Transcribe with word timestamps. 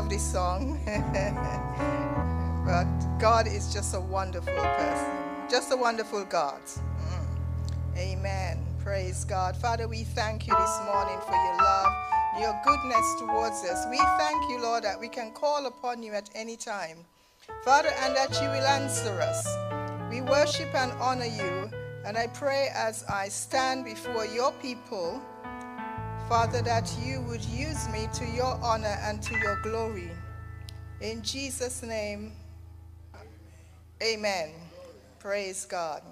love 0.00 0.08
this 0.08 0.32
song. 0.32 0.80
but 2.64 2.86
God 3.18 3.46
is 3.46 3.70
just 3.70 3.94
a 3.94 4.00
wonderful 4.00 4.54
person, 4.54 5.12
just 5.50 5.70
a 5.72 5.76
wonderful 5.76 6.24
God. 6.24 6.62
Mm. 6.64 7.98
Amen. 7.98 8.64
Praise 8.82 9.26
God. 9.26 9.54
Father, 9.54 9.86
we 9.88 10.04
thank 10.04 10.46
you 10.46 10.54
this 10.56 10.80
morning 10.86 11.18
for 11.26 11.34
your 11.34 11.56
love, 11.58 11.92
your 12.40 12.58
goodness 12.64 13.14
towards 13.18 13.62
us. 13.64 13.84
We 13.90 13.98
thank 13.98 14.48
you, 14.48 14.62
Lord, 14.62 14.84
that 14.84 14.98
we 14.98 15.08
can 15.08 15.32
call 15.32 15.66
upon 15.66 16.02
you 16.02 16.14
at 16.14 16.30
any 16.34 16.56
time. 16.56 17.04
Father, 17.62 17.90
and 18.00 18.16
that 18.16 18.32
you 18.40 18.48
will 18.48 18.66
answer 18.80 19.20
us. 19.20 19.46
We 20.10 20.22
worship 20.22 20.74
and 20.74 20.92
honor 20.92 21.26
you. 21.26 21.70
And 22.06 22.16
I 22.16 22.28
pray 22.28 22.68
as 22.74 23.04
I 23.04 23.28
stand 23.28 23.84
before 23.84 24.24
your 24.24 24.52
people, 24.62 25.20
Father, 26.30 26.62
that 26.62 26.88
you 27.02 27.22
would 27.22 27.44
use 27.46 27.88
me 27.88 28.08
to 28.12 28.24
your 28.24 28.56
honor 28.62 28.96
and 29.02 29.20
to 29.20 29.36
your 29.40 29.60
glory. 29.62 30.12
In 31.00 31.22
Jesus' 31.22 31.82
name, 31.82 32.30
amen. 34.00 34.50
Praise 35.18 35.64
God. 35.64 36.02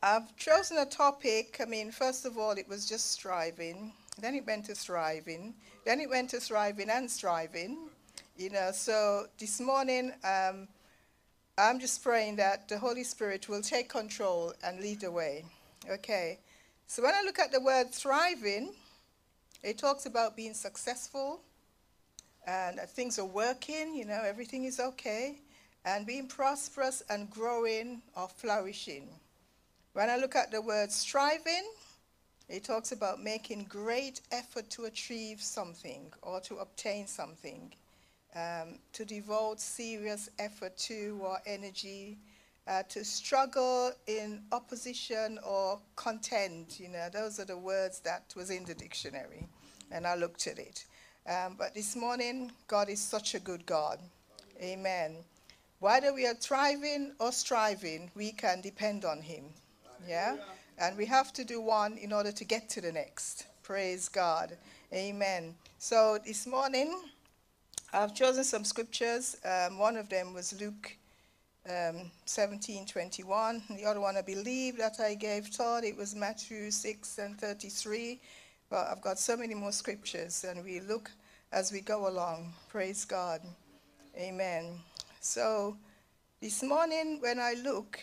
I've 0.00 0.36
chosen 0.36 0.78
a 0.78 0.86
topic. 0.86 1.56
I 1.60 1.64
mean, 1.64 1.90
first 1.90 2.24
of 2.24 2.38
all, 2.38 2.52
it 2.52 2.68
was 2.68 2.88
just 2.88 3.10
striving. 3.10 3.92
Then 4.20 4.36
it 4.36 4.46
went 4.46 4.66
to 4.66 4.76
thriving. 4.76 5.54
Then 5.84 5.98
it 5.98 6.08
went 6.08 6.30
to 6.30 6.38
thriving 6.38 6.88
and 6.88 7.10
striving. 7.10 7.88
You 8.36 8.50
know, 8.50 8.70
so 8.72 9.26
this 9.40 9.60
morning, 9.60 10.12
um, 10.22 10.68
I'm 11.58 11.80
just 11.80 12.00
praying 12.00 12.36
that 12.36 12.68
the 12.68 12.78
Holy 12.78 13.02
Spirit 13.02 13.48
will 13.48 13.60
take 13.60 13.88
control 13.88 14.54
and 14.62 14.78
lead 14.78 15.00
the 15.00 15.10
way. 15.10 15.46
Okay. 15.90 16.38
So 16.90 17.04
when 17.04 17.14
I 17.14 17.22
look 17.24 17.38
at 17.38 17.52
the 17.52 17.60
word 17.60 17.92
thriving, 17.92 18.72
it 19.62 19.78
talks 19.78 20.06
about 20.06 20.34
being 20.34 20.54
successful 20.54 21.40
and 22.48 22.78
that 22.78 22.90
things 22.90 23.16
are 23.16 23.24
working, 23.24 23.94
you 23.94 24.04
know, 24.04 24.20
everything 24.26 24.64
is 24.64 24.80
okay, 24.80 25.38
and 25.84 26.04
being 26.04 26.26
prosperous 26.26 27.04
and 27.08 27.30
growing 27.30 28.02
or 28.16 28.26
flourishing. 28.26 29.08
When 29.92 30.10
I 30.10 30.16
look 30.16 30.34
at 30.34 30.50
the 30.50 30.60
word 30.60 30.90
striving, 30.90 31.62
it 32.48 32.64
talks 32.64 32.90
about 32.90 33.22
making 33.22 33.66
great 33.68 34.20
effort 34.32 34.68
to 34.70 34.86
achieve 34.86 35.40
something 35.40 36.12
or 36.22 36.40
to 36.40 36.56
obtain 36.56 37.06
something, 37.06 37.72
um, 38.34 38.80
to 38.94 39.04
devote 39.04 39.60
serious 39.60 40.28
effort 40.40 40.76
to 40.78 41.20
or 41.22 41.38
energy, 41.46 42.18
uh, 42.70 42.84
to 42.88 43.04
struggle 43.04 43.90
in 44.06 44.40
opposition 44.52 45.40
or 45.44 45.80
contend. 45.96 46.78
You 46.78 46.88
know, 46.88 47.08
those 47.12 47.40
are 47.40 47.44
the 47.44 47.58
words 47.58 47.98
that 48.00 48.32
was 48.36 48.50
in 48.50 48.64
the 48.64 48.74
dictionary, 48.74 49.48
and 49.90 50.06
I 50.06 50.14
looked 50.14 50.46
at 50.46 50.58
it. 50.58 50.84
Um, 51.28 51.56
but 51.58 51.74
this 51.74 51.96
morning, 51.96 52.52
God 52.68 52.88
is 52.88 53.00
such 53.00 53.34
a 53.34 53.40
good 53.40 53.66
God. 53.66 53.98
Amen. 54.62 55.16
Whether 55.80 56.14
we 56.14 56.26
are 56.26 56.34
thriving 56.34 57.12
or 57.18 57.32
striving, 57.32 58.10
we 58.14 58.30
can 58.32 58.60
depend 58.60 59.04
on 59.04 59.20
Him. 59.20 59.44
Yeah? 60.08 60.36
And 60.78 60.96
we 60.96 61.06
have 61.06 61.32
to 61.34 61.44
do 61.44 61.60
one 61.60 61.98
in 61.98 62.12
order 62.12 62.30
to 62.32 62.44
get 62.44 62.68
to 62.70 62.80
the 62.80 62.92
next. 62.92 63.46
Praise 63.62 64.08
God. 64.08 64.56
Amen. 64.92 65.54
So 65.78 66.18
this 66.24 66.46
morning, 66.46 66.94
I've 67.92 68.14
chosen 68.14 68.44
some 68.44 68.64
scriptures. 68.64 69.36
Um, 69.44 69.78
one 69.78 69.96
of 69.96 70.08
them 70.08 70.34
was 70.34 70.58
Luke 70.60 70.96
um, 71.70 72.10
17, 72.24 72.86
21. 72.86 73.62
The 73.70 73.84
other 73.84 74.00
one, 74.00 74.16
I 74.16 74.22
believe 74.22 74.76
that 74.78 75.00
I 75.00 75.14
gave 75.14 75.56
Todd, 75.56 75.84
it 75.84 75.96
was 75.96 76.14
Matthew 76.14 76.70
6 76.70 77.18
and 77.18 77.38
33. 77.38 78.20
But 78.68 78.88
I've 78.88 79.00
got 79.00 79.18
so 79.18 79.36
many 79.36 79.54
more 79.54 79.72
scriptures, 79.72 80.44
and 80.48 80.64
we 80.64 80.80
look 80.80 81.10
as 81.52 81.72
we 81.72 81.80
go 81.80 82.08
along. 82.08 82.52
Praise 82.68 83.04
God. 83.04 83.40
Amen. 84.16 84.78
So 85.20 85.76
this 86.40 86.62
morning, 86.62 87.18
when 87.20 87.38
I 87.38 87.54
look, 87.62 88.00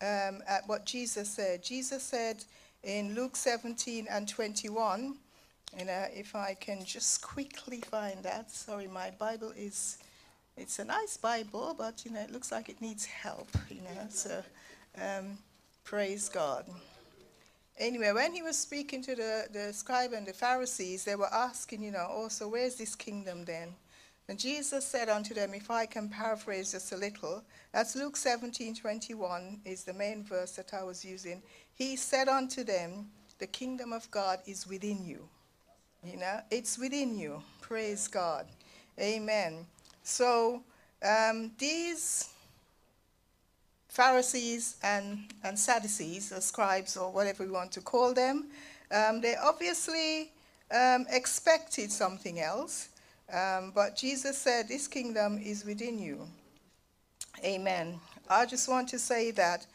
um, 0.00 0.42
at 0.46 0.66
what 0.66 0.84
Jesus 0.84 1.30
said. 1.30 1.62
Jesus 1.62 2.02
said 2.02 2.44
in 2.82 3.14
Luke 3.14 3.36
17 3.36 4.06
and 4.10 4.28
21, 4.28 5.14
and 5.78 5.88
uh, 5.88 6.04
if 6.14 6.34
I 6.34 6.54
can 6.54 6.84
just 6.84 7.22
quickly 7.22 7.80
find 7.80 8.22
that. 8.22 8.50
Sorry, 8.50 8.86
my 8.86 9.10
Bible 9.18 9.52
is, 9.56 9.98
it's 10.56 10.78
a 10.78 10.84
nice 10.84 11.16
Bible, 11.16 11.74
but 11.76 12.04
you 12.04 12.10
know, 12.10 12.20
it 12.20 12.30
looks 12.30 12.50
like 12.50 12.68
it 12.68 12.80
needs 12.80 13.04
help, 13.04 13.48
you 13.68 13.82
know, 13.82 14.06
so 14.08 14.42
um, 15.00 15.38
praise 15.84 16.28
God. 16.28 16.64
Anyway, 17.78 18.10
when 18.12 18.32
he 18.32 18.42
was 18.42 18.58
speaking 18.58 19.02
to 19.02 19.14
the, 19.14 19.46
the 19.52 19.72
scribe 19.72 20.12
and 20.14 20.26
the 20.26 20.32
Pharisees, 20.32 21.04
they 21.04 21.14
were 21.14 21.32
asking, 21.32 21.82
you 21.82 21.90
know, 21.90 22.06
oh, 22.10 22.28
so 22.28 22.48
where's 22.48 22.76
this 22.76 22.94
kingdom 22.94 23.44
then? 23.44 23.74
And 24.28 24.38
Jesus 24.38 24.84
said 24.84 25.08
unto 25.08 25.34
them, 25.34 25.52
if 25.54 25.70
I 25.70 25.86
can 25.86 26.08
paraphrase 26.08 26.72
just 26.72 26.90
a 26.92 26.96
little, 26.96 27.44
that's 27.72 27.94
Luke 27.94 28.16
17 28.16 28.74
21 28.74 29.60
is 29.64 29.84
the 29.84 29.92
main 29.92 30.24
verse 30.24 30.52
that 30.52 30.72
I 30.72 30.82
was 30.82 31.04
using. 31.04 31.42
He 31.74 31.96
said 31.96 32.28
unto 32.28 32.64
them, 32.64 33.10
The 33.38 33.46
kingdom 33.46 33.92
of 33.92 34.10
God 34.10 34.40
is 34.46 34.66
within 34.66 35.04
you. 35.04 35.28
You 36.02 36.16
know, 36.16 36.40
it's 36.50 36.78
within 36.78 37.18
you. 37.18 37.42
Praise 37.60 38.08
God. 38.08 38.46
Amen. 38.98 39.66
So 40.06 40.62
um, 41.02 41.50
these 41.58 42.30
Pharisees 43.88 44.76
and, 44.84 45.18
and 45.42 45.58
Sadducees, 45.58 46.32
or 46.32 46.40
scribes, 46.40 46.96
or 46.96 47.10
whatever 47.10 47.44
we 47.44 47.50
want 47.50 47.72
to 47.72 47.80
call 47.80 48.14
them, 48.14 48.46
um, 48.92 49.20
they 49.20 49.34
obviously 49.34 50.30
um, 50.70 51.06
expected 51.10 51.90
something 51.90 52.38
else. 52.38 52.88
Um, 53.32 53.72
but 53.74 53.96
Jesus 53.96 54.38
said, 54.38 54.68
This 54.68 54.86
kingdom 54.86 55.40
is 55.42 55.64
within 55.64 55.98
you. 55.98 56.28
Amen. 57.44 57.98
I 58.30 58.46
just 58.46 58.68
want 58.68 58.88
to 58.90 59.00
say 59.00 59.32
that 59.32 59.66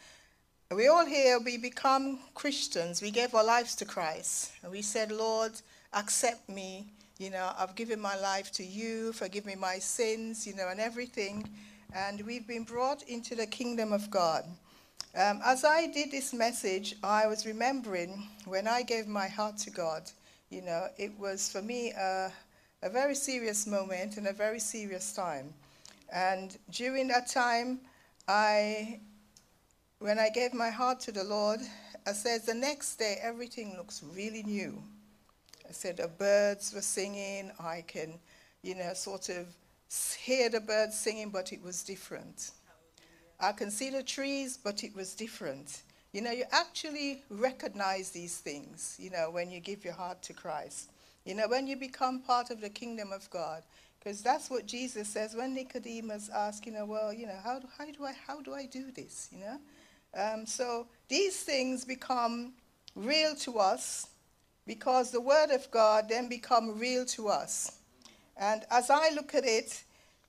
we 0.73 0.87
all 0.87 1.05
here, 1.05 1.39
we 1.39 1.57
become 1.57 2.19
Christians. 2.35 3.01
We 3.01 3.11
gave 3.11 3.35
our 3.35 3.43
lives 3.43 3.75
to 3.75 3.85
Christ. 3.85 4.53
And 4.63 4.71
we 4.71 4.81
said, 4.81 5.11
Lord, 5.11 5.51
accept 5.91 6.47
me. 6.47 6.85
You 7.21 7.29
know, 7.29 7.51
I've 7.55 7.75
given 7.75 8.01
my 8.01 8.17
life 8.17 8.51
to 8.53 8.63
you, 8.63 9.13
forgive 9.13 9.45
me 9.45 9.53
my 9.53 9.77
sins, 9.77 10.47
you 10.47 10.55
know, 10.55 10.69
and 10.69 10.79
everything. 10.79 11.47
And 11.93 12.19
we've 12.25 12.47
been 12.47 12.63
brought 12.63 13.03
into 13.03 13.35
the 13.35 13.45
kingdom 13.45 13.93
of 13.93 14.09
God. 14.09 14.43
Um, 15.15 15.39
as 15.45 15.63
I 15.63 15.85
did 15.85 16.09
this 16.09 16.33
message, 16.33 16.95
I 17.03 17.27
was 17.27 17.45
remembering 17.45 18.27
when 18.45 18.67
I 18.67 18.81
gave 18.81 19.05
my 19.05 19.27
heart 19.27 19.59
to 19.59 19.69
God, 19.69 20.09
you 20.49 20.63
know, 20.63 20.87
it 20.97 21.11
was 21.19 21.47
for 21.47 21.61
me 21.61 21.91
a, 21.91 22.31
a 22.81 22.89
very 22.89 23.13
serious 23.13 23.67
moment 23.67 24.17
and 24.17 24.25
a 24.25 24.33
very 24.33 24.59
serious 24.59 25.13
time. 25.13 25.53
And 26.11 26.57
during 26.71 27.07
that 27.09 27.27
time, 27.27 27.81
I, 28.27 28.99
when 29.99 30.17
I 30.17 30.29
gave 30.29 30.55
my 30.55 30.71
heart 30.71 30.99
to 31.01 31.11
the 31.11 31.23
Lord, 31.23 31.59
I 32.07 32.13
said 32.13 32.47
the 32.47 32.55
next 32.55 32.95
day 32.95 33.19
everything 33.21 33.77
looks 33.77 34.01
really 34.15 34.41
new. 34.41 34.81
I 35.71 35.73
said 35.73 35.95
the 35.95 36.09
birds 36.09 36.73
were 36.73 36.81
singing. 36.81 37.49
I 37.57 37.85
can, 37.87 38.19
you 38.61 38.75
know, 38.75 38.93
sort 38.93 39.29
of 39.29 39.47
hear 40.19 40.49
the 40.49 40.59
birds 40.59 40.99
singing, 40.99 41.29
but 41.29 41.53
it 41.53 41.63
was 41.63 41.81
different. 41.81 42.51
I 43.39 43.53
can 43.53 43.71
see 43.71 43.89
the 43.89 44.03
trees, 44.03 44.59
but 44.61 44.83
it 44.83 44.93
was 44.93 45.13
different. 45.13 45.83
You 46.11 46.23
know, 46.23 46.31
you 46.31 46.43
actually 46.51 47.23
recognize 47.29 48.09
these 48.09 48.37
things, 48.39 48.97
you 48.99 49.11
know, 49.11 49.31
when 49.31 49.49
you 49.49 49.61
give 49.61 49.85
your 49.85 49.93
heart 49.93 50.21
to 50.23 50.33
Christ. 50.33 50.91
You 51.23 51.35
know, 51.35 51.47
when 51.47 51.67
you 51.67 51.77
become 51.77 52.19
part 52.19 52.51
of 52.51 52.59
the 52.59 52.69
kingdom 52.69 53.13
of 53.13 53.29
God, 53.29 53.63
because 53.97 54.21
that's 54.21 54.49
what 54.49 54.65
Jesus 54.65 55.07
says 55.07 55.35
when 55.35 55.55
Nicodemus 55.55 56.29
asks, 56.35 56.65
you 56.65 56.73
know, 56.73 56.83
well, 56.83 57.13
you 57.13 57.27
know, 57.27 57.39
how 57.41 57.59
do, 57.59 57.67
how 57.77 57.85
do, 57.85 58.03
I, 58.03 58.11
how 58.27 58.41
do 58.41 58.53
I 58.53 58.65
do 58.65 58.91
this, 58.91 59.29
you 59.31 59.39
know? 59.39 59.57
Um, 60.21 60.45
so 60.45 60.87
these 61.07 61.39
things 61.43 61.85
become 61.85 62.51
real 62.93 63.35
to 63.35 63.57
us 63.57 64.07
because 64.71 65.11
the 65.11 65.19
Word 65.19 65.51
of 65.51 65.69
God 65.69 66.07
then 66.07 66.29
become 66.29 66.79
real 66.79 67.03
to 67.17 67.27
us. 67.27 67.73
And 68.37 68.63
as 68.71 68.89
I 68.89 69.09
look 69.09 69.35
at 69.35 69.43
it, 69.43 69.83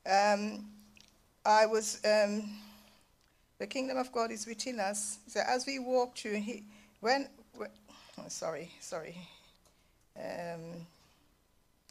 um, 0.05 0.65
I 1.47 1.65
was, 1.67 2.01
um, 2.05 2.43
the 3.61 3.69
kingdom 3.69 3.99
of 3.99 4.11
God 4.11 4.33
is 4.33 4.45
within 4.45 4.81
us. 4.81 5.19
So 5.29 5.39
as 5.47 5.65
we 5.65 5.79
walk 5.79 6.19
through, 6.19 6.41
he, 6.41 6.65
when, 6.99 7.29
when 7.57 7.69
oh, 8.19 8.25
sorry, 8.27 8.73
sorry. 8.81 9.17
Um, 10.17 10.87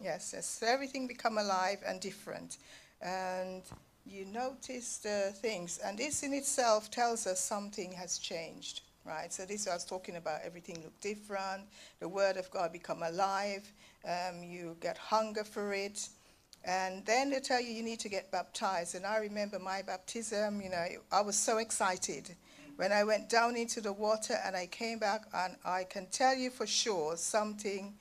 Yes, 0.04 0.31
yes. 0.33 0.63
Everything 0.65 1.07
become 1.07 1.38
alive 1.38 1.77
and 1.86 2.01
different. 2.01 2.57
And 3.01 3.62
you 4.06 4.25
notice 4.25 4.97
the 4.97 5.31
things. 5.36 5.77
And 5.77 5.97
this 5.97 6.24
in 6.24 6.33
itself 6.33 6.89
tells 6.89 7.27
us 7.27 7.39
something 7.39 7.92
has 7.94 8.18
changed. 8.18 8.81
Right? 9.03 9.33
So 9.33 9.45
this 9.45 9.68
I 9.68 9.74
was 9.74 9.86
talking 9.86 10.18
about 10.18 10.42
everything 10.44 10.81
look 10.83 11.00
different. 11.01 11.63
The 12.00 12.07
word 12.07 12.38
of 12.38 12.50
God 12.51 12.71
become 12.71 13.01
alive. 13.03 13.71
Um, 14.06 14.44
you 14.44 14.77
get 14.80 14.98
hunger 14.98 15.44
for 15.44 15.74
it. 15.74 16.07
And 16.63 17.03
then 17.06 17.31
they 17.31 17.39
tell 17.39 17.59
you 17.59 17.71
you 17.71 17.83
need 17.83 18.00
to 18.01 18.09
get 18.09 18.31
baptized. 18.31 18.94
And 18.94 19.06
I 19.06 19.18
remember 19.18 19.57
my 19.57 19.81
baptism, 19.81 20.62
you 20.62 20.69
know, 20.69 20.86
I 21.12 21.21
was 21.21 21.36
so 21.36 21.57
excited 21.57 22.36
when 22.75 22.92
I 22.92 23.03
went 23.03 23.30
down 23.30 23.56
into 23.56 23.81
the 23.81 23.94
water 23.94 24.38
and 24.44 24.56
I 24.56 24.65
came 24.65 24.98
back, 24.98 25.25
and 25.33 25.56
I 25.63 25.83
can 25.83 26.07
tell 26.07 26.36
you 26.36 26.50
for 26.50 26.65
sure 26.65 27.15
something 27.15 27.94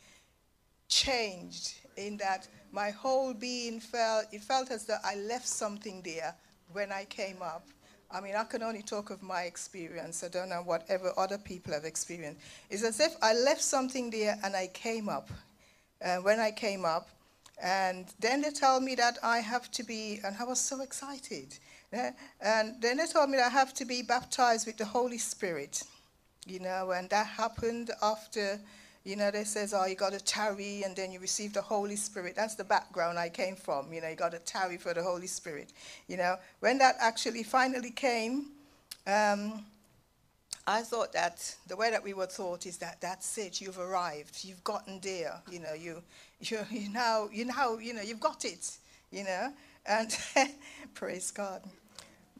changed 0.88 1.74
in 1.96 2.16
that 2.16 2.48
my 2.72 2.90
whole 2.90 3.34
being 3.34 3.80
felt, 3.80 4.26
it 4.32 4.42
felt 4.42 4.70
as 4.70 4.86
though 4.86 4.96
I 5.04 5.16
left 5.16 5.46
something 5.46 6.02
there 6.02 6.34
when 6.72 6.92
I 6.92 7.04
came 7.04 7.42
up. 7.42 7.66
I 8.12 8.20
mean, 8.20 8.34
I 8.34 8.44
can 8.44 8.62
only 8.62 8.82
talk 8.82 9.10
of 9.10 9.22
my 9.22 9.42
experience. 9.42 10.24
I 10.24 10.28
don't 10.28 10.48
know 10.48 10.62
whatever 10.62 11.12
other 11.16 11.38
people 11.38 11.72
have 11.72 11.84
experienced. 11.84 12.40
It's 12.68 12.82
as 12.82 12.98
if 12.98 13.14
I 13.22 13.34
left 13.34 13.62
something 13.62 14.10
there 14.10 14.36
and 14.42 14.56
I 14.56 14.66
came 14.68 15.08
up. 15.08 15.30
Uh, 16.02 16.16
when 16.16 16.40
I 16.40 16.50
came 16.50 16.86
up, 16.86 17.10
and 17.62 18.06
then 18.20 18.40
they 18.40 18.50
told 18.50 18.82
me 18.82 18.94
that 18.94 19.18
I 19.22 19.40
have 19.40 19.70
to 19.72 19.82
be, 19.82 20.18
and 20.24 20.34
I 20.40 20.44
was 20.44 20.58
so 20.58 20.80
excited. 20.80 21.58
Yeah? 21.92 22.12
And 22.40 22.80
then 22.80 22.96
they 22.96 23.06
told 23.06 23.28
me 23.28 23.36
that 23.36 23.46
I 23.46 23.50
have 23.50 23.74
to 23.74 23.84
be 23.84 24.00
baptized 24.00 24.66
with 24.66 24.78
the 24.78 24.86
Holy 24.86 25.18
Spirit. 25.18 25.82
You 26.46 26.60
know, 26.60 26.92
and 26.92 27.10
that 27.10 27.26
happened 27.26 27.90
after 28.02 28.58
you 29.04 29.16
know, 29.16 29.30
they 29.30 29.44
says, 29.44 29.72
oh, 29.72 29.86
you 29.86 29.94
got 29.94 30.12
to 30.12 30.20
tarry 30.20 30.82
and 30.82 30.94
then 30.94 31.10
you 31.10 31.20
receive 31.20 31.54
the 31.54 31.62
Holy 31.62 31.96
Spirit. 31.96 32.36
That's 32.36 32.54
the 32.54 32.64
background 32.64 33.18
I 33.18 33.30
came 33.30 33.56
from. 33.56 33.92
You 33.92 34.02
know, 34.02 34.08
you 34.08 34.16
got 34.16 34.32
to 34.32 34.38
tarry 34.38 34.76
for 34.76 34.92
the 34.92 35.02
Holy 35.02 35.26
Spirit. 35.26 35.72
You 36.06 36.18
know, 36.18 36.36
when 36.60 36.78
that 36.78 36.96
actually 37.00 37.42
finally 37.42 37.92
came, 37.92 38.46
um, 39.06 39.64
I 40.66 40.82
thought 40.82 41.12
that 41.14 41.56
the 41.66 41.76
way 41.76 41.90
that 41.90 42.04
we 42.04 42.12
were 42.12 42.26
taught 42.26 42.66
is 42.66 42.76
that 42.78 43.00
that's 43.00 43.38
it. 43.38 43.60
You've 43.60 43.78
arrived. 43.78 44.44
You've 44.44 44.62
gotten 44.64 45.00
there. 45.00 45.40
You 45.50 45.60
know, 45.60 45.72
you 45.72 46.02
you 46.40 46.58
you 46.70 46.90
now 46.90 47.28
you 47.32 47.46
now 47.46 47.78
you 47.78 47.94
know 47.94 48.02
you've 48.02 48.20
got 48.20 48.44
it. 48.44 48.70
You 49.10 49.24
know, 49.24 49.52
and 49.86 50.16
praise 50.94 51.30
God. 51.30 51.62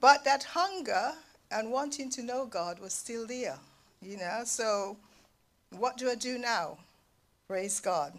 But 0.01 0.25
that 0.25 0.45
hunger 0.45 1.13
and 1.51 1.71
wanting 1.73 2.11
to 2.11 2.23
know 2.23 2.47
God 2.47 2.79
was 2.79 2.93
still 2.93 3.27
there. 3.27 3.59
You 4.01 4.19
know, 4.19 4.43
so 4.45 4.97
what 5.77 5.97
do 5.97 6.11
I 6.11 6.15
do 6.15 6.39
now? 6.39 6.79
Praise 7.49 7.81
God. 7.81 8.13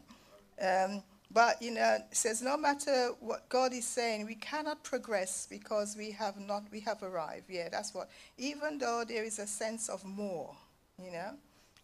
Um, 0.61 1.03
but, 1.33 1.61
you 1.61 1.71
know, 1.71 1.97
it 2.11 2.15
says 2.15 2.41
no 2.41 2.57
matter 2.57 3.11
what 3.19 3.47
God 3.47 3.73
is 3.73 3.85
saying, 3.85 4.25
we 4.25 4.35
cannot 4.35 4.83
progress 4.83 5.47
because 5.49 5.95
we 5.97 6.11
have 6.11 6.37
not, 6.39 6.63
we 6.71 6.81
have 6.81 7.01
arrived. 7.03 7.45
Yeah, 7.49 7.69
that's 7.69 7.93
what, 7.93 8.09
even 8.37 8.77
though 8.77 9.03
there 9.07 9.23
is 9.23 9.39
a 9.39 9.47
sense 9.47 9.87
of 9.87 10.03
more, 10.03 10.53
you 11.01 11.11
know. 11.11 11.31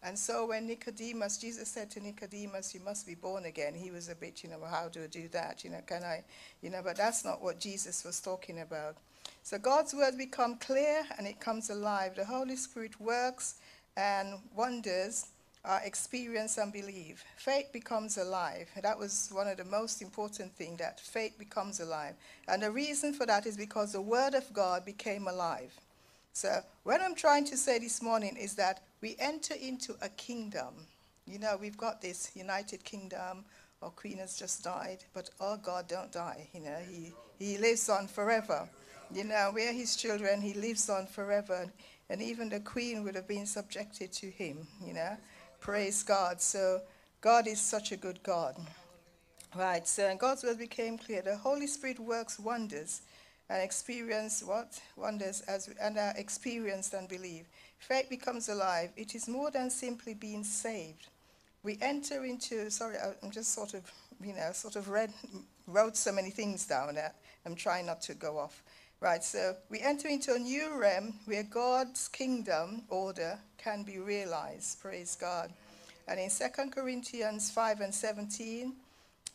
And 0.02 0.18
so 0.18 0.46
when 0.46 0.66
Nicodemus, 0.66 1.38
Jesus 1.38 1.68
said 1.68 1.90
to 1.92 2.00
Nicodemus, 2.00 2.74
you 2.74 2.80
must 2.80 3.06
be 3.06 3.14
born 3.14 3.46
again, 3.46 3.74
he 3.74 3.90
was 3.90 4.08
a 4.08 4.14
bit, 4.14 4.44
you 4.44 4.50
know, 4.50 4.58
well, 4.58 4.70
how 4.70 4.88
do 4.88 5.02
I 5.02 5.06
do 5.06 5.28
that? 5.28 5.64
You 5.64 5.70
know, 5.70 5.80
can 5.86 6.04
I, 6.04 6.22
you 6.62 6.70
know, 6.70 6.82
but 6.84 6.96
that's 6.96 7.24
not 7.24 7.42
what 7.42 7.58
Jesus 7.58 8.04
was 8.04 8.20
talking 8.20 8.60
about. 8.60 8.96
So 9.42 9.58
God's 9.58 9.94
word 9.94 10.16
become 10.16 10.56
clear 10.56 11.04
and 11.16 11.26
it 11.26 11.40
comes 11.40 11.70
alive. 11.70 12.14
The 12.14 12.24
Holy 12.24 12.54
Spirit 12.54 13.00
works 13.00 13.56
and 13.96 14.38
wonders 14.54 15.26
uh, 15.64 15.80
experience 15.84 16.58
and 16.58 16.72
believe. 16.72 17.22
Faith 17.36 17.72
becomes 17.72 18.16
alive. 18.16 18.68
That 18.82 18.98
was 18.98 19.28
one 19.32 19.48
of 19.48 19.56
the 19.56 19.64
most 19.64 20.02
important 20.02 20.54
things, 20.54 20.78
that 20.78 21.00
faith 21.00 21.38
becomes 21.38 21.80
alive. 21.80 22.14
And 22.46 22.62
the 22.62 22.70
reason 22.70 23.12
for 23.12 23.26
that 23.26 23.46
is 23.46 23.56
because 23.56 23.92
the 23.92 24.00
Word 24.00 24.34
of 24.34 24.52
God 24.52 24.84
became 24.84 25.28
alive. 25.28 25.72
So, 26.32 26.60
what 26.84 27.00
I'm 27.00 27.16
trying 27.16 27.44
to 27.46 27.56
say 27.56 27.78
this 27.78 28.00
morning 28.00 28.36
is 28.36 28.54
that 28.54 28.82
we 29.00 29.16
enter 29.18 29.54
into 29.54 29.96
a 30.00 30.08
kingdom. 30.10 30.74
You 31.26 31.38
know, 31.38 31.58
we've 31.60 31.76
got 31.76 32.00
this 32.00 32.30
United 32.34 32.84
Kingdom, 32.84 33.44
our 33.82 33.90
Queen 33.90 34.18
has 34.18 34.38
just 34.38 34.64
died, 34.64 35.04
but 35.14 35.30
our 35.40 35.56
God 35.56 35.88
don't 35.88 36.10
die. 36.10 36.48
You 36.54 36.60
know, 36.60 36.78
He, 36.90 37.12
he 37.38 37.58
lives 37.58 37.88
on 37.88 38.06
forever. 38.06 38.68
You 39.12 39.24
know, 39.24 39.50
we're 39.54 39.72
His 39.72 39.96
children, 39.96 40.40
He 40.40 40.54
lives 40.54 40.88
on 40.88 41.06
forever. 41.06 41.70
And 42.10 42.22
even 42.22 42.48
the 42.48 42.60
Queen 42.60 43.04
would 43.04 43.14
have 43.14 43.28
been 43.28 43.46
subjected 43.46 44.12
to 44.14 44.30
Him, 44.30 44.66
you 44.84 44.94
know. 44.94 45.16
Praise 45.60 46.02
God. 46.02 46.40
So 46.40 46.80
God 47.20 47.46
is 47.46 47.60
such 47.60 47.92
a 47.92 47.96
good 47.96 48.22
God. 48.22 48.56
Right, 49.56 49.88
so 49.88 50.14
God's 50.16 50.44
word 50.44 50.58
became 50.58 50.98
clear. 50.98 51.22
The 51.22 51.36
Holy 51.36 51.66
Spirit 51.66 51.98
works 51.98 52.38
wonders 52.38 53.00
and 53.48 53.62
experience 53.62 54.42
what? 54.44 54.78
Wonders 54.96 55.40
as 55.42 55.68
we, 55.68 55.74
and 55.80 55.96
are 55.98 56.12
experienced 56.16 56.92
and 56.92 57.08
believe. 57.08 57.46
Faith 57.78 58.10
becomes 58.10 58.48
alive. 58.48 58.90
It 58.96 59.14
is 59.14 59.26
more 59.26 59.50
than 59.50 59.70
simply 59.70 60.12
being 60.12 60.44
saved. 60.44 61.06
We 61.62 61.78
enter 61.80 62.24
into, 62.24 62.70
sorry, 62.70 62.96
I'm 63.22 63.30
just 63.30 63.54
sort 63.54 63.74
of, 63.74 63.90
you 64.22 64.34
know, 64.34 64.52
sort 64.52 64.76
of 64.76 64.90
read, 64.90 65.12
wrote 65.66 65.96
so 65.96 66.12
many 66.12 66.30
things 66.30 66.66
down 66.66 66.94
that 66.96 67.16
I'm 67.46 67.54
trying 67.54 67.86
not 67.86 68.02
to 68.02 68.14
go 68.14 68.38
off. 68.38 68.62
Right, 69.00 69.24
so 69.24 69.54
we 69.70 69.80
enter 69.80 70.08
into 70.08 70.34
a 70.34 70.38
new 70.38 70.78
realm 70.78 71.14
where 71.24 71.44
God's 71.44 72.08
kingdom 72.08 72.82
order 72.88 73.38
can 73.58 73.82
be 73.82 73.98
realized. 73.98 74.80
Praise 74.80 75.16
God. 75.20 75.52
And 76.06 76.18
in 76.18 76.30
2 76.30 76.70
Corinthians 76.70 77.50
5 77.50 77.80
and 77.80 77.94
17, 77.94 78.72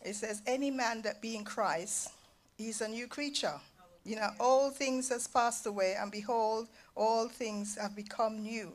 it 0.04 0.16
says, 0.16 0.42
Any 0.48 0.72
man 0.72 1.02
that 1.04 1.22
be 1.22 1.36
in 1.36 1.44
Christ 1.44 2.10
is 2.58 2.82
a 2.82 2.88
new 2.88 3.08
creature. 3.08 3.60
You 4.06 4.16
know, 4.16 4.30
all 4.40 4.72
things 4.72 5.10
has 5.10 5.28
passed 5.28 5.66
away, 5.66 5.96
and 6.00 6.12
behold, 6.12 6.68
all 6.96 7.28
things 7.30 7.78
have 7.78 7.96
become 7.96 8.42
new. 8.42 8.72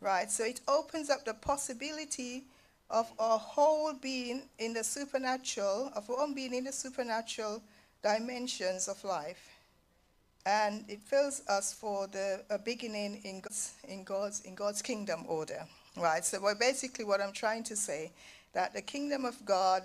Right? 0.00 0.30
So 0.30 0.44
it 0.44 0.60
opens 0.66 1.08
up 1.08 1.24
the 1.24 1.34
possibility 1.34 2.44
of 2.90 3.10
our 3.18 3.38
whole 3.38 3.94
being 3.94 4.42
in 4.58 4.74
the 4.74 4.84
supernatural, 4.84 5.90
of 5.94 6.10
our 6.10 6.20
own 6.20 6.34
being 6.34 6.52
in 6.52 6.64
the 6.64 6.72
supernatural 6.72 7.62
dimensions 8.02 8.88
of 8.88 9.02
life 9.04 9.53
and 10.46 10.84
it 10.88 11.00
fills 11.02 11.42
us 11.48 11.72
for 11.72 12.06
the 12.06 12.42
a 12.50 12.58
beginning 12.58 13.20
in 13.24 13.40
God's, 13.40 13.74
in 13.88 14.04
God's 14.04 14.40
in 14.42 14.54
God's 14.54 14.82
kingdom 14.82 15.24
order, 15.26 15.66
right? 15.96 16.24
So, 16.24 16.40
basically, 16.58 17.04
what 17.04 17.20
I'm 17.20 17.32
trying 17.32 17.64
to 17.64 17.76
say 17.76 18.12
that 18.52 18.74
the 18.74 18.82
kingdom 18.82 19.24
of 19.24 19.44
God 19.44 19.82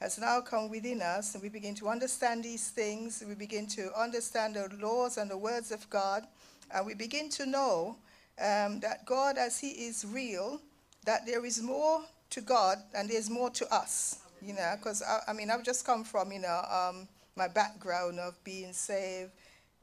has 0.00 0.18
now 0.18 0.40
come 0.40 0.68
within 0.68 1.02
us, 1.02 1.34
and 1.34 1.42
we 1.42 1.48
begin 1.48 1.74
to 1.76 1.88
understand 1.88 2.44
these 2.44 2.70
things. 2.70 3.22
We 3.26 3.34
begin 3.34 3.66
to 3.68 3.90
understand 3.98 4.54
the 4.54 4.68
laws 4.80 5.16
and 5.16 5.30
the 5.30 5.38
words 5.38 5.72
of 5.72 5.88
God, 5.90 6.24
and 6.72 6.86
we 6.86 6.94
begin 6.94 7.28
to 7.30 7.46
know 7.46 7.96
um, 8.38 8.80
that 8.80 9.06
God, 9.06 9.38
as 9.38 9.58
He 9.58 9.70
is 9.70 10.04
real, 10.08 10.60
that 11.04 11.26
there 11.26 11.44
is 11.44 11.62
more 11.62 12.02
to 12.30 12.40
God 12.40 12.78
and 12.94 13.08
there's 13.08 13.30
more 13.30 13.50
to 13.50 13.74
us. 13.74 14.18
You 14.42 14.52
know, 14.52 14.74
because 14.76 15.02
I, 15.02 15.20
I, 15.28 15.32
mean, 15.32 15.50
I've 15.50 15.64
just 15.64 15.86
come 15.86 16.04
from 16.04 16.30
you 16.30 16.40
know 16.40 16.62
um, 16.70 17.08
my 17.36 17.48
background 17.48 18.20
of 18.20 18.42
being 18.44 18.72
saved 18.72 19.30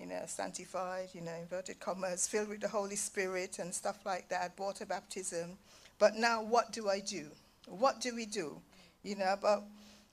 you 0.03 0.09
know, 0.09 0.21
sanctified, 0.27 1.07
you 1.13 1.21
know, 1.21 1.31
inverted 1.39 1.79
commas, 1.79 2.27
filled 2.27 2.49
with 2.49 2.59
the 2.59 2.67
Holy 2.67 2.97
Spirit 2.97 3.59
and 3.59 3.73
stuff 3.73 4.05
like 4.05 4.27
that, 4.27 4.51
water 4.59 4.85
baptism. 4.85 5.57
But 5.97 6.15
now 6.15 6.43
what 6.43 6.73
do 6.73 6.89
I 6.89 6.99
do? 6.99 7.27
What 7.67 8.01
do 8.01 8.13
we 8.13 8.25
do? 8.25 8.57
You 9.03 9.15
know, 9.15 9.35
but 9.41 9.63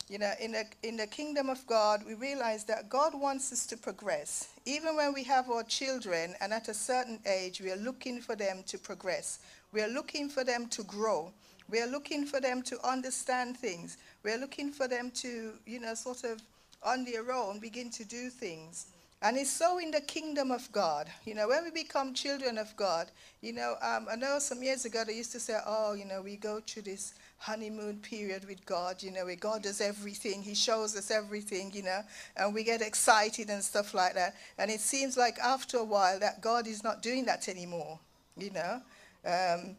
you 0.09 0.19
know, 0.19 0.33
in 0.41 0.53
the 0.53 0.65
in 0.85 0.97
the 0.97 1.09
kingdom 1.09 1.49
of 1.49 1.67
God, 1.67 2.05
we 2.07 2.15
realize 2.15 2.63
that 2.65 2.89
God 2.89 3.21
wants 3.21 3.53
us 3.53 3.67
to 3.67 3.77
progress. 3.77 4.51
Even 4.65 4.95
when 4.95 5.13
we 5.13 5.25
have 5.25 5.51
our 5.51 5.65
children 5.65 6.35
and 6.41 6.53
at 6.53 6.69
a 6.69 6.75
certain 6.75 7.19
age, 7.27 7.61
we 7.61 7.73
are 7.73 7.77
looking 7.77 8.21
for 8.21 8.37
them 8.37 8.63
to 8.69 8.79
progress. 8.79 9.41
We 9.73 9.83
are 9.83 9.89
looking 9.89 10.29
for 10.29 10.45
them 10.45 10.69
to 10.69 10.85
grow. 10.85 11.33
We 11.69 11.81
are 11.81 11.89
looking 11.89 12.27
for 12.27 12.41
them 12.41 12.63
to 12.63 12.79
understand 12.87 13.57
things. 13.57 13.97
We 14.23 14.31
are 14.31 14.39
looking 14.39 14.71
for 14.71 14.87
them 14.87 15.11
to, 15.17 15.55
you 15.67 15.81
know, 15.81 15.95
sort 15.95 16.23
of 16.23 16.41
on 16.85 17.05
their 17.05 17.33
own 17.33 17.59
begin 17.59 17.91
to 17.91 18.05
do 18.05 18.31
things. 18.31 18.87
And 19.23 19.37
it's 19.37 19.51
so 19.51 19.79
in 19.79 19.91
the 19.91 20.01
kingdom 20.01 20.51
of 20.51 20.71
God. 20.73 21.07
You 21.27 21.35
know, 21.35 21.49
when 21.49 21.65
we 21.65 21.71
become 21.71 22.15
children 22.15 22.57
of 22.57 22.75
God, 22.75 23.11
you 23.43 23.53
know, 23.53 23.75
um, 23.83 24.07
I 24.11 24.17
know 24.17 24.39
some 24.39 24.63
years 24.63 24.87
ago 24.87 25.05
they 25.07 25.15
used 25.15 25.33
to 25.33 25.41
say, 25.41 25.59
oh, 25.67 25.93
you 25.93 26.07
know, 26.07 26.23
we 26.23 26.37
go 26.37 26.61
through 26.67 26.83
this 26.83 27.13
honeymoon 27.37 27.99
period 27.99 28.47
with 28.47 28.65
God, 28.65 29.03
you 29.03 29.11
know, 29.11 29.27
where 29.27 29.37
God 29.37 29.63
does 29.63 29.83
everything. 29.83 30.43
He 30.43 30.55
shows 30.55 30.97
us 30.97 31.11
everything, 31.11 31.71
you 31.75 31.83
know, 31.83 32.01
and 32.37 32.55
we 32.55 32.65
get 32.65 32.81
excited 32.81 33.51
and 33.51 33.63
stuff 33.63 33.93
like 33.93 34.15
that. 34.15 34.37
And 34.57 34.71
it 34.71 34.81
seems 34.81 35.19
like 35.19 35.39
after 35.39 35.77
a 35.79 35.85
while 35.85 36.19
that 36.21 36.41
God 36.41 36.67
is 36.67 36.83
not 36.83 37.03
doing 37.03 37.27
that 37.27 37.47
anymore, 37.49 37.99
you 38.39 38.51
know. 38.53 38.81
Um, 39.27 39.77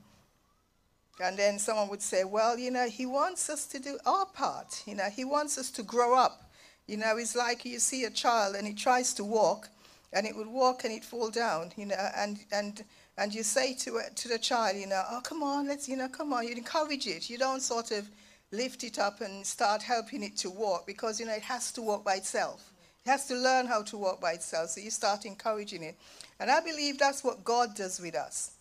and 1.20 1.38
then 1.38 1.58
someone 1.58 1.90
would 1.90 2.02
say, 2.02 2.24
well, 2.24 2.58
you 2.60 2.70
know, 2.70 2.88
He 2.88 3.08
wants 3.08 3.50
us 3.50 3.66
to 3.68 3.80
do 3.80 3.98
our 4.06 4.26
part. 4.26 4.84
You 4.86 4.96
know, 4.96 5.10
He 5.10 5.26
wants 5.26 5.58
us 5.58 5.72
to 5.72 5.84
grow 5.84 6.16
up. 6.16 6.51
You 6.92 6.98
know, 6.98 7.16
it's 7.16 7.38
like 7.38 7.64
you 7.64 7.80
see 7.80 8.04
a 8.04 8.10
child 8.10 8.54
and 8.54 8.68
he 8.68 8.74
tries 8.74 9.14
to 9.14 9.24
walk, 9.24 9.70
and 10.12 10.28
it 10.28 10.36
would 10.36 10.48
walk 10.48 10.84
and 10.84 10.92
it 10.92 11.06
fall 11.06 11.30
down. 11.30 11.72
You 11.78 11.86
know, 11.86 12.10
and 12.18 12.38
and 12.52 12.84
and 13.18 13.34
you 13.34 13.44
say 13.44 13.74
to 13.76 13.96
it, 13.96 14.18
to 14.18 14.28
the 14.28 14.38
child, 14.38 14.76
you 14.76 14.88
know, 14.88 15.02
oh 15.10 15.22
come 15.24 15.42
on, 15.42 15.70
let's 15.70 15.88
you 15.88 15.96
know, 15.96 16.10
come 16.10 16.34
on. 16.34 16.46
You 16.46 16.54
encourage 16.54 17.08
it. 17.08 17.30
You 17.30 17.38
don't 17.38 17.62
sort 17.62 17.92
of 17.92 18.10
lift 18.52 18.84
it 18.84 19.00
up 19.00 19.22
and 19.22 19.48
start 19.48 19.82
helping 19.82 20.22
it 20.22 20.36
to 20.40 20.50
walk 20.50 20.86
because 20.86 21.18
you 21.18 21.26
know 21.26 21.32
it 21.32 21.44
has 21.44 21.72
to 21.72 21.82
walk 21.82 22.04
by 22.04 22.16
itself. 22.16 22.74
It 23.06 23.10
has 23.10 23.26
to 23.28 23.36
learn 23.36 23.68
how 23.68 23.84
to 23.84 23.98
walk 23.98 24.20
by 24.20 24.34
itself. 24.34 24.72
So 24.72 24.82
you 24.82 24.92
start 24.92 25.24
encouraging 25.24 25.84
it, 25.84 25.96
and 26.42 26.52
I 26.52 26.60
believe 26.60 27.00
that's 27.00 27.24
what 27.24 27.46
God 27.46 27.74
does 27.74 28.02
with 28.02 28.16
us, 28.16 28.52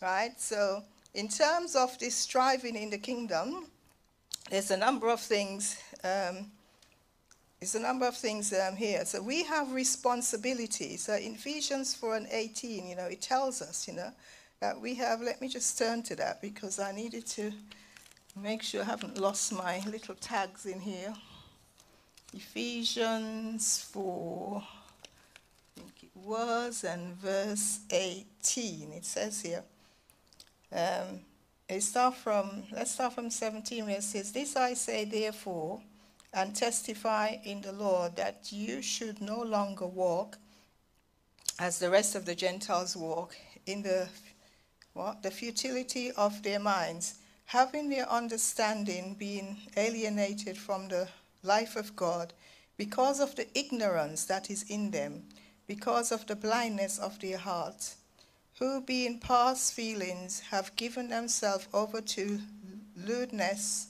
right? 0.00 0.40
So 0.40 0.84
in 1.14 1.26
terms 1.26 1.74
of 1.74 1.98
this 1.98 2.14
striving 2.14 2.76
in 2.76 2.90
the 2.90 2.98
kingdom, 2.98 3.66
there's 4.48 4.70
a 4.70 4.76
number 4.76 5.08
of 5.08 5.18
things. 5.18 5.82
Um, 6.04 6.52
it's 7.60 7.74
a 7.74 7.80
number 7.80 8.06
of 8.06 8.16
things 8.16 8.54
um, 8.54 8.74
here. 8.74 9.04
So 9.04 9.20
we 9.20 9.44
have 9.44 9.72
responsibility. 9.72 10.96
So 10.96 11.14
in 11.14 11.34
Ephesians 11.34 11.94
4 11.94 12.16
and 12.16 12.26
18, 12.30 12.86
you 12.86 12.96
know, 12.96 13.04
it 13.04 13.20
tells 13.20 13.60
us, 13.60 13.86
you 13.86 13.94
know, 13.94 14.10
that 14.60 14.80
we 14.80 14.94
have, 14.94 15.20
let 15.20 15.42
me 15.42 15.48
just 15.48 15.78
turn 15.78 16.02
to 16.04 16.16
that 16.16 16.40
because 16.40 16.78
I 16.78 16.92
needed 16.92 17.26
to 17.26 17.52
make 18.34 18.62
sure 18.62 18.80
I 18.80 18.86
haven't 18.86 19.18
lost 19.18 19.52
my 19.52 19.82
little 19.86 20.14
tags 20.14 20.64
in 20.64 20.80
here. 20.80 21.12
Ephesians 22.32 23.86
4, 23.92 24.62
I 24.62 25.80
think 25.80 25.92
it 26.02 26.16
was, 26.16 26.84
and 26.84 27.14
verse 27.16 27.80
18. 27.90 28.92
It 28.92 29.04
says 29.04 29.42
here, 29.42 29.64
um, 30.72 31.20
it 31.68 31.82
start 31.82 32.14
from, 32.16 32.62
let's 32.72 32.92
start 32.92 33.12
from 33.12 33.28
17 33.28 33.84
where 33.84 33.96
it 33.96 34.02
says, 34.02 34.32
This 34.32 34.56
I 34.56 34.74
say 34.74 35.04
therefore, 35.04 35.80
and 36.32 36.54
testify 36.54 37.36
in 37.44 37.60
the 37.60 37.72
Lord 37.72 38.16
that 38.16 38.52
you 38.52 38.82
should 38.82 39.20
no 39.20 39.40
longer 39.40 39.86
walk 39.86 40.38
as 41.58 41.78
the 41.78 41.90
rest 41.90 42.14
of 42.14 42.24
the 42.24 42.34
Gentiles 42.34 42.96
walk 42.96 43.36
in 43.66 43.82
the 43.82 44.08
what 44.92 45.22
the 45.22 45.30
futility 45.30 46.10
of 46.12 46.42
their 46.42 46.58
minds, 46.58 47.14
having 47.46 47.88
their 47.88 48.10
understanding 48.10 49.14
being 49.18 49.56
alienated 49.76 50.56
from 50.56 50.88
the 50.88 51.08
life 51.42 51.76
of 51.76 51.94
God 51.94 52.32
because 52.76 53.20
of 53.20 53.36
the 53.36 53.46
ignorance 53.56 54.24
that 54.24 54.50
is 54.50 54.64
in 54.64 54.90
them, 54.90 55.24
because 55.66 56.10
of 56.10 56.26
the 56.26 56.34
blindness 56.34 56.98
of 56.98 57.20
their 57.20 57.38
hearts, 57.38 57.96
who 58.58 58.80
being 58.80 59.18
past 59.18 59.74
feelings 59.74 60.40
have 60.50 60.74
given 60.76 61.08
themselves 61.08 61.68
over 61.72 62.00
to 62.00 62.40
lewdness, 62.96 63.89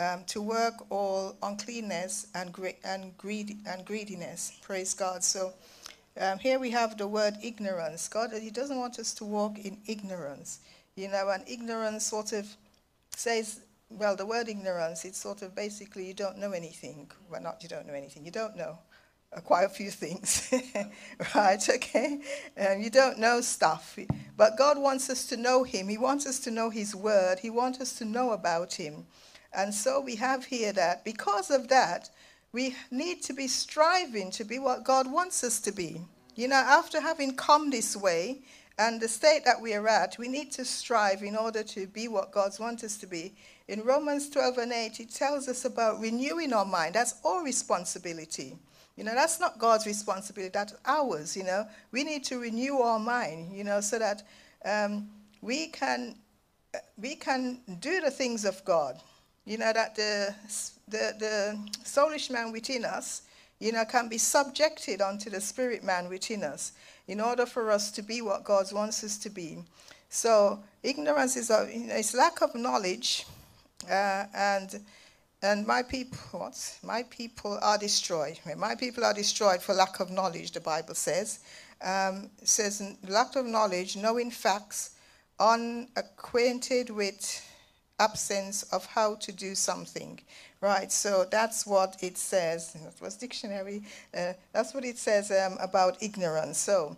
um, 0.00 0.24
to 0.24 0.40
work 0.40 0.74
all 0.90 1.36
uncleanness 1.42 2.28
and, 2.34 2.56
and, 2.84 3.16
greed- 3.18 3.58
and 3.66 3.84
greediness. 3.84 4.52
Praise 4.62 4.94
God. 4.94 5.22
So 5.22 5.52
um, 6.18 6.38
here 6.38 6.58
we 6.58 6.70
have 6.70 6.96
the 6.96 7.06
word 7.06 7.34
ignorance. 7.42 8.08
God, 8.08 8.30
He 8.32 8.50
doesn't 8.50 8.78
want 8.78 8.98
us 8.98 9.12
to 9.14 9.24
walk 9.24 9.58
in 9.58 9.78
ignorance. 9.86 10.60
You 10.96 11.08
know, 11.08 11.28
and 11.28 11.44
ignorance 11.46 12.06
sort 12.06 12.32
of 12.32 12.46
says, 13.14 13.60
well, 13.90 14.16
the 14.16 14.26
word 14.26 14.48
ignorance, 14.48 15.04
it's 15.04 15.18
sort 15.18 15.42
of 15.42 15.54
basically 15.54 16.06
you 16.06 16.14
don't 16.14 16.38
know 16.38 16.52
anything. 16.52 17.10
Well, 17.30 17.42
not 17.42 17.62
you 17.62 17.68
don't 17.68 17.86
know 17.86 17.94
anything, 17.94 18.24
you 18.24 18.30
don't 18.30 18.56
know 18.56 18.78
uh, 19.36 19.40
quite 19.40 19.64
a 19.64 19.68
few 19.68 19.90
things, 19.90 20.52
right? 21.34 21.68
Okay? 21.68 22.20
Um, 22.58 22.80
you 22.80 22.90
don't 22.90 23.18
know 23.18 23.40
stuff. 23.40 23.98
But 24.36 24.56
God 24.56 24.78
wants 24.78 25.10
us 25.10 25.26
to 25.26 25.36
know 25.36 25.64
Him. 25.64 25.88
He 25.88 25.98
wants 25.98 26.26
us 26.26 26.40
to 26.40 26.50
know 26.50 26.70
His 26.70 26.94
Word. 26.94 27.40
He 27.40 27.50
wants 27.50 27.80
us 27.80 27.94
to 27.98 28.04
know 28.04 28.30
about 28.30 28.74
Him. 28.74 29.06
And 29.52 29.74
so 29.74 30.00
we 30.00 30.16
have 30.16 30.44
here 30.44 30.72
that 30.72 31.04
because 31.04 31.50
of 31.50 31.68
that, 31.68 32.10
we 32.52 32.74
need 32.90 33.22
to 33.24 33.32
be 33.32 33.48
striving 33.48 34.30
to 34.32 34.44
be 34.44 34.58
what 34.58 34.84
God 34.84 35.10
wants 35.10 35.44
us 35.44 35.60
to 35.60 35.72
be. 35.72 36.00
You 36.36 36.48
know, 36.48 36.56
after 36.56 37.00
having 37.00 37.36
come 37.36 37.70
this 37.70 37.96
way 37.96 38.42
and 38.78 39.00
the 39.00 39.08
state 39.08 39.44
that 39.44 39.60
we 39.60 39.74
are 39.74 39.86
at, 39.86 40.16
we 40.18 40.28
need 40.28 40.52
to 40.52 40.64
strive 40.64 41.22
in 41.22 41.36
order 41.36 41.62
to 41.62 41.86
be 41.86 42.08
what 42.08 42.32
God 42.32 42.52
wants 42.58 42.82
us 42.82 42.96
to 42.98 43.06
be. 43.06 43.34
In 43.68 43.82
Romans 43.82 44.28
12 44.30 44.58
and 44.58 44.72
8, 44.72 45.00
it 45.00 45.10
tells 45.10 45.48
us 45.48 45.64
about 45.64 46.00
renewing 46.00 46.52
our 46.52 46.64
mind. 46.64 46.94
That's 46.94 47.14
our 47.24 47.44
responsibility. 47.44 48.56
You 48.96 49.04
know, 49.04 49.14
that's 49.14 49.40
not 49.40 49.58
God's 49.58 49.86
responsibility, 49.86 50.50
that's 50.52 50.74
ours, 50.84 51.36
you 51.36 51.44
know. 51.44 51.66
We 51.92 52.04
need 52.04 52.24
to 52.24 52.38
renew 52.38 52.78
our 52.78 52.98
mind, 52.98 53.56
you 53.56 53.64
know, 53.64 53.80
so 53.80 53.98
that 53.98 54.22
um, 54.64 55.08
we 55.40 55.68
can 55.68 56.16
we 56.96 57.16
can 57.16 57.60
do 57.80 58.00
the 58.00 58.10
things 58.10 58.44
of 58.44 58.64
God. 58.64 59.00
You 59.50 59.58
know, 59.58 59.72
that 59.72 59.96
the 59.96 60.32
the, 60.86 61.12
the 61.18 61.58
soulish 61.82 62.30
man 62.30 62.52
within 62.52 62.84
us, 62.84 63.22
you 63.58 63.72
know, 63.72 63.84
can 63.84 64.08
be 64.08 64.16
subjected 64.16 65.00
unto 65.00 65.28
the 65.28 65.40
spirit 65.40 65.82
man 65.82 66.08
within 66.08 66.44
us 66.44 66.70
in 67.08 67.20
order 67.20 67.46
for 67.46 67.72
us 67.72 67.90
to 67.92 68.02
be 68.02 68.22
what 68.22 68.44
God 68.44 68.72
wants 68.72 69.02
us 69.02 69.18
to 69.18 69.28
be. 69.28 69.58
So 70.08 70.60
ignorance 70.84 71.34
is 71.34 71.50
a 71.50 71.68
you 71.68 71.88
know, 71.88 71.96
it's 71.96 72.14
lack 72.14 72.42
of 72.42 72.54
knowledge, 72.54 73.26
uh, 73.90 74.26
and 74.32 74.80
and 75.42 75.66
my 75.66 75.82
people 75.82 76.38
what 76.38 76.78
my 76.84 77.02
people 77.10 77.58
are 77.60 77.76
destroyed. 77.76 78.38
My 78.56 78.76
people 78.76 79.04
are 79.04 79.14
destroyed 79.14 79.62
for 79.62 79.74
lack 79.74 79.98
of 79.98 80.12
knowledge. 80.12 80.52
The 80.52 80.60
Bible 80.60 80.94
says, 80.94 81.40
um, 81.82 82.30
says 82.44 82.94
lack 83.08 83.34
of 83.34 83.46
knowledge, 83.46 83.96
knowing 83.96 84.30
facts, 84.30 84.90
unacquainted 85.40 86.90
with 86.90 87.49
absence 88.00 88.64
of 88.64 88.86
how 88.86 89.14
to 89.16 89.30
do 89.30 89.54
something. 89.54 90.18
Right, 90.60 90.92
so 90.92 91.24
that's 91.30 91.66
what 91.66 91.96
it 92.02 92.18
says. 92.18 92.72
That 92.72 93.00
was 93.00 93.16
dictionary. 93.16 93.82
Uh, 94.16 94.34
that's 94.52 94.74
what 94.74 94.84
it 94.84 94.98
says 94.98 95.30
um, 95.30 95.56
about 95.60 96.02
ignorance. 96.02 96.58
So 96.58 96.96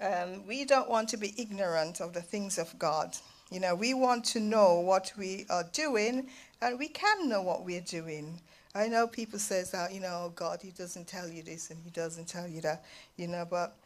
um, 0.00 0.46
we 0.46 0.64
don't 0.64 0.88
want 0.88 1.08
to 1.08 1.16
be 1.16 1.34
ignorant 1.36 2.00
of 2.00 2.12
the 2.12 2.22
things 2.22 2.58
of 2.58 2.78
God. 2.78 3.16
You 3.50 3.60
know, 3.60 3.74
we 3.74 3.94
want 3.94 4.24
to 4.26 4.40
know 4.40 4.80
what 4.80 5.12
we 5.18 5.46
are 5.50 5.64
doing, 5.72 6.28
and 6.60 6.78
we 6.78 6.88
can 6.88 7.28
know 7.28 7.42
what 7.42 7.64
we're 7.64 7.80
doing. 7.80 8.40
I 8.74 8.88
know 8.88 9.06
people 9.06 9.38
says 9.38 9.70
that, 9.70 9.92
you 9.92 10.00
know, 10.00 10.32
God, 10.34 10.60
He 10.62 10.70
doesn't 10.70 11.06
tell 11.06 11.28
you 11.28 11.42
this 11.42 11.70
and 11.70 11.78
He 11.84 11.90
doesn't 11.90 12.26
tell 12.26 12.48
you 12.48 12.60
that, 12.62 12.84
you 13.16 13.28
know, 13.28 13.46
but 13.48 13.76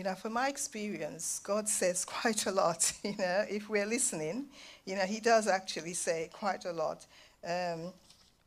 you 0.00 0.04
know, 0.04 0.14
from 0.14 0.32
my 0.32 0.48
experience, 0.48 1.40
God 1.40 1.68
says 1.68 2.06
quite 2.06 2.46
a 2.46 2.50
lot. 2.50 2.90
You 3.04 3.16
know, 3.18 3.44
if 3.50 3.68
we're 3.68 3.84
listening, 3.84 4.46
you 4.86 4.96
know, 4.96 5.04
He 5.04 5.20
does 5.20 5.46
actually 5.46 5.92
say 5.92 6.30
quite 6.32 6.64
a 6.64 6.72
lot. 6.72 7.04
Um, 7.46 7.92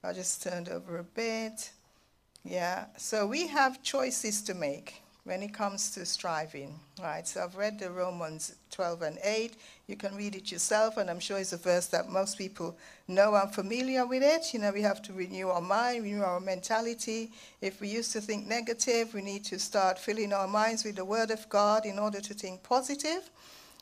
I 0.04 0.14
just 0.14 0.42
turned 0.42 0.68
over 0.68 0.98
a 0.98 1.04
bit. 1.04 1.70
Yeah, 2.44 2.86
so 2.98 3.28
we 3.28 3.46
have 3.50 3.84
choices 3.84 4.42
to 4.44 4.56
make 4.56 5.03
when 5.26 5.42
it 5.42 5.54
comes 5.54 5.92
to 5.92 6.06
striving, 6.06 6.78
right? 7.02 7.26
So 7.26 7.42
I've 7.42 7.56
read 7.56 7.80
the 7.80 7.90
Romans 7.90 8.56
12 8.72 9.02
and 9.04 9.18
8. 9.24 9.56
You 9.88 9.96
can 9.96 10.16
read 10.16 10.36
it 10.36 10.52
yourself, 10.52 10.98
and 10.98 11.10
I'm 11.10 11.20
sure 11.20 11.38
it's 11.38 11.54
a 11.54 11.58
verse 11.58 11.88
that 11.88 12.10
most 12.10 12.38
people 12.38 12.78
know 13.08 13.34
and 13.36 13.54
familiar 13.54 14.06
with 14.06 14.22
it. 14.22 14.54
You 14.54 14.60
know, 14.60 14.72
we 14.72 14.82
have 14.82 15.02
to 15.04 15.14
renew 15.14 15.48
our 15.48 15.62
mind, 15.62 16.04
renew 16.04 16.24
our 16.24 16.42
mentality. 16.42 17.32
If 17.62 17.80
we 17.80 17.88
used 17.88 18.12
to 18.14 18.22
think 18.22 18.48
negative, 18.48 19.14
we 19.14 19.22
need 19.22 19.46
to 19.46 19.60
start 19.60 19.98
filling 19.98 20.34
our 20.34 20.48
minds 20.48 20.84
with 20.84 20.98
the 20.98 21.06
Word 21.06 21.32
of 21.32 21.48
God 21.48 21.86
in 21.86 22.00
order 22.00 22.20
to 22.20 22.34
think 22.34 22.62
positive, 22.62 23.30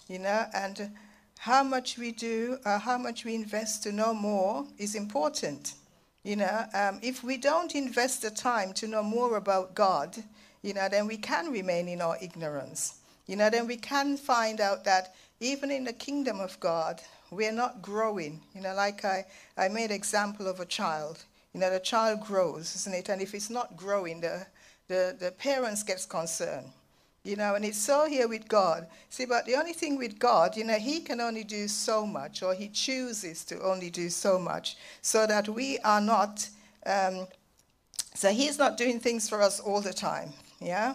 you 0.07 0.19
know, 0.19 0.45
and 0.53 0.91
how 1.39 1.63
much 1.63 1.97
we 1.97 2.11
do, 2.11 2.59
uh, 2.65 2.77
how 2.77 2.99
much 2.99 3.25
we 3.25 3.33
invest 3.33 3.81
to 3.83 3.91
know 3.91 4.13
more 4.13 4.67
is 4.77 4.93
important. 4.93 5.73
You 6.23 6.35
know, 6.35 6.65
um, 6.75 6.99
if 7.01 7.23
we 7.23 7.37
don't 7.37 7.73
invest 7.73 8.21
the 8.21 8.29
time 8.29 8.73
to 8.73 8.87
know 8.87 9.01
more 9.01 9.37
about 9.37 9.73
God, 9.73 10.23
you 10.61 10.73
know, 10.73 10.87
then 10.89 11.07
we 11.07 11.17
can 11.17 11.51
remain 11.51 11.87
in 11.87 12.01
our 12.01 12.17
ignorance. 12.21 12.95
You 13.27 13.35
know, 13.35 13.49
then 13.49 13.67
we 13.67 13.77
can 13.77 14.17
find 14.17 14.59
out 14.59 14.83
that 14.85 15.15
even 15.39 15.71
in 15.71 15.83
the 15.83 15.93
kingdom 15.93 16.39
of 16.39 16.59
God, 16.59 17.01
we're 17.31 17.51
not 17.51 17.81
growing. 17.81 18.41
You 18.53 18.61
know, 18.61 18.73
like 18.75 19.03
I, 19.05 19.25
I 19.57 19.69
made 19.69 19.91
example 19.91 20.47
of 20.47 20.59
a 20.59 20.65
child. 20.65 21.23
You 21.53 21.59
know, 21.59 21.69
the 21.69 21.79
child 21.79 22.21
grows, 22.21 22.75
isn't 22.75 22.93
it? 22.93 23.09
And 23.09 23.21
if 23.21 23.33
it's 23.33 23.49
not 23.49 23.75
growing, 23.75 24.21
the, 24.21 24.45
the, 24.87 25.15
the 25.19 25.31
parents 25.31 25.83
gets 25.83 26.05
concerned. 26.05 26.67
You 27.23 27.35
know, 27.35 27.53
and 27.53 27.63
it's 27.63 27.77
so 27.77 28.05
here 28.05 28.27
with 28.27 28.47
God. 28.47 28.87
See, 29.09 29.25
but 29.25 29.45
the 29.45 29.55
only 29.55 29.73
thing 29.73 29.97
with 29.97 30.17
God, 30.17 30.57
you 30.57 30.63
know, 30.63 30.79
He 30.79 31.01
can 31.01 31.21
only 31.21 31.43
do 31.43 31.67
so 31.67 32.05
much, 32.05 32.41
or 32.41 32.55
He 32.55 32.67
chooses 32.67 33.45
to 33.45 33.61
only 33.61 33.91
do 33.91 34.09
so 34.09 34.39
much, 34.39 34.75
so 35.01 35.27
that 35.27 35.47
we 35.47 35.77
are 35.79 36.01
not, 36.01 36.49
um, 36.85 37.27
so 38.15 38.31
He's 38.31 38.57
not 38.57 38.75
doing 38.75 38.99
things 38.99 39.29
for 39.29 39.41
us 39.41 39.59
all 39.59 39.81
the 39.81 39.93
time. 39.93 40.33
Yeah? 40.61 40.93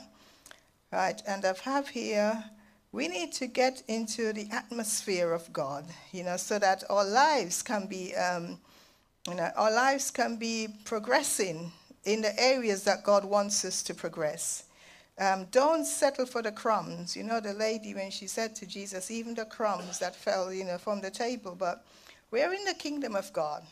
Right, 0.93 1.21
and 1.27 1.45
I 1.45 1.55
have 1.65 1.89
here, 1.89 2.45
we 2.93 3.09
need 3.09 3.33
to 3.35 3.47
get 3.49 3.83
into 3.89 4.33
the 4.33 4.49
atmosphere 4.53 5.33
of 5.33 5.53
God, 5.53 5.85
you 6.13 6.23
know, 6.25 6.37
so 6.37 6.59
that 6.59 6.85
our 6.89 7.05
lives 7.05 7.63
can 7.63 7.87
be, 7.87 8.15
um, 8.15 8.59
you 9.29 9.35
know, 9.35 9.51
our 9.57 9.73
lives 9.73 10.11
can 10.11 10.37
be 10.37 10.69
progressing 10.85 11.73
in 12.05 12.23
the 12.23 12.41
areas 12.41 12.85
that 12.85 13.03
God 13.03 13.25
wants 13.25 13.65
us 13.65 13.83
to 13.83 13.95
progress. 13.95 14.65
Um, 15.19 15.47
don't 15.51 15.85
settle 15.85 16.27
for 16.27 16.43
the 16.43 16.53
crumbs. 16.53 17.17
You 17.17 17.25
know, 17.25 17.41
the 17.41 17.55
lady, 17.55 17.95
when 17.95 18.11
she 18.11 18.27
said 18.27 18.55
to 18.57 18.67
Jesus, 18.67 19.11
even 19.11 19.35
the 19.35 19.47
crumbs 19.47 19.99
that 19.99 20.15
fell, 20.15 20.53
you 20.53 20.65
know, 20.65 20.79
from 20.79 21.01
the 21.01 21.11
table. 21.11 21.57
But 21.59 21.85
we're 22.31 22.53
in 22.53 22.65
the 22.65 22.75
kingdom 22.75 23.17
of 23.17 23.33
God. 23.33 23.63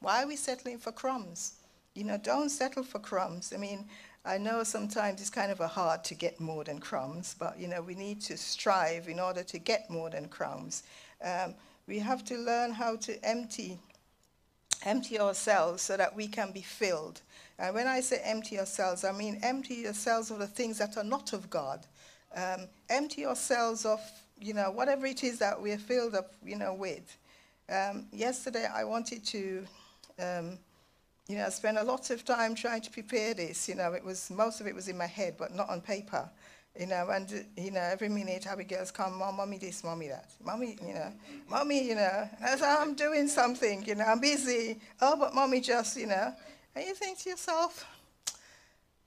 Why 0.00 0.22
are 0.22 0.26
we 0.26 0.36
settling 0.36 0.78
for 0.78 0.92
crumbs? 0.92 1.54
You 1.94 2.04
know, 2.04 2.18
don't 2.18 2.50
settle 2.50 2.82
for 2.82 2.98
crumbs. 2.98 3.52
I 3.54 3.56
mean, 3.56 3.86
I 4.28 4.36
know 4.36 4.62
sometimes 4.62 5.22
it's 5.22 5.30
kind 5.30 5.50
of 5.50 5.60
a 5.60 5.66
hard 5.66 6.04
to 6.04 6.14
get 6.14 6.38
more 6.38 6.62
than 6.62 6.80
crumbs, 6.80 7.34
but, 7.38 7.58
you 7.58 7.66
know, 7.66 7.80
we 7.80 7.94
need 7.94 8.20
to 8.22 8.36
strive 8.36 9.08
in 9.08 9.18
order 9.18 9.42
to 9.42 9.58
get 9.58 9.88
more 9.88 10.10
than 10.10 10.28
crumbs. 10.28 10.82
Um, 11.24 11.54
we 11.86 11.98
have 12.00 12.26
to 12.26 12.36
learn 12.36 12.72
how 12.72 12.96
to 12.96 13.24
empty, 13.24 13.78
empty 14.84 15.18
ourselves 15.18 15.82
so 15.82 15.96
that 15.96 16.14
we 16.14 16.28
can 16.28 16.52
be 16.52 16.60
filled. 16.60 17.22
And 17.58 17.74
when 17.74 17.86
I 17.86 18.00
say 18.00 18.20
empty 18.22 18.56
yourselves, 18.56 19.02
I 19.02 19.12
mean 19.12 19.40
empty 19.42 19.76
yourselves 19.76 20.30
of 20.30 20.40
the 20.40 20.46
things 20.46 20.76
that 20.76 20.98
are 20.98 21.04
not 21.04 21.32
of 21.32 21.48
God. 21.48 21.86
Um, 22.36 22.68
empty 22.90 23.22
yourselves 23.22 23.86
of, 23.86 23.98
you 24.38 24.52
know, 24.52 24.70
whatever 24.70 25.06
it 25.06 25.24
is 25.24 25.38
that 25.38 25.58
we're 25.58 25.78
filled 25.78 26.14
up, 26.14 26.34
you 26.44 26.56
know, 26.56 26.74
with. 26.74 27.16
Um, 27.70 28.08
yesterday, 28.12 28.66
I 28.70 28.84
wanted 28.84 29.24
to, 29.24 29.66
um, 30.18 30.58
you 31.28 31.36
know, 31.36 31.48
spend 31.50 31.76
a 31.76 31.84
lot 31.84 32.08
of 32.08 32.24
time 32.24 32.54
trying 32.54 32.80
to 32.80 32.90
prepare 32.90 33.34
this. 33.34 33.68
You 33.68 33.74
know, 33.74 33.92
it 33.92 34.02
was 34.02 34.30
most 34.30 34.60
of 34.60 34.66
it 34.66 34.74
was 34.74 34.88
in 34.88 34.96
my 34.96 35.06
head, 35.06 35.34
but 35.38 35.54
not 35.54 35.68
on 35.68 35.82
paper. 35.82 36.28
You 36.78 36.86
know, 36.86 37.08
and 37.10 37.44
you 37.56 37.70
know, 37.70 37.80
every 37.80 38.08
minute 38.08 38.46
Abigail's 38.46 38.90
come, 38.90 39.18
Mom, 39.18 39.36
mommy 39.36 39.58
this, 39.58 39.84
mommy 39.84 40.08
that, 40.08 40.30
mommy, 40.44 40.78
you 40.86 40.94
know, 40.94 41.12
mommy, 41.48 41.86
you 41.86 41.96
know, 41.96 42.28
as 42.40 42.62
I'm 42.62 42.94
doing 42.94 43.28
something, 43.28 43.84
you 43.84 43.94
know, 43.94 44.04
I'm 44.04 44.20
busy. 44.20 44.78
Oh, 45.00 45.16
but 45.18 45.34
mommy 45.34 45.60
just, 45.60 45.96
you 45.96 46.06
know, 46.06 46.32
And 46.74 46.84
you 46.86 46.94
think 46.94 47.18
to 47.20 47.30
yourself, 47.30 47.84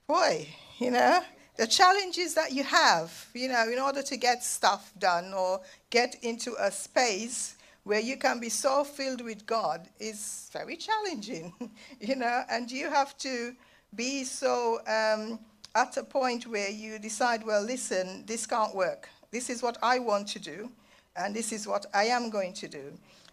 boy, 0.06 0.46
you 0.78 0.90
know, 0.90 1.20
the 1.56 1.66
challenges 1.66 2.34
that 2.34 2.52
you 2.52 2.62
have, 2.62 3.26
you 3.34 3.48
know, 3.48 3.68
in 3.68 3.78
order 3.78 4.02
to 4.02 4.16
get 4.16 4.44
stuff 4.44 4.92
done 4.98 5.32
or 5.32 5.60
get 5.90 6.16
into 6.22 6.54
a 6.60 6.70
space 6.70 7.56
where 7.84 8.00
you 8.00 8.16
can 8.16 8.38
be 8.38 8.48
so 8.48 8.84
filled 8.84 9.22
with 9.22 9.44
God 9.46 9.88
is 9.98 10.50
very 10.52 10.76
challenging, 10.76 11.52
you 12.00 12.16
know, 12.16 12.42
and 12.48 12.70
you 12.70 12.88
have 12.88 13.16
to 13.18 13.54
be 13.94 14.24
so 14.24 14.80
um, 14.86 15.38
at 15.74 15.96
a 15.96 16.04
point 16.04 16.46
where 16.46 16.70
you 16.70 16.98
decide, 16.98 17.44
well, 17.44 17.62
listen, 17.62 18.24
this 18.26 18.46
can't 18.46 18.74
work. 18.74 19.08
This 19.30 19.50
is 19.50 19.62
what 19.62 19.78
I 19.82 19.98
want 19.98 20.28
to 20.28 20.38
do, 20.38 20.70
and 21.16 21.34
this 21.34 21.52
is 21.52 21.66
what 21.66 21.86
I 21.94 22.04
am 22.04 22.30
going 22.30 22.52
to 22.54 22.68
do. 22.68 22.92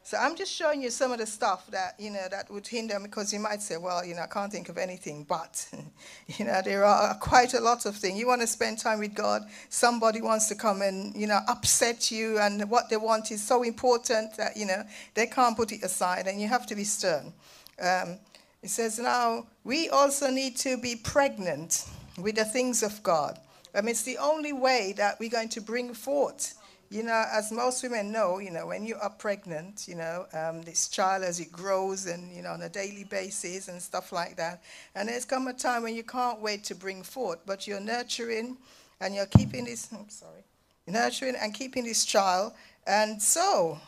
So 0.09 0.17
I'm 0.17 0.35
just 0.35 0.51
showing 0.51 0.81
you 0.81 0.89
some 0.89 1.11
of 1.11 1.19
the 1.19 1.27
stuff 1.27 1.69
that, 1.69 1.93
you 1.99 2.09
know, 2.09 2.27
that 2.31 2.49
would 2.49 2.65
hinder 2.65 2.99
because 2.99 3.31
you 3.31 3.39
might 3.39 3.61
say, 3.61 3.77
well, 3.77 4.03
you 4.03 4.15
know, 4.15 4.23
I 4.23 4.25
can't 4.25 4.51
think 4.51 4.67
of 4.67 4.79
anything, 4.79 5.23
but, 5.23 5.69
you 6.39 6.45
know, 6.45 6.59
there 6.65 6.83
are 6.83 7.13
quite 7.19 7.53
a 7.53 7.59
lot 7.59 7.85
of 7.85 7.95
things. 7.95 8.17
You 8.17 8.25
want 8.25 8.41
to 8.41 8.47
spend 8.47 8.79
time 8.79 8.97
with 8.97 9.13
God, 9.13 9.43
somebody 9.69 10.19
wants 10.19 10.47
to 10.47 10.55
come 10.55 10.81
and, 10.81 11.15
you 11.15 11.27
know, 11.27 11.41
upset 11.47 12.09
you, 12.09 12.39
and 12.39 12.67
what 12.71 12.89
they 12.89 12.97
want 12.97 13.29
is 13.29 13.45
so 13.45 13.61
important 13.61 14.35
that, 14.37 14.57
you 14.57 14.65
know, 14.65 14.83
they 15.13 15.27
can't 15.27 15.55
put 15.55 15.71
it 15.71 15.83
aside, 15.83 16.25
and 16.25 16.41
you 16.41 16.47
have 16.47 16.65
to 16.65 16.75
be 16.75 16.85
stern. 16.85 17.31
Um, 17.79 18.17
it 18.63 18.71
says, 18.71 18.97
now, 18.97 19.45
we 19.63 19.89
also 19.89 20.31
need 20.31 20.57
to 20.57 20.81
be 20.81 20.95
pregnant 20.95 21.85
with 22.17 22.33
the 22.33 22.45
things 22.45 22.81
of 22.81 23.03
God. 23.03 23.37
I 23.75 23.81
mean, 23.81 23.91
it's 23.91 24.01
the 24.01 24.17
only 24.17 24.53
way 24.53 24.95
that 24.97 25.19
we're 25.19 25.29
going 25.29 25.49
to 25.49 25.61
bring 25.61 25.93
forth 25.93 26.58
you 26.89 27.03
know, 27.03 27.25
as 27.31 27.51
most 27.51 27.83
women 27.83 28.11
know, 28.11 28.39
you 28.39 28.49
know, 28.49 28.65
when 28.67 28.83
you 28.83 28.95
are 28.99 29.11
pregnant, 29.11 29.87
you 29.87 29.95
know, 29.95 30.25
um, 30.33 30.63
this 30.63 30.87
child 30.87 31.23
as 31.23 31.39
it 31.39 31.51
grows 31.51 32.07
and, 32.07 32.35
you 32.35 32.41
know, 32.41 32.49
on 32.49 32.61
a 32.63 32.69
daily 32.69 33.03
basis 33.03 33.67
and 33.67 33.79
stuff 33.79 34.11
like 34.11 34.35
that. 34.37 34.63
And 34.95 35.07
there's 35.07 35.25
come 35.25 35.47
a 35.47 35.53
time 35.53 35.83
when 35.83 35.95
you 35.95 36.03
can't 36.03 36.41
wait 36.41 36.63
to 36.65 36.75
bring 36.75 37.03
forth, 37.03 37.39
but 37.45 37.67
you're 37.67 37.79
nurturing 37.79 38.57
and 38.99 39.13
you're 39.13 39.27
keeping 39.27 39.65
this, 39.65 39.87
I'm 39.91 40.09
sorry, 40.09 40.43
nurturing 40.87 41.35
and 41.39 41.53
keeping 41.53 41.83
this 41.83 42.05
child. 42.05 42.53
And 42.87 43.21
so, 43.21 43.79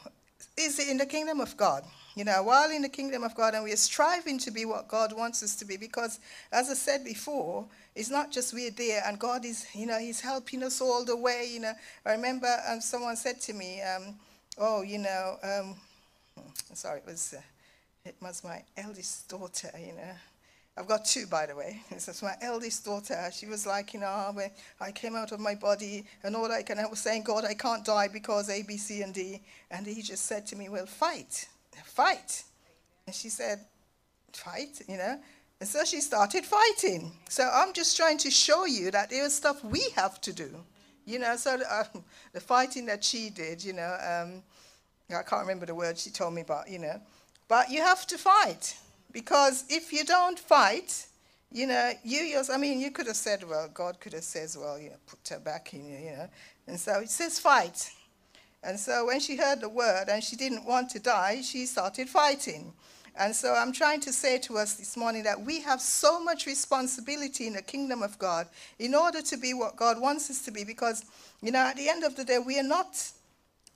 is 0.56 0.78
it 0.78 0.88
in 0.88 0.98
the 0.98 1.08
kingdom 1.08 1.42
of 1.42 1.58
God? 1.58 1.84
You 2.16 2.26
know, 2.26 2.44
while 2.44 2.70
in 2.72 2.82
the 2.82 2.90
kingdom 2.90 3.24
of 3.24 3.36
God 3.36 3.54
and 3.54 3.64
we 3.64 3.72
are 3.72 3.78
striving 3.78 4.38
to 4.40 4.52
be 4.52 4.66
what 4.66 4.90
God 4.90 5.14
wants 5.14 5.42
us 5.44 5.56
to 5.58 5.66
be, 5.66 5.78
because 5.78 6.20
as 6.52 6.70
I 6.70 6.74
said 6.74 7.06
before, 7.06 7.66
it's 7.96 8.10
not 8.10 8.32
just 8.32 8.54
we're 8.54 8.72
there 8.72 9.02
and 9.06 9.18
God 9.18 9.46
is, 9.46 9.66
you 9.74 9.86
know, 9.86 9.98
He's 9.98 10.20
helping 10.20 10.64
us 10.64 10.82
all 10.82 11.06
the 11.06 11.16
way. 11.16 11.48
You 11.50 11.62
know, 11.62 11.74
I 12.06 12.12
remember 12.12 12.54
um, 12.68 12.82
someone 12.82 13.16
said 13.16 13.40
to 13.42 13.54
me, 13.54 13.82
um, 13.82 14.16
"Oh, 14.58 14.82
you 14.82 14.98
know, 14.98 15.38
um, 15.42 15.76
sorry, 16.74 17.00
it 17.00 17.06
was 17.06 17.34
uh, 17.38 17.42
it 18.04 18.16
was 18.22 18.44
my 18.44 18.62
eldest 18.76 19.30
daughter. 19.30 19.72
You 19.80 19.94
know, 19.94 20.14
I've 20.78 20.88
got 20.88 21.06
two, 21.06 21.28
by 21.28 21.46
the 21.46 21.56
way. 21.56 21.82
This 21.92 22.08
is 22.08 22.24
my 22.24 22.36
eldest 22.42 22.86
daughter. 22.86 23.30
She 23.34 23.46
was 23.46 23.66
like, 23.66 23.94
you 23.94 24.00
know, 24.00 24.32
when 24.34 24.52
I 24.80 24.92
came 24.92 25.16
out 25.16 25.32
of 25.32 25.40
my 25.40 25.56
body 25.56 26.06
and 26.24 26.36
all 26.36 26.52
I 26.52 26.64
can, 26.64 26.80
I 26.80 26.88
was 26.88 27.00
saying, 27.00 27.24
God, 27.24 27.46
I 27.46 27.54
can't 27.54 27.86
die 27.86 28.08
because 28.08 28.50
A, 28.50 28.64
B, 28.64 28.78
C, 28.78 29.02
and 29.02 29.14
D. 29.14 29.42
And 29.70 29.86
He 29.86 30.02
just 30.02 30.26
said 30.26 30.46
to 30.48 30.56
me, 30.56 30.70
Well, 30.70 30.86
fight, 30.86 31.48
fight. 31.86 32.44
And 33.06 33.16
she 33.16 33.30
said, 33.30 33.60
Fight, 34.34 34.82
you 34.88 34.98
know. 34.98 35.20
And 35.60 35.70
so 35.70 35.84
she 35.84 36.02
started 36.02 36.46
fighting. 36.46 37.12
So 37.30 37.50
I'm 37.54 37.74
just 37.74 37.96
trying 37.96 38.18
to 38.20 38.32
show 38.32 38.66
you 38.66 38.90
that 38.92 39.10
there 39.10 39.26
is 39.26 39.36
stuff 39.36 39.64
we 39.64 39.82
have 39.96 40.20
to 40.22 40.34
do. 40.34 40.50
You 41.06 41.20
know, 41.20 41.36
so 41.36 41.60
uh, 41.70 41.84
the 42.34 42.40
fighting 42.40 42.86
that 42.88 43.04
she 43.04 43.30
did, 43.30 43.64
you 43.64 43.74
know, 43.74 43.98
um, 44.02 44.44
I 45.10 45.24
can't 45.24 45.42
remember 45.42 45.66
the 45.66 45.76
word 45.76 45.98
she 45.98 46.10
told 46.10 46.34
me 46.34 46.42
about, 46.42 46.70
you 46.70 46.80
know. 46.80 47.02
But 47.48 47.70
you 47.70 47.82
have 47.82 48.08
to 48.08 48.18
fight. 48.18 48.76
Because 49.12 49.66
if 49.70 49.92
you 49.92 50.06
don't 50.06 50.40
fight, 50.40 51.06
you 51.52 51.68
know, 51.68 51.92
you 52.04 52.22
yourself, 52.22 52.58
I 52.58 52.62
mean, 52.62 52.80
you 52.80 52.92
could 52.92 53.08
have 53.08 53.18
said, 53.18 53.44
well, 53.48 53.70
God 53.74 54.00
could 54.00 54.14
have 54.14 54.24
said, 54.24 54.50
well, 54.58 54.80
you 54.80 54.90
know, 54.90 54.96
put 55.06 55.28
her 55.30 55.40
back 55.40 55.74
in, 55.74 55.86
you 55.86 56.12
know. 56.12 56.30
And 56.68 56.80
so 56.80 57.02
it 57.02 57.10
says 57.10 57.40
fight. 57.40 57.92
And 58.64 58.80
so 58.80 59.08
when 59.08 59.20
she 59.20 59.38
heard 59.38 59.62
the 59.62 59.70
word 59.70 60.06
and 60.10 60.24
she 60.24 60.36
didn't 60.36 60.66
want 60.66 60.90
to 60.92 61.00
die, 61.00 61.42
she 61.42 61.66
started 61.66 62.10
fighting. 62.10 62.74
And 63.16 63.36
so 63.36 63.54
I'm 63.54 63.74
trying 63.74 64.00
to 64.02 64.14
say 64.14 64.38
to 64.40 64.58
us 64.58 64.76
this 64.76 64.96
morning 64.96 65.24
that 65.24 65.42
we 65.42 65.62
have 65.62 65.82
so 65.82 66.24
much 66.24 66.46
responsibility 66.46 67.48
in 67.48 67.54
the 67.54 67.62
kingdom 67.62 68.02
of 68.02 68.18
God 68.18 68.48
in 68.80 68.96
order 68.96 69.22
to 69.22 69.38
be 69.38 69.54
what 69.54 69.76
God 69.76 70.00
wants 70.00 70.30
us 70.30 70.42
to 70.44 70.52
be 70.52 70.64
because, 70.64 71.04
you 71.42 71.52
know, 71.52 71.60
at 71.60 71.76
the 71.76 71.90
end 71.90 72.04
of 72.04 72.16
the 72.16 72.24
day, 72.24 72.40
we 72.40 72.58
are 72.60 72.64
not, 72.64 73.04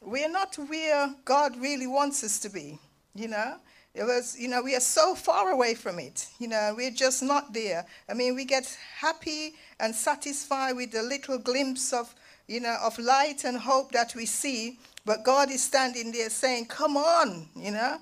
we 0.01 0.23
are 0.23 0.29
not 0.29 0.55
where 0.55 1.13
God 1.25 1.57
really 1.57 1.87
wants 1.87 2.23
us 2.23 2.39
to 2.39 2.49
be, 2.49 2.79
you 3.13 3.27
know. 3.27 3.55
It 3.93 4.03
was, 4.03 4.37
you 4.37 4.49
know, 4.49 4.61
we 4.61 4.75
are 4.75 4.81
so 4.81 5.15
far 5.15 5.51
away 5.51 5.73
from 5.73 5.99
it. 5.99 6.27
You 6.37 6.49
know, 6.49 6.73
we're 6.75 6.91
just 6.91 7.23
not 7.23 7.53
there. 7.53 7.85
I 8.09 8.13
mean, 8.13 8.35
we 8.35 8.43
get 8.43 8.77
happy 8.97 9.55
and 9.79 9.95
satisfied 9.95 10.73
with 10.75 10.91
the 10.91 11.01
little 11.01 11.37
glimpse 11.37 11.93
of, 11.93 12.13
you 12.47 12.59
know, 12.59 12.77
of 12.83 12.97
light 12.99 13.43
and 13.43 13.57
hope 13.57 13.91
that 13.91 14.15
we 14.15 14.25
see, 14.25 14.79
but 15.05 15.23
God 15.23 15.51
is 15.51 15.63
standing 15.63 16.11
there 16.11 16.29
saying, 16.29 16.65
Come 16.65 16.97
on, 16.97 17.47
you 17.55 17.71
know 17.71 17.99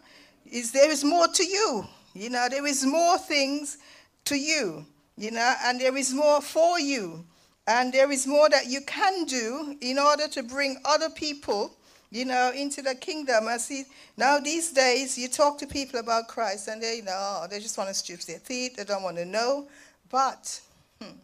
is 0.53 0.71
there 0.71 0.91
is 0.91 1.03
more 1.03 1.27
to 1.27 1.43
you. 1.43 1.85
You 2.13 2.29
know, 2.29 2.47
there 2.49 2.65
is 2.65 2.85
more 2.85 3.17
things 3.17 3.77
to 4.25 4.37
you, 4.37 4.85
you 5.17 5.31
know, 5.31 5.53
and 5.65 5.81
there 5.81 5.97
is 5.97 6.13
more 6.13 6.41
for 6.41 6.79
you. 6.79 7.25
And 7.65 7.91
there 7.91 8.11
is 8.11 8.27
more 8.27 8.49
that 8.49 8.67
you 8.67 8.81
can 8.81 9.25
do 9.25 9.75
in 9.81 9.97
order 9.97 10.27
to 10.27 10.43
bring 10.43 10.77
other 10.85 11.09
people, 11.09 11.73
you 12.11 12.25
know, 12.25 12.51
into 12.55 12.81
the 12.81 12.93
kingdom. 12.93 13.47
I 13.47 13.57
see 13.57 13.85
now 14.15 14.39
these 14.39 14.71
days 14.71 15.17
you 15.17 15.27
talk 15.27 15.57
to 15.59 15.67
people 15.67 15.99
about 15.99 16.27
Christ 16.27 16.67
and 16.67 16.83
they, 16.83 16.97
you 16.97 17.03
know, 17.03 17.13
oh, 17.15 17.47
they 17.49 17.59
just 17.59 17.77
want 17.77 17.87
to 17.87 17.93
stoop 17.93 18.19
their 18.21 18.39
feet, 18.39 18.77
they 18.77 18.83
don't 18.83 19.01
want 19.01 19.17
to 19.17 19.25
know. 19.25 19.67
But 20.11 20.59
hmm, 21.01 21.17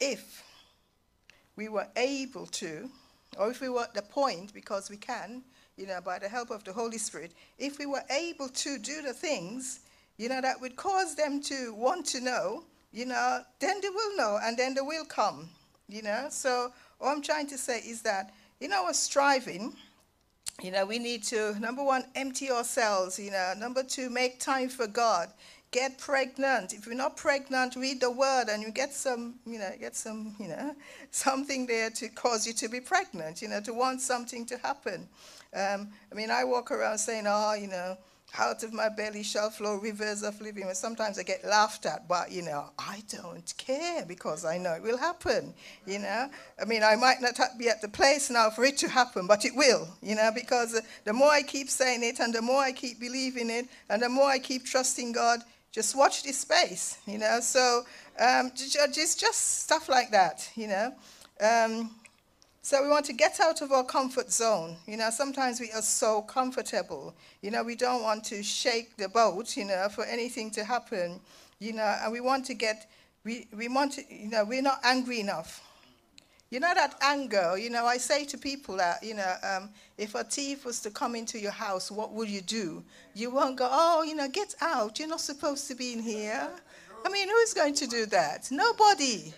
if 0.00 0.42
we 1.56 1.68
were 1.68 1.86
able 1.96 2.46
to, 2.46 2.90
or 3.38 3.50
if 3.50 3.60
we 3.60 3.68
were 3.68 3.82
at 3.82 3.94
the 3.94 4.02
point, 4.02 4.52
because 4.52 4.90
we 4.90 4.96
can, 4.96 5.42
you 5.76 5.86
know, 5.86 6.00
by 6.00 6.18
the 6.18 6.28
help 6.28 6.50
of 6.50 6.64
the 6.64 6.72
Holy 6.72 6.98
Spirit, 6.98 7.32
if 7.58 7.78
we 7.78 7.86
were 7.86 8.04
able 8.10 8.48
to 8.48 8.78
do 8.78 9.02
the 9.02 9.12
things, 9.12 9.80
you 10.18 10.28
know, 10.28 10.40
that 10.40 10.60
would 10.60 10.76
cause 10.76 11.14
them 11.14 11.40
to 11.42 11.74
want 11.74 12.06
to 12.06 12.20
know, 12.20 12.64
you 12.92 13.06
know, 13.06 13.40
then 13.58 13.80
they 13.80 13.88
will 13.88 14.16
know 14.16 14.38
and 14.42 14.56
then 14.56 14.74
they 14.74 14.80
will 14.80 15.04
come, 15.04 15.48
you 15.88 16.02
know. 16.02 16.26
So, 16.30 16.72
all 17.00 17.08
I'm 17.08 17.22
trying 17.22 17.48
to 17.48 17.58
say 17.58 17.78
is 17.78 18.02
that 18.02 18.32
you 18.60 18.68
know, 18.68 18.82
in 18.82 18.86
our 18.86 18.94
striving, 18.94 19.74
you 20.62 20.70
know, 20.70 20.86
we 20.86 20.98
need 20.98 21.24
to, 21.24 21.58
number 21.58 21.82
one, 21.82 22.04
empty 22.14 22.50
ourselves, 22.50 23.18
you 23.18 23.30
know, 23.30 23.52
number 23.58 23.82
two, 23.82 24.08
make 24.08 24.38
time 24.38 24.68
for 24.68 24.86
God. 24.86 25.28
Get 25.74 25.98
pregnant. 25.98 26.72
If 26.72 26.86
you're 26.86 26.94
not 26.94 27.16
pregnant, 27.16 27.74
read 27.74 28.00
the 28.00 28.08
word 28.08 28.44
and 28.48 28.62
you 28.62 28.70
get 28.70 28.94
some, 28.94 29.34
you 29.44 29.58
know, 29.58 29.72
get 29.80 29.96
some, 29.96 30.36
you 30.38 30.46
know, 30.46 30.76
something 31.10 31.66
there 31.66 31.90
to 31.90 32.08
cause 32.10 32.46
you 32.46 32.52
to 32.52 32.68
be 32.68 32.78
pregnant, 32.78 33.42
you 33.42 33.48
know, 33.48 33.60
to 33.62 33.74
want 33.74 34.00
something 34.00 34.46
to 34.46 34.58
happen. 34.58 35.08
Um, 35.52 35.88
I 36.12 36.14
mean, 36.14 36.30
I 36.30 36.44
walk 36.44 36.70
around 36.70 36.98
saying, 36.98 37.24
oh, 37.26 37.54
you 37.54 37.66
know, 37.66 37.98
out 38.38 38.62
of 38.62 38.72
my 38.72 38.88
belly 38.88 39.24
shall 39.24 39.50
flow 39.50 39.74
rivers 39.74 40.22
of 40.22 40.40
living. 40.40 40.62
And 40.62 40.76
sometimes 40.76 41.18
I 41.18 41.24
get 41.24 41.44
laughed 41.44 41.86
at, 41.86 42.06
but 42.06 42.30
you 42.30 42.42
know, 42.42 42.70
I 42.78 43.02
don't 43.08 43.52
care 43.56 44.04
because 44.06 44.44
I 44.44 44.58
know 44.58 44.74
it 44.74 44.82
will 44.82 44.98
happen. 44.98 45.54
You 45.86 45.98
know, 45.98 46.30
I 46.60 46.64
mean, 46.66 46.84
I 46.84 46.94
might 46.94 47.20
not 47.20 47.36
be 47.58 47.68
at 47.68 47.82
the 47.82 47.88
place 47.88 48.30
now 48.30 48.50
for 48.50 48.64
it 48.64 48.78
to 48.78 48.88
happen, 48.88 49.26
but 49.26 49.44
it 49.44 49.56
will. 49.56 49.88
You 50.02 50.14
know, 50.14 50.30
because 50.32 50.80
the 51.02 51.12
more 51.12 51.30
I 51.30 51.42
keep 51.42 51.68
saying 51.68 52.04
it, 52.04 52.20
and 52.20 52.32
the 52.32 52.42
more 52.42 52.62
I 52.62 52.70
keep 52.70 53.00
believing 53.00 53.50
it, 53.50 53.66
and 53.88 54.00
the 54.00 54.08
more 54.08 54.28
I 54.28 54.38
keep 54.38 54.64
trusting 54.64 55.10
God, 55.10 55.40
just 55.74 55.96
watch 55.96 56.22
this 56.22 56.38
space. 56.38 56.98
You 57.06 57.18
know, 57.18 57.40
so 57.40 57.82
um, 58.18 58.52
just 58.54 59.20
just 59.20 59.62
stuff 59.62 59.88
like 59.88 60.12
that. 60.12 60.48
You 60.54 60.68
know. 60.68 60.94
Um, 61.40 61.90
so 62.62 62.82
we 62.82 62.88
want 62.88 63.04
to 63.06 63.12
get 63.12 63.40
out 63.40 63.60
of 63.60 63.72
our 63.72 63.84
comfort 63.84 64.32
zone. 64.32 64.76
You 64.86 64.96
know, 64.96 65.10
sometimes 65.10 65.60
we 65.60 65.70
are 65.72 65.82
so 65.82 66.22
comfortable. 66.22 67.14
You 67.42 67.50
know, 67.50 67.62
we 67.62 67.76
don't 67.76 68.02
want 68.02 68.24
to 68.24 68.42
shake 68.42 68.96
the 68.96 69.06
boat, 69.06 69.54
you 69.54 69.66
know, 69.66 69.88
for 69.90 70.02
anything 70.06 70.50
to 70.52 70.64
happen. 70.64 71.20
You 71.58 71.74
know, 71.74 71.96
and 72.02 72.10
we 72.10 72.20
want 72.20 72.46
to 72.46 72.54
get, 72.54 72.90
we, 73.22 73.48
we 73.54 73.68
want 73.68 73.92
to, 73.92 74.02
you 74.08 74.30
know, 74.30 74.46
we're 74.46 74.62
not 74.62 74.80
angry 74.82 75.20
enough. 75.20 75.60
You 76.54 76.60
know 76.60 76.72
that 76.72 76.94
anger, 77.02 77.58
you 77.58 77.68
know, 77.68 77.84
I 77.84 77.96
say 77.96 78.24
to 78.26 78.38
people 78.38 78.76
that, 78.76 79.02
you 79.02 79.14
know, 79.14 79.34
um, 79.42 79.70
if 79.98 80.14
a 80.14 80.22
thief 80.22 80.64
was 80.64 80.78
to 80.82 80.90
come 80.90 81.16
into 81.16 81.36
your 81.36 81.50
house, 81.50 81.90
what 81.90 82.12
would 82.12 82.28
you 82.28 82.42
do? 82.42 82.84
You 83.12 83.30
won't 83.30 83.56
go, 83.56 83.68
oh, 83.68 84.04
you 84.04 84.14
know, 84.14 84.28
get 84.28 84.54
out. 84.60 85.00
You're 85.00 85.08
not 85.08 85.20
supposed 85.20 85.66
to 85.66 85.74
be 85.74 85.92
in 85.92 86.00
here. 86.00 86.48
I 87.04 87.08
mean, 87.10 87.28
who 87.28 87.34
is 87.38 87.54
going 87.54 87.74
to 87.74 87.88
do 87.88 88.06
that? 88.06 88.48
Nobody 88.52 89.34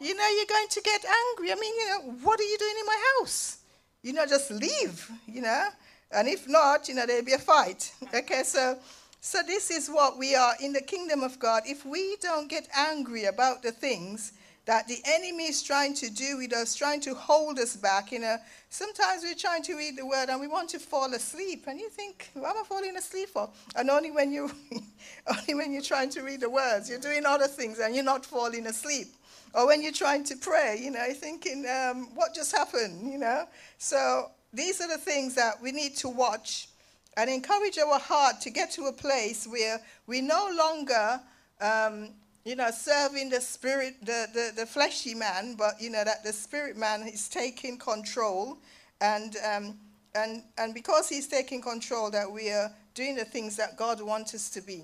you 0.00 0.14
know, 0.14 0.28
you're 0.28 0.46
going 0.46 0.68
to 0.70 0.80
get 0.80 1.04
angry. 1.04 1.52
I 1.52 1.56
mean, 1.56 1.74
you 1.74 1.88
know, 1.88 2.14
what 2.22 2.40
are 2.40 2.44
you 2.44 2.58
doing 2.58 2.74
in 2.80 2.86
my 2.86 3.00
house? 3.18 3.58
You 4.02 4.14
know, 4.14 4.26
just 4.26 4.50
leave, 4.50 5.10
you 5.26 5.42
know. 5.42 5.68
And 6.10 6.26
if 6.26 6.48
not, 6.48 6.88
you 6.88 6.94
know, 6.94 7.06
there'll 7.06 7.24
be 7.24 7.34
a 7.34 7.38
fight. 7.38 7.92
Okay, 8.14 8.42
so 8.44 8.78
so 9.20 9.40
this 9.46 9.70
is 9.70 9.88
what 9.88 10.18
we 10.18 10.34
are 10.34 10.54
in 10.62 10.72
the 10.72 10.80
kingdom 10.80 11.22
of 11.22 11.38
God. 11.38 11.64
If 11.66 11.84
we 11.84 12.16
don't 12.22 12.48
get 12.48 12.66
angry 12.74 13.24
about 13.26 13.62
the 13.62 13.70
things 13.70 14.32
that 14.70 14.86
the 14.86 15.02
enemy 15.04 15.48
is 15.48 15.64
trying 15.64 15.92
to 15.92 16.08
do 16.08 16.36
with 16.36 16.52
us, 16.52 16.76
trying 16.76 17.00
to 17.00 17.12
hold 17.12 17.58
us 17.58 17.74
back. 17.74 18.12
You 18.12 18.20
know, 18.20 18.36
sometimes 18.68 19.24
we're 19.24 19.34
trying 19.34 19.64
to 19.64 19.74
read 19.74 19.98
the 19.98 20.06
word 20.06 20.28
and 20.28 20.40
we 20.40 20.46
want 20.46 20.70
to 20.70 20.78
fall 20.78 21.12
asleep, 21.12 21.64
and 21.66 21.80
you 21.80 21.88
think, 21.88 22.30
"What 22.34 22.50
am 22.50 22.62
I 22.62 22.64
falling 22.64 22.96
asleep 22.96 23.30
for?" 23.30 23.50
And 23.74 23.90
only 23.90 24.12
when 24.12 24.30
you, 24.30 24.48
only 25.26 25.54
when 25.54 25.72
you're 25.72 25.82
trying 25.82 26.08
to 26.10 26.22
read 26.22 26.38
the 26.42 26.48
words, 26.48 26.88
you're 26.88 27.00
doing 27.00 27.26
other 27.26 27.48
things 27.48 27.80
and 27.80 27.96
you're 27.96 28.04
not 28.04 28.24
falling 28.24 28.68
asleep. 28.68 29.08
Or 29.54 29.66
when 29.66 29.82
you're 29.82 29.90
trying 30.04 30.22
to 30.22 30.36
pray, 30.36 30.78
you 30.80 30.92
know, 30.92 31.12
thinking, 31.14 31.66
um, 31.66 32.14
"What 32.14 32.32
just 32.32 32.52
happened?" 32.52 33.10
You 33.10 33.18
know. 33.18 33.48
So 33.78 34.30
these 34.52 34.80
are 34.80 34.86
the 34.86 34.98
things 34.98 35.34
that 35.34 35.60
we 35.60 35.72
need 35.72 35.96
to 35.96 36.08
watch 36.08 36.68
and 37.16 37.28
encourage 37.28 37.76
our 37.78 37.98
heart 37.98 38.40
to 38.42 38.50
get 38.50 38.70
to 38.78 38.84
a 38.84 38.92
place 38.92 39.48
where 39.48 39.80
we 40.06 40.20
no 40.20 40.48
longer 40.56 41.20
um, 41.60 42.10
you 42.44 42.56
know, 42.56 42.70
serving 42.70 43.30
the 43.30 43.40
spirit, 43.40 43.94
the, 44.02 44.26
the, 44.32 44.52
the 44.56 44.66
fleshy 44.66 45.14
man, 45.14 45.54
but, 45.56 45.80
you 45.80 45.90
know, 45.90 46.04
that 46.04 46.24
the 46.24 46.32
spirit 46.32 46.76
man 46.76 47.02
is 47.02 47.28
taking 47.28 47.78
control. 47.78 48.58
And, 49.00 49.36
um, 49.44 49.74
and, 50.14 50.42
and 50.58 50.74
because 50.74 51.08
he's 51.08 51.26
taking 51.26 51.60
control, 51.60 52.10
that 52.10 52.30
we 52.30 52.50
are 52.50 52.72
doing 52.94 53.14
the 53.16 53.24
things 53.24 53.56
that 53.56 53.76
God 53.76 54.00
wants 54.00 54.34
us 54.34 54.50
to 54.50 54.60
be. 54.60 54.82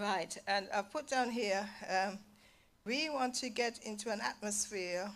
Right, 0.00 0.36
and 0.46 0.68
I've 0.74 0.90
put 0.90 1.08
down 1.08 1.30
here, 1.30 1.68
um, 1.88 2.18
we 2.84 3.10
want 3.10 3.34
to 3.36 3.48
get 3.48 3.78
into 3.84 4.10
an 4.10 4.20
atmosphere 4.20 5.10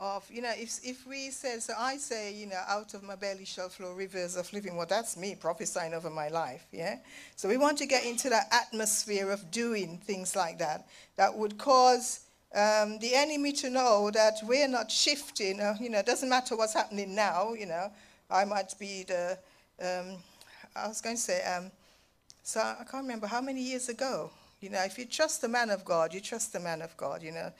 of, 0.00 0.24
you 0.32 0.40
know, 0.40 0.52
if, 0.56 0.80
if 0.82 1.06
we 1.06 1.30
say, 1.30 1.58
so 1.58 1.74
I 1.78 1.98
say, 1.98 2.32
you 2.32 2.46
know, 2.46 2.60
out 2.66 2.94
of 2.94 3.02
my 3.02 3.16
belly 3.16 3.44
shall 3.44 3.68
flow 3.68 3.92
rivers 3.92 4.34
of 4.34 4.50
living 4.50 4.74
water, 4.74 4.94
that's 4.94 5.16
me 5.16 5.34
prophesying 5.34 5.92
over 5.92 6.08
my 6.08 6.28
life, 6.28 6.66
yeah? 6.72 6.96
So 7.36 7.48
we 7.50 7.58
want 7.58 7.76
to 7.78 7.86
get 7.86 8.06
into 8.06 8.30
that 8.30 8.46
atmosphere 8.50 9.30
of 9.30 9.50
doing 9.50 9.98
things 9.98 10.34
like 10.34 10.58
that, 10.58 10.88
that 11.16 11.34
would 11.34 11.58
cause 11.58 12.20
um, 12.54 12.98
the 12.98 13.14
enemy 13.14 13.52
to 13.52 13.68
know 13.68 14.10
that 14.12 14.38
we're 14.42 14.68
not 14.68 14.90
shifting, 14.90 15.60
uh, 15.60 15.74
you 15.78 15.90
know, 15.90 15.98
it 15.98 16.06
doesn't 16.06 16.30
matter 16.30 16.56
what's 16.56 16.74
happening 16.74 17.14
now, 17.14 17.52
you 17.52 17.66
know, 17.66 17.92
I 18.30 18.46
might 18.46 18.74
be 18.78 19.04
the, 19.06 19.38
um, 19.82 20.16
I 20.74 20.88
was 20.88 21.02
going 21.02 21.16
to 21.16 21.22
say, 21.22 21.44
um, 21.44 21.70
so 22.42 22.60
I 22.60 22.84
can't 22.90 23.04
remember 23.04 23.26
how 23.26 23.42
many 23.42 23.60
years 23.60 23.90
ago, 23.90 24.30
you 24.62 24.70
know, 24.70 24.82
if 24.82 24.98
you 24.98 25.04
trust 25.04 25.42
the 25.42 25.48
man 25.48 25.68
of 25.68 25.84
God, 25.84 26.14
you 26.14 26.20
trust 26.20 26.54
the 26.54 26.60
man 26.60 26.80
of 26.80 26.96
God, 26.96 27.22
you 27.22 27.32
know 27.32 27.52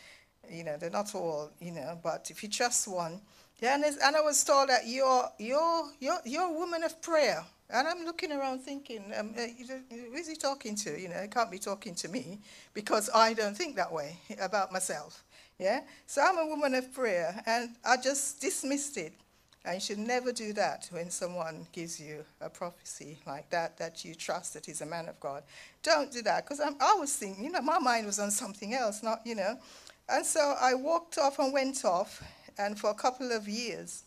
you 0.51 0.65
know, 0.65 0.77
they're 0.77 0.91
not 0.91 1.15
all, 1.15 1.51
you 1.61 1.73
know, 1.73 1.99
but 2.03 2.31
if 2.31 2.43
you 2.43 2.49
trust 2.49 2.89
one. 2.89 3.21
Yeah, 3.61 3.75
and, 3.75 3.85
and 3.85 4.17
I 4.17 4.21
was 4.23 4.43
told 4.43 4.71
that 4.71 4.87
you're, 4.87 5.25
you're, 5.39 5.91
you're, 6.01 6.19
you're 6.25 6.45
a 6.45 6.53
woman 6.53 6.83
of 6.83 7.01
prayer. 7.03 7.45
And 7.73 7.87
I'm 7.87 8.05
looking 8.05 8.33
around 8.33 8.61
thinking, 8.61 9.13
um, 9.17 9.33
uh, 9.39 9.43
who 9.91 10.15
is 10.15 10.27
he 10.27 10.35
talking 10.35 10.75
to? 10.77 10.99
You 10.99 11.09
know, 11.09 11.21
he 11.21 11.29
can't 11.29 11.51
be 11.51 11.59
talking 11.59 11.95
to 11.97 12.09
me 12.09 12.41
because 12.75 13.11
I 13.15 13.33
don't 13.33 13.57
think 13.57 13.77
that 13.77 13.93
way 13.93 14.19
about 14.41 14.73
myself. 14.73 15.23
Yeah? 15.59 15.83
So 16.07 16.23
I'm 16.23 16.39
a 16.39 16.47
woman 16.47 16.75
of 16.75 16.93
prayer, 16.93 17.41
and 17.47 17.71
I 17.85 17.97
just 17.97 18.41
dismissed 18.41 18.97
it. 18.97 19.13
And 19.65 19.75
you 19.75 19.81
should 19.81 19.99
never 19.99 20.33
do 20.33 20.55
that 20.55 20.89
when 20.91 21.11
someone 21.11 21.67
gives 21.71 22.01
you 22.01 22.25
a 22.41 22.49
prophecy 22.49 23.19
like 23.27 23.51
that, 23.51 23.77
that 23.77 24.07
you 24.07 24.15
trust 24.15 24.55
that 24.55 24.65
he's 24.65 24.81
a 24.81 24.87
man 24.87 25.07
of 25.07 25.21
God. 25.21 25.43
Don't 25.83 26.11
do 26.11 26.23
that, 26.23 26.45
because 26.45 26.61
I 26.61 26.95
was 26.95 27.15
thinking, 27.15 27.45
you 27.45 27.53
know, 27.53 27.61
my 27.61 27.79
mind 27.79 28.07
was 28.07 28.19
on 28.19 28.31
something 28.31 28.73
else, 28.75 29.03
not, 29.03 29.21
you 29.25 29.35
know. 29.35 29.59
And 30.11 30.27
so 30.27 30.57
I 30.61 30.75
walked 30.75 31.19
off 31.19 31.39
and 31.39 31.53
went 31.53 31.85
off, 31.85 32.23
and 32.59 32.79
for 32.79 32.91
a 32.91 32.95
couple 32.95 33.31
of 33.33 33.49
years. 33.49 34.03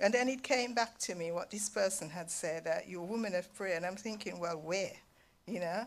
And 0.00 0.14
then 0.14 0.28
it 0.28 0.42
came 0.42 0.74
back 0.74 0.98
to 1.00 1.14
me 1.14 1.30
what 1.30 1.50
this 1.50 1.68
person 1.68 2.08
had 2.08 2.30
said, 2.30 2.64
that 2.64 2.88
you're 2.88 3.02
a 3.02 3.06
woman 3.06 3.34
of 3.34 3.54
prayer. 3.54 3.76
And 3.76 3.84
I'm 3.84 3.96
thinking, 3.96 4.40
well, 4.40 4.56
where? 4.56 4.92
You 5.46 5.60
know? 5.60 5.84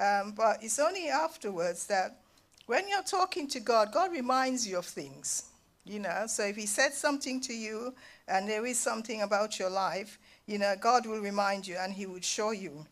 Um, 0.00 0.32
but 0.36 0.62
it's 0.62 0.78
only 0.78 1.08
afterwards 1.08 1.86
that 1.88 2.20
when 2.66 2.88
you're 2.88 3.02
talking 3.02 3.48
to 3.48 3.60
God, 3.60 3.92
God 3.92 4.12
reminds 4.12 4.66
you 4.66 4.78
of 4.78 4.86
things. 4.86 5.44
You 5.84 6.00
know, 6.00 6.24
so 6.26 6.44
if 6.44 6.56
He 6.56 6.66
said 6.66 6.92
something 6.92 7.40
to 7.42 7.54
you 7.54 7.94
and 8.28 8.48
there 8.48 8.66
is 8.66 8.78
something 8.78 9.22
about 9.22 9.58
your 9.58 9.70
life, 9.70 10.18
you 10.46 10.58
know, 10.58 10.74
God 10.78 11.06
will 11.06 11.20
remind 11.20 11.66
you 11.66 11.76
and 11.78 11.92
He 11.92 12.06
would 12.06 12.24
show 12.24 12.52
you. 12.52 12.86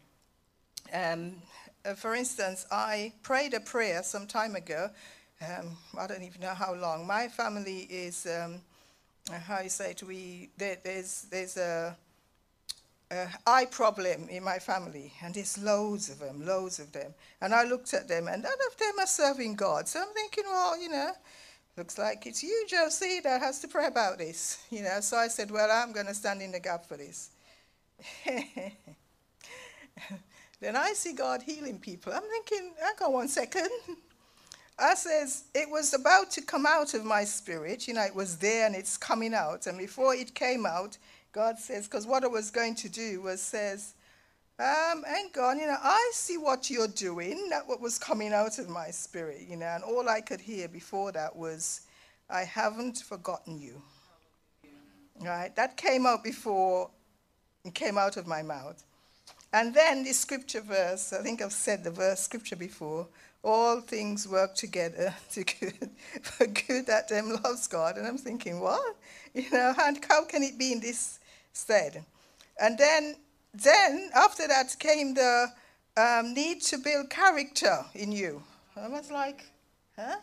Um, 0.92 1.36
uh, 1.84 1.94
for 1.94 2.14
instance, 2.14 2.66
I 2.70 3.12
prayed 3.22 3.54
a 3.54 3.60
prayer 3.60 4.02
some 4.02 4.26
time 4.26 4.56
ago 4.56 4.90
um, 5.40 5.76
I 5.98 6.06
don't 6.06 6.22
even 6.22 6.40
know 6.40 6.54
how 6.54 6.74
long. 6.74 7.06
My 7.06 7.28
family 7.28 7.80
is, 7.90 8.26
um, 8.26 8.60
how 9.30 9.60
you 9.60 9.68
say 9.68 9.90
it, 9.90 10.02
we, 10.02 10.50
there, 10.56 10.78
there's, 10.82 11.26
there's 11.30 11.56
a, 11.56 11.96
a 13.10 13.28
eye 13.46 13.66
problem 13.66 14.28
in 14.28 14.42
my 14.42 14.58
family, 14.58 15.12
and 15.22 15.34
there's 15.34 15.58
loads 15.58 16.08
of 16.08 16.18
them, 16.20 16.44
loads 16.44 16.78
of 16.78 16.90
them. 16.92 17.14
And 17.40 17.54
I 17.54 17.64
looked 17.64 17.92
at 17.92 18.08
them, 18.08 18.28
and 18.28 18.42
none 18.42 18.58
of 18.70 18.76
them 18.78 18.94
are 18.98 19.06
serving 19.06 19.56
God. 19.56 19.88
So 19.88 20.00
I'm 20.00 20.12
thinking, 20.14 20.44
well, 20.46 20.80
you 20.80 20.88
know, 20.88 21.12
looks 21.76 21.98
like 21.98 22.26
it's 22.26 22.42
you, 22.42 22.64
Josie, 22.66 23.20
that 23.20 23.40
has 23.42 23.60
to 23.60 23.68
pray 23.68 23.86
about 23.86 24.18
this. 24.18 24.64
You 24.70 24.82
know, 24.82 25.00
so 25.00 25.16
I 25.18 25.28
said, 25.28 25.50
well, 25.50 25.70
I'm 25.70 25.92
going 25.92 26.06
to 26.06 26.14
stand 26.14 26.40
in 26.40 26.52
the 26.52 26.60
gap 26.60 26.86
for 26.86 26.96
this. 26.96 27.30
then 30.60 30.76
I 30.76 30.92
see 30.94 31.12
God 31.12 31.42
healing 31.42 31.78
people. 31.78 32.12
I'm 32.12 32.22
thinking, 32.22 32.72
hang 32.80 33.06
on 33.06 33.12
one 33.12 33.28
second. 33.28 33.68
I 34.78 34.94
says, 34.94 35.44
it 35.54 35.70
was 35.70 35.94
about 35.94 36.30
to 36.32 36.42
come 36.42 36.66
out 36.66 36.94
of 36.94 37.04
my 37.04 37.24
spirit. 37.24 37.88
You 37.88 37.94
know, 37.94 38.02
it 38.02 38.14
was 38.14 38.36
there 38.36 38.66
and 38.66 38.74
it's 38.74 38.96
coming 38.96 39.32
out. 39.32 39.66
And 39.66 39.78
before 39.78 40.14
it 40.14 40.34
came 40.34 40.66
out, 40.66 40.98
God 41.32 41.58
says, 41.58 41.86
because 41.86 42.06
what 42.06 42.24
I 42.24 42.28
was 42.28 42.50
going 42.50 42.74
to 42.76 42.88
do 42.88 43.22
was 43.22 43.40
says, 43.40 43.94
um, 44.58 45.04
and 45.06 45.32
God, 45.32 45.58
you 45.58 45.66
know, 45.66 45.76
I 45.82 46.10
see 46.14 46.38
what 46.38 46.70
you're 46.70 46.88
doing. 46.88 47.48
That 47.50 47.66
what 47.66 47.80
was 47.80 47.98
coming 47.98 48.32
out 48.32 48.58
of 48.58 48.68
my 48.68 48.90
spirit, 48.90 49.46
you 49.48 49.56
know, 49.56 49.66
and 49.66 49.84
all 49.84 50.08
I 50.08 50.20
could 50.20 50.40
hear 50.40 50.68
before 50.68 51.12
that 51.12 51.36
was, 51.36 51.82
I 52.30 52.42
haven't 52.42 52.98
forgotten 52.98 53.58
you. 53.58 53.82
Right? 55.20 55.54
That 55.56 55.76
came 55.76 56.06
out 56.06 56.24
before 56.24 56.90
it 57.64 57.74
came 57.74 57.98
out 57.98 58.16
of 58.16 58.26
my 58.26 58.42
mouth. 58.42 58.82
And 59.52 59.74
then 59.74 60.04
the 60.04 60.12
scripture 60.12 60.60
verse, 60.60 61.12
I 61.12 61.22
think 61.22 61.42
I've 61.42 61.52
said 61.52 61.82
the 61.82 61.90
verse 61.90 62.20
scripture 62.20 62.56
before, 62.56 63.08
all 63.46 63.80
things 63.80 64.26
work 64.26 64.56
together 64.56 65.14
to 65.30 65.44
good 65.44 65.90
for 66.20 66.46
good 66.46 66.86
that 66.86 67.08
them 67.08 67.30
loves 67.44 67.68
God. 67.68 67.96
And 67.96 68.06
I'm 68.06 68.18
thinking, 68.18 68.60
what? 68.60 68.96
You 69.32 69.50
know, 69.52 69.72
how, 69.76 69.92
how 70.08 70.24
can 70.24 70.42
it 70.42 70.58
be 70.58 70.72
in 70.72 70.80
this 70.80 71.20
stead? 71.52 72.04
And 72.60 72.76
then, 72.76 73.16
then 73.54 74.10
after 74.14 74.48
that 74.48 74.74
came 74.78 75.14
the 75.14 75.46
um, 75.96 76.34
need 76.34 76.62
to 76.62 76.78
build 76.78 77.08
character 77.08 77.84
in 77.94 78.12
you. 78.12 78.42
I 78.76 78.88
was 78.88 79.10
like, 79.10 79.46
huh? 79.96 80.16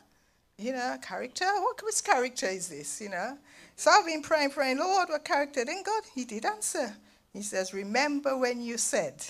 You 0.57 0.73
know, 0.73 0.97
character? 1.01 1.45
What 1.45 1.81
character 2.03 2.47
is 2.47 2.69
this? 2.69 3.01
You 3.01 3.09
know? 3.09 3.37
So 3.75 3.89
I've 3.89 4.05
been 4.05 4.21
praying, 4.21 4.51
praying, 4.51 4.79
Lord, 4.79 5.09
what 5.09 5.25
character? 5.25 5.65
Then 5.65 5.81
God, 5.83 6.03
He 6.13 6.25
did 6.25 6.45
answer. 6.45 6.95
He 7.31 7.41
says, 7.41 7.73
Remember 7.73 8.37
when 8.37 8.61
you 8.61 8.77
said, 8.77 9.25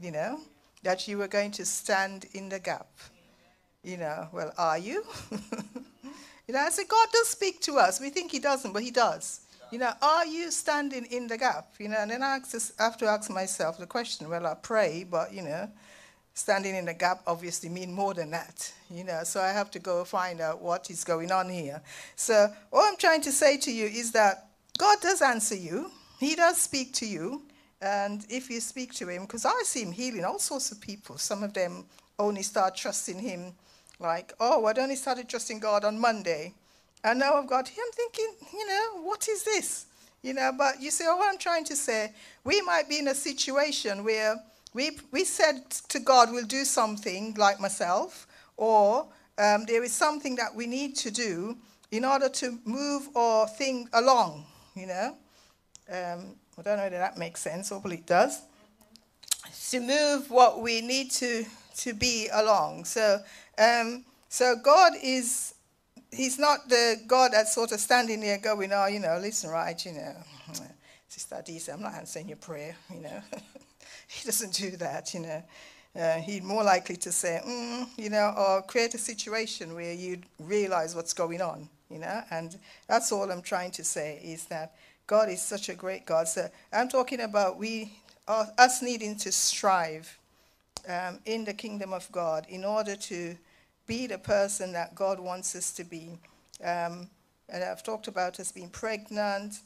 you 0.00 0.10
know, 0.10 0.40
that 0.82 1.06
you 1.08 1.18
were 1.18 1.28
going 1.28 1.50
to 1.52 1.64
stand 1.64 2.26
in 2.32 2.48
the 2.48 2.58
gap. 2.58 2.88
You 3.82 3.96
know, 3.96 4.28
well, 4.32 4.52
are 4.58 4.78
you? 4.78 5.04
you 6.46 6.54
know, 6.54 6.60
I 6.60 6.70
said, 6.70 6.88
God 6.88 7.08
does 7.12 7.28
speak 7.28 7.60
to 7.62 7.78
us. 7.78 8.00
We 8.00 8.10
think 8.10 8.30
He 8.30 8.38
doesn't, 8.38 8.72
but 8.72 8.82
He 8.82 8.90
does. 8.90 9.40
You 9.70 9.78
know, 9.78 9.92
are 10.02 10.26
you 10.26 10.50
standing 10.50 11.04
in 11.06 11.28
the 11.28 11.38
gap? 11.38 11.74
You 11.78 11.88
know, 11.88 11.98
and 11.98 12.10
then 12.10 12.22
I, 12.22 12.40
have 12.78 12.96
to 12.98 13.06
ask 13.06 13.30
myself 13.30 13.78
the 13.78 13.86
question, 13.86 14.28
well, 14.28 14.46
I 14.46 14.54
pray, 14.54 15.06
but, 15.08 15.32
you 15.32 15.42
know, 15.42 15.70
standing 16.34 16.74
in 16.74 16.86
the 16.86 16.94
gap 16.94 17.22
obviously 17.26 17.68
mean 17.68 17.92
more 17.92 18.14
than 18.14 18.30
that, 18.30 18.72
you 18.90 19.04
know, 19.04 19.22
so 19.24 19.40
I 19.40 19.50
have 19.50 19.70
to 19.72 19.78
go 19.78 20.04
find 20.04 20.40
out 20.40 20.60
what 20.60 20.90
is 20.90 21.04
going 21.04 21.30
on 21.30 21.48
here. 21.48 21.82
So 22.16 22.52
all 22.72 22.82
I'm 22.82 22.96
trying 22.96 23.20
to 23.22 23.32
say 23.32 23.58
to 23.58 23.72
you 23.72 23.86
is 23.86 24.12
that 24.12 24.48
God 24.78 24.98
does 25.00 25.22
answer 25.22 25.54
you. 25.54 25.90
He 26.18 26.34
does 26.34 26.58
speak 26.58 26.92
to 26.94 27.06
you. 27.06 27.42
And 27.82 28.26
if 28.28 28.50
you 28.50 28.60
speak 28.60 28.92
to 28.94 29.08
him, 29.08 29.22
because 29.22 29.44
I 29.44 29.62
see 29.64 29.82
him 29.82 29.92
healing 29.92 30.24
all 30.24 30.38
sorts 30.38 30.70
of 30.70 30.80
people, 30.80 31.16
some 31.16 31.42
of 31.42 31.54
them 31.54 31.86
only 32.18 32.42
start 32.42 32.76
trusting 32.76 33.18
him 33.18 33.54
like, 33.98 34.32
oh, 34.40 34.66
I'd 34.66 34.78
only 34.78 34.96
started 34.96 35.28
trusting 35.28 35.60
God 35.60 35.84
on 35.84 35.98
Monday. 35.98 36.54
And 37.02 37.18
now 37.18 37.34
I've 37.34 37.48
got 37.48 37.68
him 37.68 37.84
thinking, 37.94 38.34
you 38.52 38.66
know, 38.66 39.02
what 39.02 39.28
is 39.28 39.42
this? 39.44 39.86
You 40.22 40.34
know, 40.34 40.52
but 40.56 40.80
you 40.80 40.90
see, 40.90 41.04
what 41.04 41.30
I'm 41.30 41.38
trying 41.38 41.64
to 41.64 41.76
say, 41.76 42.12
we 42.44 42.60
might 42.62 42.88
be 42.88 42.98
in 42.98 43.08
a 43.08 43.14
situation 43.14 44.04
where 44.04 44.36
we, 44.74 44.98
we 45.10 45.24
said 45.24 45.70
to 45.88 45.98
God, 45.98 46.30
we'll 46.30 46.44
do 46.44 46.64
something 46.64 47.34
like 47.38 47.58
myself, 47.58 48.26
or 48.58 49.06
um, 49.38 49.64
there 49.66 49.82
is 49.82 49.92
something 49.92 50.36
that 50.36 50.54
we 50.54 50.66
need 50.66 50.94
to 50.96 51.10
do 51.10 51.56
in 51.90 52.04
order 52.04 52.28
to 52.28 52.58
move 52.64 53.08
or 53.14 53.48
thing 53.48 53.88
along, 53.94 54.44
you 54.76 54.86
know. 54.86 55.16
Um, 55.90 56.36
I 56.60 56.62
don't 56.62 56.76
know 56.76 56.82
whether 56.82 56.98
that 56.98 57.16
makes 57.16 57.40
sense. 57.40 57.70
Hopefully 57.70 57.96
it 57.96 58.06
does. 58.06 58.42
To 59.70 59.80
move 59.80 60.30
what 60.30 60.60
we 60.60 60.82
need 60.82 61.10
to, 61.12 61.46
to 61.78 61.94
be 61.94 62.28
along. 62.30 62.84
So, 62.84 63.20
um, 63.56 64.04
so 64.28 64.56
God 64.62 64.92
is, 65.02 65.54
He's 66.12 66.38
not 66.38 66.68
the 66.68 66.96
God 67.06 67.30
that's 67.32 67.54
sort 67.54 67.72
of 67.72 67.80
standing 67.80 68.20
there 68.20 68.36
going, 68.36 68.74
oh, 68.74 68.86
you 68.86 68.98
know, 69.00 69.18
listen, 69.18 69.48
right, 69.48 69.82
you 69.86 69.92
know, 69.92 70.14
Sister 71.08 71.36
Adisa, 71.36 71.72
I'm 71.72 71.80
not 71.80 71.94
answering 71.94 72.28
your 72.28 72.36
prayer, 72.36 72.76
you 72.92 73.00
know. 73.00 73.22
he 74.08 74.26
doesn't 74.26 74.52
do 74.52 74.72
that, 74.72 75.14
you 75.14 75.20
know. 75.20 75.42
uh, 75.96 76.16
he's 76.16 76.42
more 76.42 76.62
likely 76.62 76.96
to 76.96 77.10
say, 77.10 77.40
mm, 77.46 77.88
you 77.96 78.10
know, 78.10 78.34
or 78.36 78.60
create 78.62 78.92
a 78.92 78.98
situation 78.98 79.72
where 79.74 79.94
you 79.94 80.20
realize 80.38 80.94
what's 80.94 81.14
going 81.14 81.40
on, 81.40 81.70
you 81.88 82.00
know. 82.00 82.22
And 82.30 82.58
that's 82.86 83.12
all 83.12 83.30
I'm 83.30 83.40
trying 83.40 83.70
to 83.72 83.84
say 83.84 84.20
is 84.22 84.44
that 84.46 84.74
God 85.10 85.28
is 85.28 85.42
such 85.42 85.68
a 85.68 85.74
great 85.74 86.06
God. 86.06 86.28
So 86.28 86.48
I'm 86.72 86.88
talking 86.88 87.22
about 87.22 87.58
we, 87.58 87.92
us 88.28 88.80
needing 88.80 89.16
to 89.16 89.32
strive 89.32 90.16
um, 90.88 91.18
in 91.24 91.44
the 91.44 91.52
kingdom 91.52 91.92
of 91.92 92.08
God 92.12 92.46
in 92.48 92.64
order 92.64 92.94
to 92.94 93.36
be 93.88 94.06
the 94.06 94.18
person 94.18 94.72
that 94.74 94.94
God 94.94 95.18
wants 95.18 95.56
us 95.56 95.72
to 95.72 95.82
be. 95.82 96.10
Um, 96.62 97.10
and 97.48 97.64
I've 97.64 97.82
talked 97.82 98.06
about 98.06 98.38
us 98.38 98.52
being 98.52 98.68
pregnant, 98.68 99.56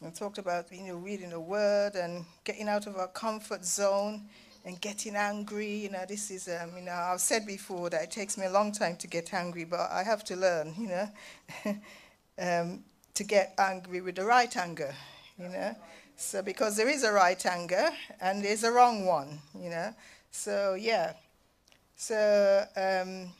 and 0.00 0.14
talked 0.14 0.38
about 0.38 0.72
you 0.72 0.84
know 0.84 0.96
reading 0.96 1.28
the 1.28 1.40
Word 1.40 1.94
and 1.94 2.24
getting 2.44 2.66
out 2.66 2.86
of 2.86 2.96
our 2.96 3.08
comfort 3.08 3.66
zone 3.66 4.22
and 4.64 4.80
getting 4.80 5.14
angry. 5.14 5.74
You 5.76 5.90
know, 5.90 6.06
this 6.08 6.30
is 6.30 6.48
um, 6.48 6.70
you 6.74 6.84
know 6.84 6.92
I've 6.92 7.20
said 7.20 7.46
before 7.46 7.90
that 7.90 8.02
it 8.04 8.10
takes 8.12 8.38
me 8.38 8.46
a 8.46 8.50
long 8.50 8.72
time 8.72 8.96
to 8.96 9.06
get 9.06 9.34
angry, 9.34 9.64
but 9.64 9.90
I 9.90 10.04
have 10.04 10.24
to 10.24 10.36
learn. 10.36 10.72
You 10.78 10.88
know, 10.88 11.78
um, 12.38 12.84
to 13.16 13.24
get 13.24 13.54
angry 13.58 14.00
with 14.00 14.14
the 14.16 14.24
right 14.24 14.56
anger. 14.56 14.94
You 15.38 15.48
know, 15.48 15.76
so 16.16 16.42
because 16.42 16.76
there 16.76 16.88
is 16.88 17.04
a 17.04 17.12
right 17.12 17.44
anger 17.44 17.90
and 18.20 18.42
there's 18.42 18.64
a 18.64 18.72
wrong 18.72 19.04
one. 19.04 19.40
You 19.58 19.70
know, 19.70 19.94
so 20.30 20.74
yeah, 20.74 21.14
so. 21.96 22.64
Um, 22.76 23.32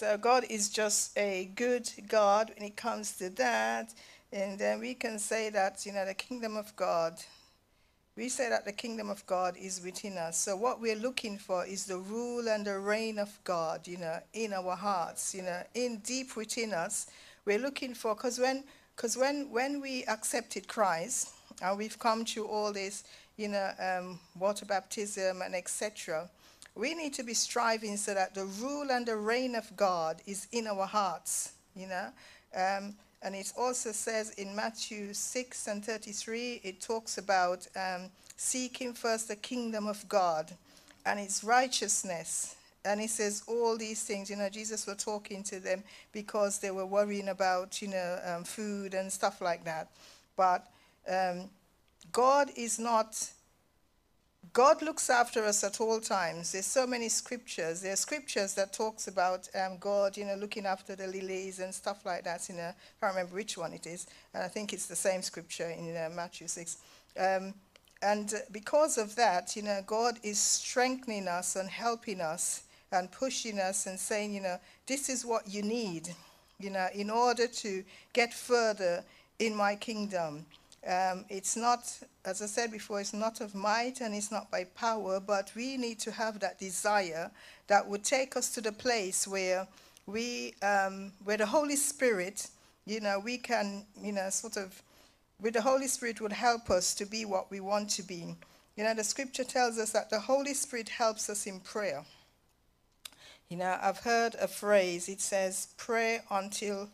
so 0.00 0.16
God 0.16 0.46
is 0.48 0.70
just 0.70 1.14
a 1.18 1.50
good 1.54 1.90
God 2.08 2.52
when 2.56 2.66
it 2.66 2.74
comes 2.74 3.18
to 3.18 3.28
that. 3.36 3.92
And 4.32 4.58
then 4.58 4.80
we 4.80 4.94
can 4.94 5.18
say 5.18 5.50
that, 5.50 5.84
you 5.84 5.92
know, 5.92 6.06
the 6.06 6.14
kingdom 6.14 6.56
of 6.56 6.74
God, 6.74 7.18
we 8.16 8.30
say 8.30 8.48
that 8.48 8.64
the 8.64 8.72
kingdom 8.72 9.10
of 9.10 9.26
God 9.26 9.58
is 9.58 9.82
within 9.84 10.16
us. 10.16 10.38
So 10.38 10.56
what 10.56 10.80
we're 10.80 10.96
looking 10.96 11.36
for 11.36 11.66
is 11.66 11.84
the 11.84 11.98
rule 11.98 12.48
and 12.48 12.64
the 12.64 12.78
reign 12.78 13.18
of 13.18 13.38
God, 13.44 13.86
you 13.86 13.98
know, 13.98 14.20
in 14.32 14.54
our 14.54 14.74
hearts, 14.74 15.34
you 15.34 15.42
know, 15.42 15.62
in 15.74 15.98
deep 15.98 16.34
within 16.34 16.72
us. 16.72 17.06
We're 17.44 17.58
looking 17.58 17.94
for, 17.94 18.14
because 18.14 18.38
when, 18.38 18.64
cause 18.96 19.16
when, 19.16 19.50
when 19.50 19.80
we 19.80 20.04
accepted 20.04 20.68
Christ, 20.68 21.30
and 21.62 21.76
we've 21.76 21.98
come 21.98 22.24
through 22.24 22.46
all 22.46 22.72
this, 22.72 23.04
you 23.36 23.48
know, 23.48 23.70
um, 23.78 24.18
water 24.38 24.64
baptism 24.64 25.42
and 25.42 25.54
etc., 25.54 26.28
we 26.74 26.94
need 26.94 27.12
to 27.14 27.22
be 27.22 27.34
striving 27.34 27.96
so 27.96 28.14
that 28.14 28.34
the 28.34 28.44
rule 28.44 28.90
and 28.90 29.06
the 29.06 29.16
reign 29.16 29.54
of 29.54 29.76
God 29.76 30.20
is 30.26 30.46
in 30.52 30.66
our 30.66 30.86
hearts, 30.86 31.52
you 31.74 31.86
know. 31.86 32.08
Um, 32.54 32.94
and 33.22 33.34
it 33.34 33.52
also 33.58 33.92
says 33.92 34.30
in 34.30 34.54
Matthew 34.56 35.12
6 35.12 35.66
and 35.66 35.84
33, 35.84 36.60
it 36.62 36.80
talks 36.80 37.18
about 37.18 37.66
um, 37.76 38.10
seeking 38.36 38.94
first 38.94 39.28
the 39.28 39.36
kingdom 39.36 39.86
of 39.86 40.08
God 40.08 40.50
and 41.04 41.20
its 41.20 41.44
righteousness. 41.44 42.56
And 42.84 43.00
he 43.00 43.06
says 43.06 43.42
all 43.46 43.76
these 43.76 44.02
things, 44.02 44.30
you 44.30 44.36
know, 44.36 44.48
Jesus 44.48 44.86
was 44.86 44.96
talking 44.96 45.42
to 45.44 45.60
them 45.60 45.84
because 46.12 46.58
they 46.58 46.70
were 46.70 46.86
worrying 46.86 47.28
about, 47.28 47.82
you 47.82 47.88
know, 47.88 48.18
um, 48.24 48.44
food 48.44 48.94
and 48.94 49.12
stuff 49.12 49.40
like 49.40 49.64
that. 49.64 49.88
But 50.36 50.66
um, 51.08 51.50
God 52.12 52.50
is 52.56 52.78
not 52.78 53.16
God 54.52 54.82
looks 54.82 55.10
after 55.10 55.44
us 55.44 55.62
at 55.62 55.80
all 55.80 56.00
times. 56.00 56.52
There's 56.52 56.66
so 56.66 56.86
many 56.86 57.08
scriptures. 57.08 57.82
There 57.82 57.92
are 57.92 57.96
scriptures 57.96 58.54
that 58.54 58.72
talks 58.72 59.06
about 59.06 59.48
um, 59.54 59.76
God, 59.78 60.16
you 60.16 60.24
know, 60.24 60.34
looking 60.34 60.66
after 60.66 60.96
the 60.96 61.06
lilies 61.06 61.60
and 61.60 61.72
stuff 61.72 62.04
like 62.04 62.24
that. 62.24 62.48
You 62.48 62.56
know, 62.56 62.62
I 62.62 62.74
can't 63.00 63.14
remember 63.14 63.34
which 63.34 63.56
one 63.56 63.72
it 63.74 63.86
is, 63.86 64.06
and 64.34 64.42
I 64.42 64.48
think 64.48 64.72
it's 64.72 64.86
the 64.86 64.96
same 64.96 65.22
scripture 65.22 65.68
in 65.70 65.96
uh, 65.96 66.10
Matthew 66.14 66.48
six. 66.48 66.78
Um, 67.18 67.54
and 68.02 68.32
because 68.50 68.96
of 68.96 69.14
that, 69.16 69.54
you 69.54 69.62
know, 69.62 69.82
God 69.86 70.18
is 70.22 70.40
strengthening 70.40 71.28
us 71.28 71.54
and 71.54 71.68
helping 71.68 72.20
us 72.20 72.64
and 72.92 73.10
pushing 73.10 73.58
us 73.58 73.86
and 73.86 73.98
saying, 73.98 74.34
you 74.34 74.40
know, 74.40 74.58
this 74.86 75.08
is 75.08 75.24
what 75.24 75.48
you 75.48 75.62
need, 75.62 76.08
you 76.58 76.70
know, 76.70 76.88
in 76.94 77.10
order 77.10 77.46
to 77.46 77.84
get 78.12 78.34
further 78.34 79.04
in 79.38 79.54
my 79.54 79.74
kingdom. 79.76 80.44
Um, 80.86 81.24
it's 81.28 81.56
not, 81.56 81.92
as 82.24 82.40
I 82.40 82.46
said 82.46 82.72
before, 82.72 83.00
it's 83.00 83.12
not 83.12 83.40
of 83.40 83.54
might 83.54 84.00
and 84.00 84.14
it's 84.14 84.32
not 84.32 84.50
by 84.50 84.64
power, 84.64 85.20
but 85.20 85.52
we 85.54 85.76
need 85.76 85.98
to 86.00 86.10
have 86.10 86.40
that 86.40 86.58
desire 86.58 87.30
that 87.66 87.86
would 87.86 88.02
take 88.02 88.36
us 88.36 88.50
to 88.54 88.60
the 88.60 88.72
place 88.72 89.28
where 89.28 89.68
we, 90.06 90.54
um, 90.62 91.12
where 91.24 91.36
the 91.36 91.46
Holy 91.46 91.76
Spirit, 91.76 92.48
you 92.86 93.00
know, 93.00 93.18
we 93.18 93.36
can, 93.38 93.84
you 94.02 94.12
know, 94.12 94.30
sort 94.30 94.56
of, 94.56 94.82
with 95.40 95.54
the 95.54 95.62
Holy 95.62 95.86
Spirit 95.86 96.20
would 96.20 96.32
help 96.32 96.70
us 96.70 96.94
to 96.94 97.06
be 97.06 97.24
what 97.24 97.50
we 97.50 97.60
want 97.60 97.90
to 97.90 98.02
be. 98.02 98.34
You 98.76 98.84
know, 98.84 98.94
the 98.94 99.04
scripture 99.04 99.44
tells 99.44 99.78
us 99.78 99.92
that 99.92 100.08
the 100.08 100.18
Holy 100.18 100.54
Spirit 100.54 100.88
helps 100.88 101.28
us 101.28 101.46
in 101.46 101.60
prayer. 101.60 102.04
You 103.50 103.58
know, 103.58 103.78
I've 103.82 103.98
heard 103.98 104.34
a 104.40 104.48
phrase, 104.48 105.10
it 105.10 105.20
says, 105.20 105.68
pray 105.76 106.20
until, 106.30 106.88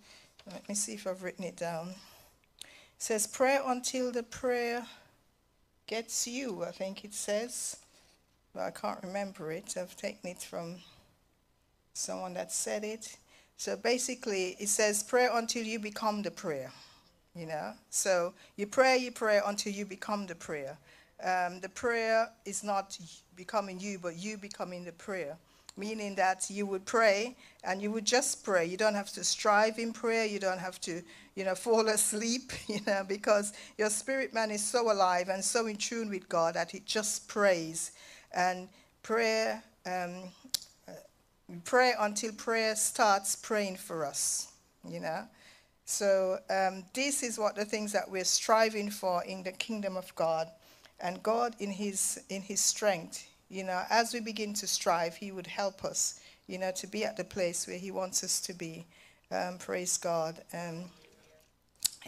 let 0.50 0.68
me 0.68 0.74
see 0.74 0.94
if 0.94 1.06
I've 1.06 1.22
written 1.22 1.44
it 1.44 1.56
down 1.56 1.94
says, 2.98 3.26
pray 3.26 3.58
until 3.64 4.10
the 4.10 4.22
prayer 4.22 4.86
gets 5.86 6.26
you, 6.26 6.64
I 6.64 6.70
think 6.70 7.04
it 7.04 7.14
says. 7.14 7.76
But 8.54 8.62
I 8.62 8.70
can't 8.70 9.02
remember 9.02 9.52
it. 9.52 9.74
I've 9.78 9.96
taken 9.96 10.30
it 10.30 10.42
from 10.42 10.76
someone 11.92 12.34
that 12.34 12.52
said 12.52 12.84
it. 12.84 13.16
So 13.58 13.76
basically, 13.76 14.56
it 14.58 14.68
says, 14.68 15.02
pray 15.02 15.28
until 15.30 15.64
you 15.64 15.78
become 15.78 16.22
the 16.22 16.30
prayer. 16.30 16.72
You 17.34 17.46
know? 17.46 17.72
So 17.90 18.32
you 18.56 18.66
pray, 18.66 18.96
you 18.96 19.12
pray 19.12 19.40
until 19.44 19.72
you 19.72 19.84
become 19.84 20.26
the 20.26 20.34
prayer. 20.34 20.78
Um, 21.22 21.60
the 21.60 21.68
prayer 21.68 22.30
is 22.44 22.64
not 22.64 22.98
becoming 23.36 23.78
you, 23.78 23.98
but 23.98 24.16
you 24.16 24.38
becoming 24.38 24.84
the 24.84 24.92
prayer 24.92 25.36
meaning 25.76 26.14
that 26.14 26.48
you 26.48 26.66
would 26.66 26.84
pray 26.86 27.36
and 27.64 27.82
you 27.82 27.90
would 27.90 28.04
just 28.04 28.44
pray. 28.44 28.64
You 28.64 28.76
don't 28.76 28.94
have 28.94 29.10
to 29.12 29.24
strive 29.24 29.78
in 29.78 29.92
prayer. 29.92 30.24
You 30.24 30.38
don't 30.38 30.58
have 30.58 30.80
to, 30.82 31.02
you 31.34 31.44
know, 31.44 31.54
fall 31.66 31.88
asleep, 31.88 32.52
you 32.66 32.80
know, 32.86 33.04
because 33.06 33.52
your 33.78 33.90
spirit 33.90 34.32
man 34.32 34.50
is 34.50 34.64
so 34.64 34.90
alive 34.90 35.28
and 35.28 35.44
so 35.44 35.66
in 35.66 35.76
tune 35.76 36.10
with 36.10 36.28
God 36.28 36.54
that 36.54 36.74
it 36.74 36.86
just 36.86 37.28
prays. 37.28 37.92
And 38.34 38.68
prayer, 39.02 39.62
um, 39.86 40.24
uh, 40.88 40.92
pray 41.64 41.92
until 41.98 42.32
prayer 42.32 42.74
starts 42.76 43.36
praying 43.36 43.76
for 43.76 44.04
us, 44.04 44.48
you 44.88 45.00
know. 45.00 45.24
So 45.84 46.40
um, 46.50 46.84
this 46.94 47.22
is 47.22 47.38
what 47.38 47.54
the 47.54 47.64
things 47.64 47.92
that 47.92 48.10
we're 48.10 48.24
striving 48.24 48.90
for 48.90 49.22
in 49.24 49.44
the 49.44 49.52
kingdom 49.52 49.96
of 49.96 50.12
God. 50.16 50.48
And 50.98 51.22
God, 51.22 51.54
in 51.60 51.70
His 51.70 52.20
in 52.28 52.42
His 52.42 52.60
strength, 52.60 53.28
you 53.48 53.62
know, 53.64 53.82
as 53.90 54.12
we 54.12 54.20
begin 54.20 54.54
to 54.54 54.66
strive, 54.66 55.16
He 55.16 55.30
would 55.30 55.46
help 55.46 55.84
us, 55.84 56.20
you 56.46 56.58
know, 56.58 56.72
to 56.72 56.86
be 56.86 57.04
at 57.04 57.16
the 57.16 57.24
place 57.24 57.66
where 57.66 57.78
He 57.78 57.90
wants 57.90 58.24
us 58.24 58.40
to 58.42 58.52
be. 58.52 58.86
Um, 59.30 59.58
praise 59.58 59.96
God. 59.96 60.40
Um, 60.52 60.84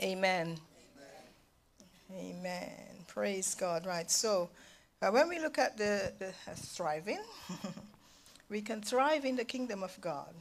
amen. 0.03 0.59
amen. 2.13 2.37
Amen. 2.37 2.71
Praise 3.07 3.55
God. 3.55 3.87
Right. 3.87 4.11
So, 4.11 4.51
uh, 5.01 5.11
when 5.11 5.29
we 5.29 5.39
look 5.39 5.59
at 5.59 5.77
the, 5.77 6.13
the 6.19 6.29
uh, 6.29 6.55
thriving, 6.55 7.23
we 8.49 8.61
can 8.61 8.81
thrive 8.81 9.25
in 9.25 9.37
the 9.37 9.45
kingdom 9.45 9.83
of 9.83 9.97
God. 10.01 10.35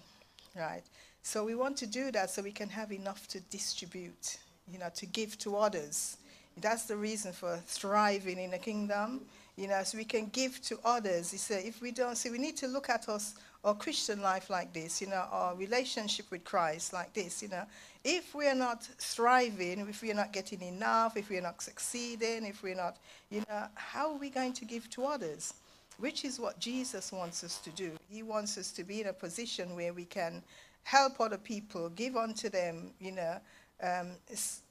Right. 0.56 0.84
So, 1.22 1.44
we 1.44 1.54
want 1.54 1.78
to 1.78 1.88
do 1.88 2.12
that 2.12 2.32
so 2.32 2.42
we 2.42 2.52
can 2.52 2.70
have 2.70 2.92
enough 2.92 3.28
to 3.30 3.40
distribute, 3.40 4.38
you 4.72 4.80
know, 4.80 4.90
to 4.96 5.06
give 5.06 5.38
to 5.40 5.58
others. 5.58 6.18
That's 6.60 6.86
the 6.86 6.96
reason 6.96 7.34
for 7.34 7.58
thriving 7.68 8.40
in 8.40 8.50
the 8.50 8.58
kingdom 8.58 9.22
you 9.58 9.68
know, 9.68 9.82
so 9.84 9.98
we 9.98 10.06
can 10.06 10.28
give 10.28 10.62
to 10.62 10.78
others. 10.86 11.32
He 11.32 11.38
said, 11.38 11.66
if 11.66 11.82
we 11.82 11.92
don't 11.92 12.16
see, 12.16 12.30
we 12.30 12.38
need 12.38 12.56
to 12.58 12.68
look 12.68 12.90
at 12.90 13.10
us, 13.10 13.34
our 13.64 13.74
Christian 13.74 14.22
life 14.22 14.50
like 14.50 14.72
this, 14.72 15.02
you 15.02 15.08
know, 15.08 15.26
our 15.32 15.56
relationship 15.56 16.30
with 16.32 16.44
Christ 16.46 16.94
like 16.94 17.12
this, 17.14 17.42
you 17.42 17.50
know. 17.50 17.64
If 18.04 18.36
we're 18.36 18.56
not 18.56 18.84
thriving, 18.84 19.80
if 19.80 20.02
we're 20.02 20.14
not 20.14 20.32
getting 20.32 20.62
enough, 20.62 21.18
if 21.18 21.30
we're 21.30 21.42
not 21.42 21.62
succeeding, 21.62 22.46
if 22.46 22.62
we're 22.62 22.76
not, 22.76 22.98
you 23.30 23.44
know, 23.50 23.66
how 23.74 24.12
are 24.12 24.18
we 24.18 24.30
going 24.30 24.54
to 24.54 24.66
give 24.66 24.90
to 24.92 25.06
others? 25.06 25.56
Which 25.98 26.24
is 26.24 26.40
what 26.40 26.60
Jesus 26.60 27.12
wants 27.12 27.44
us 27.44 27.58
to 27.58 27.72
do. 27.72 27.92
He 28.10 28.22
wants 28.22 28.58
us 28.60 28.72
to 28.74 28.84
be 28.84 29.02
in 29.02 29.08
a 29.08 29.14
position 29.14 29.76
where 29.76 29.92
we 29.92 30.06
can 30.06 30.44
help 30.84 31.20
other 31.20 31.40
people, 31.40 31.90
give 31.90 32.16
unto 32.16 32.50
them, 32.50 32.92
you 33.00 33.12
know, 33.12 33.38
um, 33.82 34.12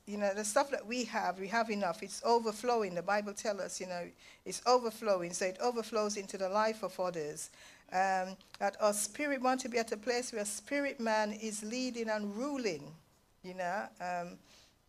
you 0.07 0.17
know, 0.17 0.33
the 0.33 0.45
stuff 0.45 0.71
that 0.71 0.87
we 0.87 1.05
have, 1.05 1.41
we 1.41 1.49
have 1.49 1.69
enough. 1.69 2.03
It's 2.03 2.23
overflowing. 2.25 2.95
The 2.95 3.03
Bible 3.03 3.33
tells 3.33 3.61
us, 3.61 3.81
you 3.81 3.89
know, 3.89 4.05
it's 4.45 4.63
overflowing. 4.65 5.33
So 5.33 5.47
it 5.47 5.59
overflows 5.61 6.17
into 6.17 6.39
the 6.39 6.49
life 6.49 6.85
of 6.85 6.99
others. 7.01 7.51
Um, 7.93 8.37
that 8.59 8.77
our 8.81 8.93
spirit 8.93 9.43
want 9.43 9.61
to 9.61 9.69
be 9.69 9.79
at 9.79 9.91
a 9.93 9.97
place 9.97 10.33
where 10.33 10.45
spirit 10.45 11.01
man 11.01 11.33
is 11.33 11.65
leading 11.65 12.09
and 12.09 12.37
ruling. 12.37 12.95
You 13.43 13.55
know, 13.55 13.85
um, 14.01 14.39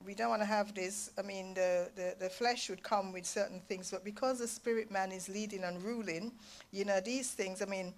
we 0.06 0.13
don't 0.13 0.30
want 0.30 0.43
to 0.43 0.47
have 0.47 0.75
this. 0.75 1.10
I 1.17 1.23
mean, 1.23 1.56
the, 1.56 1.89
the, 1.95 2.15
the 2.19 2.30
flesh 2.30 2.69
would 2.69 2.84
come 2.84 3.12
with 3.12 3.25
certain 3.25 3.62
things, 3.67 3.89
but 3.89 4.03
because 4.03 4.38
the 4.38 4.47
spirit 4.47 4.91
man 4.91 5.12
is 5.12 5.30
leading 5.30 5.63
and 5.63 5.82
ruling, 5.84 6.32
you 6.71 6.86
know, 6.86 6.99
these 6.99 7.32
things. 7.32 7.63
I 7.63 7.65
mean, 7.65 7.93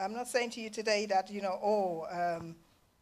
I'm 0.00 0.12
not 0.12 0.26
saying 0.26 0.50
to 0.50 0.60
you 0.60 0.70
today 0.70 1.06
that 1.06 1.30
you 1.30 1.40
know, 1.40 1.58
oh. 1.62 2.06
Um, 2.10 2.56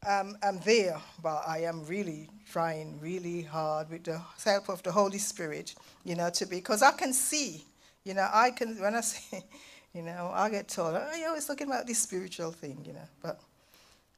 um, 0.06 0.36
I'm 0.42 0.58
there, 0.60 1.00
but 1.22 1.42
I 1.46 1.62
am 1.62 1.84
really 1.86 2.28
trying 2.50 2.98
really 3.00 3.42
hard 3.42 3.90
with 3.90 4.04
the 4.04 4.20
help 4.44 4.68
of 4.68 4.82
the 4.82 4.92
Holy 4.92 5.18
Spirit, 5.18 5.74
you 6.04 6.14
know, 6.14 6.30
to 6.30 6.46
be, 6.46 6.56
because 6.56 6.82
I 6.82 6.92
can 6.92 7.12
see, 7.12 7.64
You 8.04 8.14
know, 8.14 8.28
I 8.32 8.52
can, 8.52 8.80
when 8.80 8.94
I 8.94 9.00
say, 9.02 9.44
you 9.92 10.02
know, 10.02 10.30
I 10.32 10.48
get 10.48 10.68
told, 10.68 10.94
oh, 10.94 11.16
you're 11.18 11.28
always 11.28 11.46
talking 11.46 11.66
about 11.66 11.86
this 11.86 11.98
spiritual 11.98 12.52
thing, 12.52 12.84
you 12.86 12.92
know. 12.92 13.08
But 13.22 13.40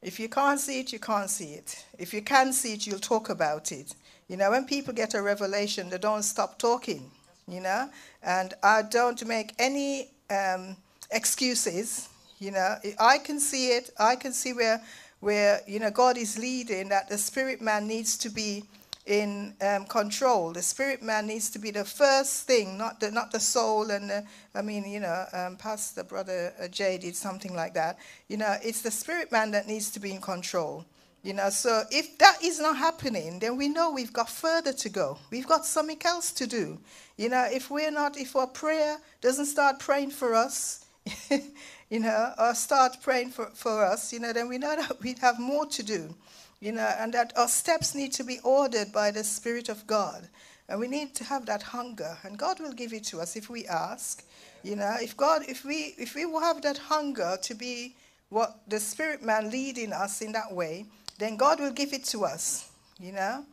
if 0.02 0.20
you 0.20 0.28
can't 0.28 0.60
see 0.60 0.80
it, 0.80 0.92
you 0.92 0.98
can't 0.98 1.30
see 1.30 1.54
it. 1.54 1.84
If 1.98 2.12
you 2.12 2.20
can 2.22 2.52
see 2.52 2.74
it, 2.74 2.86
you'll 2.86 2.98
talk 2.98 3.30
about 3.30 3.72
it. 3.72 3.94
You 4.28 4.36
know, 4.36 4.50
when 4.50 4.66
people 4.66 4.92
get 4.92 5.14
a 5.14 5.22
revelation, 5.22 5.88
they 5.88 5.98
don't 5.98 6.22
stop 6.22 6.58
talking, 6.58 7.10
you 7.48 7.60
know. 7.60 7.88
And 8.22 8.52
I 8.62 8.82
don't 8.82 9.24
make 9.26 9.54
any 9.58 10.10
um, 10.30 10.76
excuses, 11.10 12.08
you 12.38 12.50
know. 12.50 12.76
I 13.00 13.18
can 13.18 13.40
see 13.40 13.68
it. 13.68 13.90
I 13.98 14.16
can 14.16 14.34
see 14.34 14.52
where, 14.52 14.82
where, 15.20 15.60
you 15.66 15.80
know, 15.80 15.90
God 15.90 16.16
is 16.16 16.38
leading, 16.38 16.88
that 16.90 17.08
the 17.08 17.18
spirit 17.18 17.60
man 17.60 17.86
needs 17.86 18.18
to 18.18 18.30
be 18.30 18.64
in 19.06 19.54
um, 19.62 19.86
control. 19.86 20.52
The 20.52 20.62
spirit 20.62 21.02
man 21.02 21.26
needs 21.26 21.50
to 21.50 21.58
be 21.58 21.70
the 21.70 21.84
first 21.84 22.46
thing, 22.46 22.78
not 22.78 23.00
the 23.00 23.10
not 23.10 23.32
the 23.32 23.40
soul. 23.40 23.90
And 23.90 24.10
the, 24.10 24.24
I 24.54 24.62
mean, 24.62 24.88
you 24.88 25.00
know, 25.00 25.24
um, 25.32 25.56
Pastor 25.56 26.04
Brother 26.04 26.52
uh, 26.62 26.68
Jay 26.68 26.98
did 26.98 27.16
something 27.16 27.54
like 27.54 27.74
that. 27.74 27.98
You 28.28 28.36
know, 28.36 28.56
it's 28.62 28.82
the 28.82 28.90
spirit 28.90 29.32
man 29.32 29.50
that 29.52 29.66
needs 29.66 29.90
to 29.92 30.00
be 30.00 30.12
in 30.12 30.20
control. 30.20 30.84
You 31.22 31.34
know, 31.34 31.50
so 31.50 31.82
if 31.90 32.16
that 32.18 32.42
is 32.42 32.60
not 32.60 32.76
happening, 32.78 33.40
then 33.40 33.56
we 33.56 33.68
know 33.68 33.90
we've 33.90 34.12
got 34.12 34.30
further 34.30 34.72
to 34.72 34.88
go. 34.88 35.18
We've 35.30 35.46
got 35.46 35.66
something 35.66 36.00
else 36.04 36.32
to 36.32 36.46
do. 36.46 36.78
You 37.16 37.28
know, 37.30 37.46
if 37.50 37.70
we're 37.70 37.90
not, 37.90 38.16
if 38.18 38.36
our 38.36 38.46
prayer 38.46 38.98
doesn't 39.20 39.46
start 39.46 39.80
praying 39.80 40.12
for 40.12 40.34
us, 40.34 40.86
you 41.90 42.00
know, 42.00 42.32
or 42.38 42.54
start 42.54 42.98
praying 43.02 43.30
for, 43.30 43.46
for 43.54 43.84
us, 43.84 44.12
you 44.12 44.20
know, 44.20 44.32
then 44.32 44.48
we 44.48 44.58
know 44.58 44.76
that 44.76 45.00
we 45.02 45.14
have 45.20 45.38
more 45.38 45.66
to 45.66 45.82
do 45.82 46.14
you 46.60 46.72
know, 46.72 46.92
and 46.98 47.12
that 47.12 47.32
our 47.36 47.48
steps 47.48 47.94
need 47.94 48.12
to 48.12 48.24
be 48.24 48.40
ordered 48.42 48.92
by 48.92 49.10
the 49.10 49.22
Spirit 49.22 49.68
of 49.68 49.86
God. 49.86 50.28
And 50.68 50.80
we 50.80 50.88
need 50.88 51.14
to 51.14 51.24
have 51.24 51.46
that 51.46 51.62
hunger, 51.62 52.18
and 52.24 52.36
God 52.38 52.60
will 52.60 52.72
give 52.72 52.92
it 52.92 53.04
to 53.04 53.20
us 53.20 53.36
if 53.36 53.48
we 53.48 53.66
ask. 53.66 54.24
You 54.62 54.76
know, 54.76 54.96
if 55.00 55.16
God, 55.16 55.42
if 55.48 55.64
we, 55.64 55.94
if 55.96 56.14
we 56.14 56.26
will 56.26 56.40
have 56.40 56.60
that 56.62 56.76
hunger 56.76 57.38
to 57.42 57.54
be 57.54 57.94
what 58.28 58.58
the 58.68 58.80
Spirit 58.80 59.22
man 59.22 59.50
leading 59.50 59.92
us 59.92 60.20
in 60.20 60.32
that 60.32 60.52
way, 60.52 60.84
then 61.18 61.36
God 61.36 61.60
will 61.60 61.72
give 61.72 61.92
it 61.92 62.04
to 62.06 62.24
us. 62.24 62.70
You 63.00 63.12
know, 63.12 63.44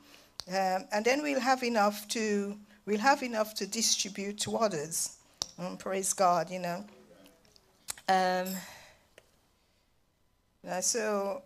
um, 0.49 0.85
and 0.91 1.05
then 1.05 1.21
we'll 1.21 1.39
have 1.39 1.63
enough 1.63 2.07
to, 2.09 2.57
we'll 2.85 2.99
have 2.99 3.21
enough 3.21 3.53
to 3.55 3.67
distribute 3.67 4.39
to 4.39 4.57
others. 4.57 5.17
And 5.57 5.79
praise 5.79 6.11
God. 6.11 6.49
You 6.49 6.59
know. 6.59 6.85
Um, 8.07 8.47
so 10.81 11.41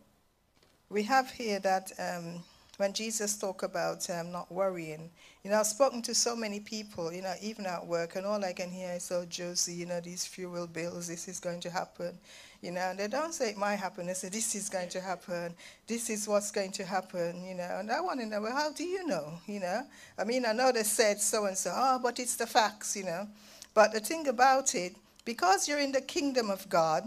we 0.89 1.03
have 1.03 1.31
here 1.31 1.59
that 1.59 1.91
um, 1.97 2.43
when 2.77 2.91
Jesus 2.91 3.37
talked 3.37 3.63
about 3.63 4.09
um, 4.09 4.31
not 4.31 4.51
worrying, 4.51 5.09
you 5.43 5.51
know, 5.51 5.59
I've 5.59 5.67
spoken 5.67 6.01
to 6.01 6.13
so 6.13 6.35
many 6.35 6.59
people, 6.59 7.13
you 7.13 7.21
know, 7.21 7.33
even 7.41 7.65
at 7.65 7.85
work, 7.85 8.17
and 8.17 8.25
all 8.25 8.43
I 8.43 8.51
can 8.51 8.69
hear 8.69 8.91
is, 8.91 9.09
oh, 9.11 9.25
Josie, 9.25 9.73
you 9.73 9.85
know, 9.85 10.01
these 10.01 10.25
fuel 10.25 10.67
bills, 10.67 11.07
this 11.07 11.29
is 11.29 11.39
going 11.39 11.61
to 11.61 11.69
happen. 11.69 12.17
You 12.61 12.71
know, 12.71 12.81
and 12.81 12.99
they 12.99 13.07
don't 13.07 13.33
say 13.33 13.51
it 13.51 13.57
might 13.57 13.77
happen. 13.77 14.07
They 14.07 14.13
say, 14.13 14.27
this 14.27 14.53
is 14.53 14.67
going 14.67 14.89
to 14.89 14.99
happen. 14.99 15.53
This 15.87 16.09
is 16.09 16.27
what's 16.27 16.51
going 16.51 16.71
to 16.73 16.83
happen, 16.83 17.45
you 17.45 17.55
know. 17.55 17.77
And 17.79 17.89
I 17.89 18.01
want 18.01 18.19
to 18.19 18.25
know, 18.25 18.41
well, 18.41 18.53
how 18.53 18.73
do 18.73 18.83
you 18.83 19.07
know, 19.07 19.39
you 19.47 19.61
know? 19.61 19.83
I 20.17 20.25
mean, 20.25 20.45
I 20.45 20.51
know 20.51 20.73
they 20.73 20.83
said 20.83 21.21
so 21.21 21.45
and 21.45 21.57
so, 21.57 21.71
oh, 21.73 22.01
but 22.03 22.19
it's 22.19 22.35
the 22.35 22.45
facts, 22.45 22.97
you 22.97 23.05
know. 23.05 23.29
But 23.73 23.93
the 23.93 24.01
thing 24.01 24.27
about 24.27 24.75
it, 24.75 24.93
because 25.29 25.67
you're 25.67 25.77
in 25.79 25.91
the 25.91 26.01
kingdom 26.01 26.49
of 26.49 26.67
God, 26.69 27.03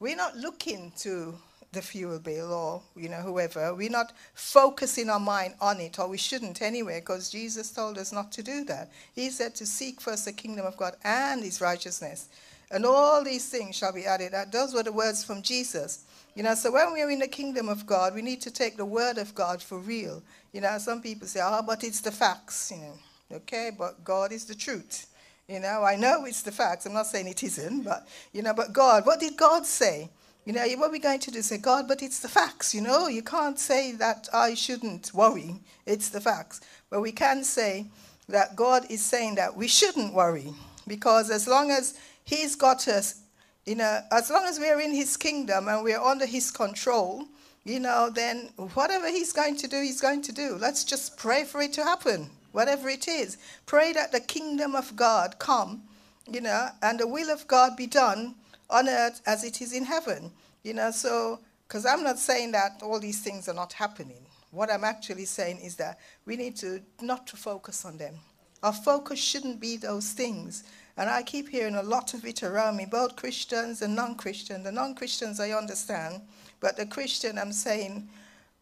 we're 0.00 0.16
not 0.16 0.34
looking 0.34 0.90
to 0.96 1.34
the 1.72 1.82
fuel 1.82 2.18
bill 2.18 2.50
or 2.50 2.82
you 2.96 3.10
know 3.10 3.20
whoever. 3.20 3.74
We're 3.74 3.90
not 3.90 4.14
focusing 4.32 5.10
our 5.10 5.20
mind 5.20 5.56
on 5.60 5.78
it 5.80 5.98
or 5.98 6.08
we 6.08 6.16
shouldn't 6.16 6.62
anyway 6.62 7.00
because 7.00 7.28
jesus 7.28 7.70
told 7.70 7.98
us 7.98 8.12
not 8.12 8.32
to 8.32 8.42
do 8.42 8.64
that. 8.64 8.90
He 9.14 9.28
said 9.28 9.54
to 9.56 9.66
seek 9.66 10.00
first 10.00 10.24
the 10.24 10.32
kingdom 10.32 10.64
of 10.64 10.78
god 10.78 10.96
and 11.04 11.44
his 11.44 11.60
righteousness 11.60 12.30
and 12.70 12.86
all 12.86 13.22
these 13.22 13.46
things 13.46 13.76
shall 13.76 13.92
be 13.92 14.06
added. 14.06 14.32
Those 14.50 14.72
were 14.72 14.82
the 14.82 14.90
words 14.90 15.22
from 15.22 15.42
jesus. 15.42 16.06
You 16.34 16.44
know 16.44 16.54
so 16.54 16.72
when 16.72 16.94
we're 16.94 17.10
in 17.10 17.18
the 17.18 17.28
kingdom 17.28 17.68
of 17.68 17.84
god 17.84 18.14
we 18.14 18.22
need 18.22 18.40
to 18.40 18.50
take 18.50 18.78
the 18.78 18.86
word 18.86 19.18
of 19.18 19.34
god 19.34 19.60
for 19.60 19.78
real. 19.78 20.22
You 20.54 20.62
know 20.62 20.78
some 20.78 21.02
people 21.02 21.28
say 21.28 21.40
oh 21.42 21.60
but 21.60 21.84
it's 21.84 22.00
the 22.00 22.10
facts 22.10 22.72
you 22.74 22.78
know. 22.78 22.94
Okay 23.36 23.70
but 23.78 24.02
god 24.02 24.32
is 24.32 24.46
the 24.46 24.54
truth 24.54 25.08
you 25.48 25.60
know 25.60 25.82
i 25.82 25.96
know 25.96 26.24
it's 26.24 26.42
the 26.42 26.52
facts 26.52 26.86
i'm 26.86 26.92
not 26.92 27.06
saying 27.06 27.26
it 27.26 27.42
isn't 27.42 27.82
but 27.82 28.06
you 28.32 28.42
know 28.42 28.54
but 28.54 28.72
god 28.72 29.06
what 29.06 29.20
did 29.20 29.36
god 29.36 29.64
say 29.66 30.10
you 30.46 30.52
know, 30.52 30.64
what 30.76 30.90
are 30.90 30.92
we 30.92 31.00
going 31.00 31.18
to 31.18 31.30
do? 31.32 31.42
Say, 31.42 31.58
God, 31.58 31.88
but 31.88 32.02
it's 32.02 32.20
the 32.20 32.28
facts, 32.28 32.72
you 32.72 32.80
know? 32.80 33.08
You 33.08 33.20
can't 33.20 33.58
say 33.58 33.90
that 33.92 34.28
I 34.32 34.54
shouldn't 34.54 35.12
worry. 35.12 35.56
It's 35.86 36.08
the 36.08 36.20
facts. 36.20 36.60
But 36.88 37.00
we 37.00 37.10
can 37.10 37.42
say 37.42 37.86
that 38.28 38.54
God 38.54 38.86
is 38.88 39.04
saying 39.04 39.34
that 39.34 39.56
we 39.56 39.66
shouldn't 39.66 40.14
worry 40.14 40.54
because 40.86 41.30
as 41.30 41.48
long 41.48 41.72
as 41.72 41.98
He's 42.22 42.54
got 42.54 42.86
us, 42.86 43.22
you 43.66 43.74
know, 43.74 44.00
as 44.12 44.30
long 44.30 44.44
as 44.44 44.60
we're 44.60 44.80
in 44.80 44.94
His 44.94 45.16
kingdom 45.16 45.66
and 45.66 45.82
we're 45.82 46.00
under 46.00 46.26
His 46.26 46.52
control, 46.52 47.24
you 47.64 47.80
know, 47.80 48.08
then 48.08 48.50
whatever 48.74 49.08
He's 49.08 49.32
going 49.32 49.56
to 49.56 49.66
do, 49.66 49.82
He's 49.82 50.00
going 50.00 50.22
to 50.22 50.32
do. 50.32 50.56
Let's 50.60 50.84
just 50.84 51.16
pray 51.16 51.42
for 51.42 51.60
it 51.60 51.72
to 51.72 51.82
happen, 51.82 52.30
whatever 52.56 52.88
it 52.88 53.06
is. 53.06 53.36
Pray 53.66 53.92
that 53.92 54.12
the 54.12 54.20
kingdom 54.20 54.74
of 54.74 54.96
God 54.96 55.38
come, 55.38 55.82
you 56.26 56.40
know, 56.40 56.68
and 56.80 56.98
the 56.98 57.06
will 57.06 57.30
of 57.30 57.46
God 57.46 57.76
be 57.76 57.86
done 57.86 58.34
on 58.70 58.88
earth 58.88 59.20
as 59.26 59.44
it 59.44 59.60
is 59.60 59.74
in 59.74 59.84
heaven. 59.84 60.32
You 60.62 60.72
know, 60.72 60.90
so, 60.90 61.40
because 61.68 61.84
I'm 61.84 62.02
not 62.02 62.18
saying 62.18 62.52
that 62.52 62.80
all 62.82 62.98
these 62.98 63.20
things 63.20 63.46
are 63.50 63.54
not 63.54 63.74
happening. 63.74 64.24
What 64.52 64.72
I'm 64.72 64.84
actually 64.84 65.26
saying 65.26 65.58
is 65.58 65.76
that 65.76 65.98
we 66.24 66.34
need 66.34 66.56
to 66.56 66.80
not 67.02 67.26
to 67.26 67.36
focus 67.36 67.84
on 67.84 67.98
them. 67.98 68.14
Our 68.62 68.72
focus 68.72 69.18
shouldn't 69.18 69.60
be 69.60 69.76
those 69.76 70.12
things. 70.12 70.64
And 70.96 71.10
I 71.10 71.24
keep 71.24 71.50
hearing 71.50 71.74
a 71.74 71.82
lot 71.82 72.14
of 72.14 72.24
it 72.24 72.42
around 72.42 72.78
me, 72.78 72.86
both 72.90 73.16
Christians 73.16 73.82
and 73.82 73.94
non 73.94 74.14
Christians. 74.14 74.64
The 74.64 74.72
non 74.72 74.94
Christians 74.94 75.40
I 75.40 75.50
understand, 75.50 76.22
but 76.60 76.78
the 76.78 76.86
Christian 76.86 77.38
I'm 77.38 77.52
saying, 77.52 78.08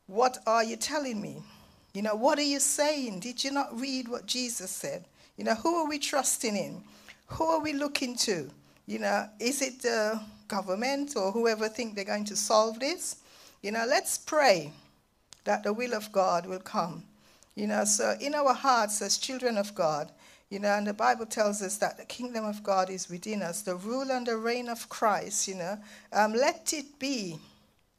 what 0.09 0.39
are 0.49 0.65
you 0.65 0.75
telling 0.75 1.21
me? 1.23 1.45
You 1.95 2.03
know, 2.03 2.17
what 2.17 2.39
are 2.39 2.43
you 2.43 2.59
saying? 2.59 3.21
Did 3.21 3.43
you 3.45 3.53
not 3.53 3.81
read 3.81 4.09
what 4.09 4.27
Jesus 4.27 4.71
said? 4.71 5.05
You 5.37 5.45
know, 5.45 5.55
who 5.55 5.77
are 5.77 5.89
we 5.89 5.99
trusting 5.99 6.57
in? 6.57 6.83
Who 7.29 7.45
are 7.45 7.61
we 7.61 7.73
looking 7.73 8.17
to? 8.19 8.51
You 8.87 8.99
know, 8.99 9.29
is 9.39 9.63
it 9.63 9.81
the 9.81 10.21
government 10.49 11.15
or 11.17 11.31
whoever 11.31 11.69
think 11.69 11.95
they're 11.95 12.05
going 12.05 12.25
to 12.27 12.37
solve 12.37 12.81
this? 12.81 13.17
You 13.63 13.71
know, 13.71 13.87
let's 13.89 14.19
pray 14.19 14.73
that 15.45 15.63
the 15.63 15.73
will 15.73 15.95
of 15.95 16.11
God 16.13 16.47
will 16.47 16.59
come. 16.59 17.05
You 17.55 17.69
know, 17.69 17.85
so 17.85 18.17
in 18.21 18.35
our 18.35 18.53
hearts 18.53 19.01
as 19.01 19.17
children 19.17 19.57
of 19.57 19.75
God, 19.75 20.11
you 20.51 20.59
know, 20.59 20.75
and 20.75 20.87
the 20.87 20.93
Bible 20.93 21.27
tells 21.27 21.63
us 21.63 21.79
that 21.79 21.97
the 21.97 22.05
kingdom 22.05 22.45
of 22.45 22.63
God 22.63 22.91
is 22.91 23.09
within 23.09 23.41
us, 23.41 23.63
the 23.63 23.77
rule 23.77 24.11
and 24.11 24.27
the 24.27 24.37
reign 24.37 24.69
of 24.69 24.89
Christ, 24.89 25.47
you 25.49 25.55
know. 25.55 25.79
Um, 26.13 26.33
let 26.33 26.73
it 26.73 26.99
be 26.99 27.39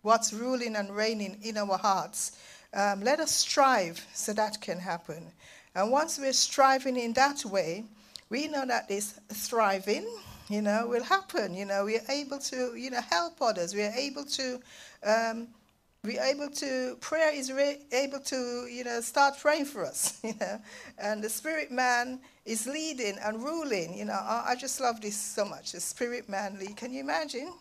what's 0.02 0.32
ruling 0.32 0.76
and 0.76 0.96
reigning 0.96 1.40
in 1.42 1.58
our 1.58 1.78
hearts. 1.78 2.38
Um, 2.76 3.02
let 3.02 3.22
us 3.22 3.32
strive 3.32 4.06
so 4.14 4.34
that 4.34 4.60
can 4.60 4.80
happen. 4.80 5.32
And 5.76 5.92
once 5.92 6.20
we're 6.20 6.34
striving 6.34 6.98
in 6.98 7.14
that 7.14 7.46
way, 7.46 7.86
we 8.30 8.48
know 8.48 8.66
that 8.66 8.90
this 8.90 9.20
thriving, 9.32 10.06
you 10.50 10.62
know, 10.62 10.88
will 10.88 11.04
happen. 11.04 11.54
You 11.54 11.66
know, 11.66 11.86
we 11.86 11.96
are 11.96 12.04
able 12.10 12.40
to, 12.40 12.76
you 12.76 12.90
know, 12.90 13.02
help 13.10 13.42
others. 13.42 13.74
We 13.74 13.84
are 13.84 13.94
able 13.94 14.26
to, 14.26 14.60
um, 15.06 15.48
we 16.04 16.20
are 16.20 16.26
able 16.26 16.50
to, 16.50 16.98
prayer 17.00 17.34
is 17.34 17.52
re- 17.52 17.80
able 17.94 18.20
to, 18.20 18.68
you 18.70 18.84
know, 18.84 19.00
start 19.00 19.36
praying 19.40 19.66
for 19.66 19.86
us, 19.86 20.20
you 20.24 20.34
know. 20.40 20.60
And 20.98 21.24
the 21.24 21.30
spirit 21.30 21.72
man 21.72 22.20
is 22.46 22.68
leading 22.68 23.18
and 23.24 23.42
ruling. 23.42 23.98
You 23.98 24.06
know, 24.06 24.14
I, 24.14 24.48
I 24.50 24.56
just 24.56 24.82
love 24.82 25.00
this 25.00 25.18
so 25.18 25.46
much. 25.46 25.72
The 25.72 25.80
spirit 25.80 26.28
man 26.28 26.60
lead. 26.60 26.76
Can 26.76 26.92
you 26.92 27.00
imagine? 27.00 27.54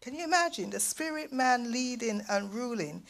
Can 0.00 0.14
you 0.14 0.24
imagine 0.24 0.70
the 0.70 0.80
spirit 0.80 1.32
man 1.32 1.70
leading 1.70 2.22
and 2.30 2.52
ruling? 2.52 3.02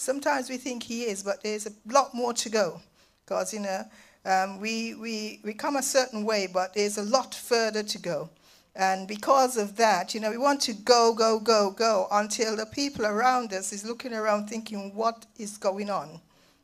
Sometimes 0.00 0.48
we 0.48 0.56
think 0.56 0.82
he 0.82 1.02
is, 1.02 1.22
but 1.22 1.42
there's 1.42 1.66
a 1.66 1.72
lot 1.84 2.14
more 2.14 2.32
to 2.32 2.48
go. 2.48 2.80
Because, 3.22 3.52
you 3.52 3.60
know, 3.60 3.84
um, 4.24 4.58
we, 4.58 4.94
we, 4.94 5.40
we 5.44 5.52
come 5.52 5.76
a 5.76 5.82
certain 5.82 6.24
way, 6.24 6.48
but 6.50 6.72
there's 6.72 6.96
a 6.96 7.02
lot 7.02 7.34
further 7.34 7.82
to 7.82 7.98
go. 7.98 8.30
And 8.74 9.06
because 9.06 9.58
of 9.58 9.76
that, 9.76 10.14
you 10.14 10.20
know, 10.20 10.30
we 10.30 10.38
want 10.38 10.62
to 10.62 10.72
go, 10.72 11.12
go, 11.12 11.38
go, 11.38 11.72
go 11.72 12.06
until 12.12 12.56
the 12.56 12.64
people 12.64 13.04
around 13.04 13.52
us 13.52 13.74
is 13.74 13.84
looking 13.84 14.14
around 14.14 14.48
thinking, 14.48 14.94
what 14.94 15.26
is 15.36 15.58
going 15.58 15.90
on? 15.90 16.18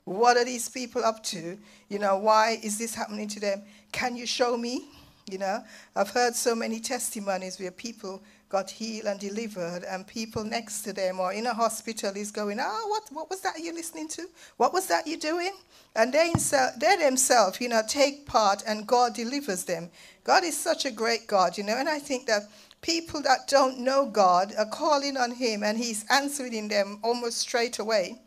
What 0.04 0.38
are 0.38 0.44
these 0.46 0.70
people 0.70 1.04
up 1.04 1.22
to? 1.24 1.58
You 1.90 1.98
know, 1.98 2.16
why 2.16 2.58
is 2.62 2.78
this 2.78 2.94
happening 2.94 3.28
to 3.28 3.40
them? 3.40 3.64
Can 3.92 4.16
you 4.16 4.24
show 4.24 4.56
me? 4.56 4.88
You 5.28 5.38
know, 5.38 5.64
I've 5.96 6.10
heard 6.10 6.36
so 6.36 6.54
many 6.54 6.78
testimonies 6.78 7.58
where 7.58 7.72
people 7.72 8.22
got 8.48 8.70
healed 8.70 9.06
and 9.06 9.18
delivered, 9.18 9.82
and 9.82 10.06
people 10.06 10.44
next 10.44 10.82
to 10.82 10.92
them 10.92 11.18
or 11.18 11.32
in 11.32 11.46
a 11.46 11.54
hospital 11.54 12.12
is 12.16 12.30
going, 12.30 12.58
Oh, 12.60 12.86
what, 12.88 13.02
what 13.10 13.28
was 13.28 13.40
that 13.40 13.58
you 13.58 13.74
listening 13.74 14.06
to? 14.10 14.28
What 14.56 14.72
was 14.72 14.86
that 14.86 15.04
you 15.04 15.18
doing? 15.18 15.50
And 15.96 16.12
they, 16.12 16.32
they 16.78 16.96
themselves, 16.96 17.60
you 17.60 17.68
know, 17.68 17.82
take 17.88 18.24
part 18.24 18.62
and 18.68 18.86
God 18.86 19.14
delivers 19.14 19.64
them. 19.64 19.90
God 20.22 20.44
is 20.44 20.56
such 20.56 20.84
a 20.84 20.92
great 20.92 21.26
God, 21.26 21.58
you 21.58 21.64
know, 21.64 21.76
and 21.76 21.88
I 21.88 21.98
think 21.98 22.26
that 22.26 22.42
people 22.80 23.20
that 23.22 23.48
don't 23.48 23.80
know 23.80 24.06
God 24.06 24.52
are 24.56 24.66
calling 24.66 25.16
on 25.16 25.32
Him 25.32 25.64
and 25.64 25.76
He's 25.76 26.04
answering 26.08 26.68
them 26.68 27.00
almost 27.02 27.38
straight 27.38 27.80
away. 27.80 28.20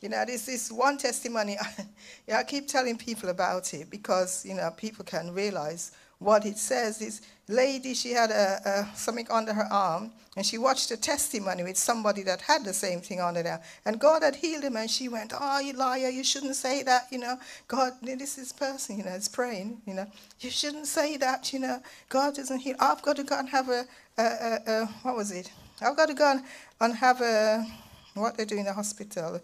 You 0.00 0.08
know, 0.08 0.24
this 0.24 0.48
is 0.48 0.72
one 0.72 0.96
testimony. 0.96 1.58
yeah, 2.26 2.38
I 2.38 2.44
keep 2.44 2.66
telling 2.66 2.96
people 2.96 3.28
about 3.28 3.74
it 3.74 3.90
because, 3.90 4.44
you 4.46 4.54
know, 4.54 4.70
people 4.74 5.04
can 5.04 5.32
realize 5.34 5.92
what 6.18 6.46
it 6.46 6.58
says. 6.58 7.00
is 7.02 7.20
lady, 7.48 7.94
she 7.94 8.12
had 8.12 8.30
a, 8.30 8.60
a, 8.92 8.96
something 8.96 9.26
under 9.30 9.52
her 9.52 9.68
arm, 9.70 10.12
and 10.36 10.44
she 10.44 10.58
watched 10.58 10.90
a 10.90 10.96
testimony 10.96 11.62
with 11.62 11.76
somebody 11.76 12.22
that 12.22 12.42
had 12.42 12.64
the 12.64 12.74
same 12.74 13.00
thing 13.00 13.20
under 13.20 13.42
there. 13.42 13.62
And 13.84 13.98
God 13.98 14.22
had 14.22 14.36
healed 14.36 14.64
him, 14.64 14.76
and 14.76 14.90
she 14.90 15.08
went, 15.08 15.32
Oh, 15.38 15.60
you 15.60 15.72
liar, 15.72 16.08
you 16.08 16.24
shouldn't 16.24 16.56
say 16.56 16.82
that, 16.82 17.06
you 17.10 17.18
know. 17.18 17.38
God, 17.68 17.92
this 18.02 18.36
is 18.38 18.52
person, 18.52 18.98
you 18.98 19.04
know, 19.04 19.12
is 19.12 19.28
praying, 19.28 19.80
you 19.86 19.94
know. 19.94 20.06
You 20.40 20.50
shouldn't 20.50 20.86
say 20.86 21.16
that, 21.18 21.52
you 21.52 21.60
know. 21.60 21.80
God 22.08 22.34
doesn't 22.34 22.60
heal. 22.60 22.76
I've 22.80 23.02
got 23.02 23.16
to 23.16 23.24
go 23.24 23.38
and 23.38 23.48
have 23.48 23.68
a, 23.68 23.86
a, 24.18 24.58
a, 24.66 24.86
what 25.02 25.16
was 25.16 25.30
it? 25.32 25.50
I've 25.80 25.96
got 25.96 26.08
to 26.08 26.14
go 26.14 26.32
and, 26.32 26.42
and 26.80 26.94
have 26.94 27.20
a, 27.20 27.66
what 28.14 28.36
they 28.36 28.44
do 28.44 28.56
in 28.56 28.64
the 28.64 28.72
hospital, 28.72 29.40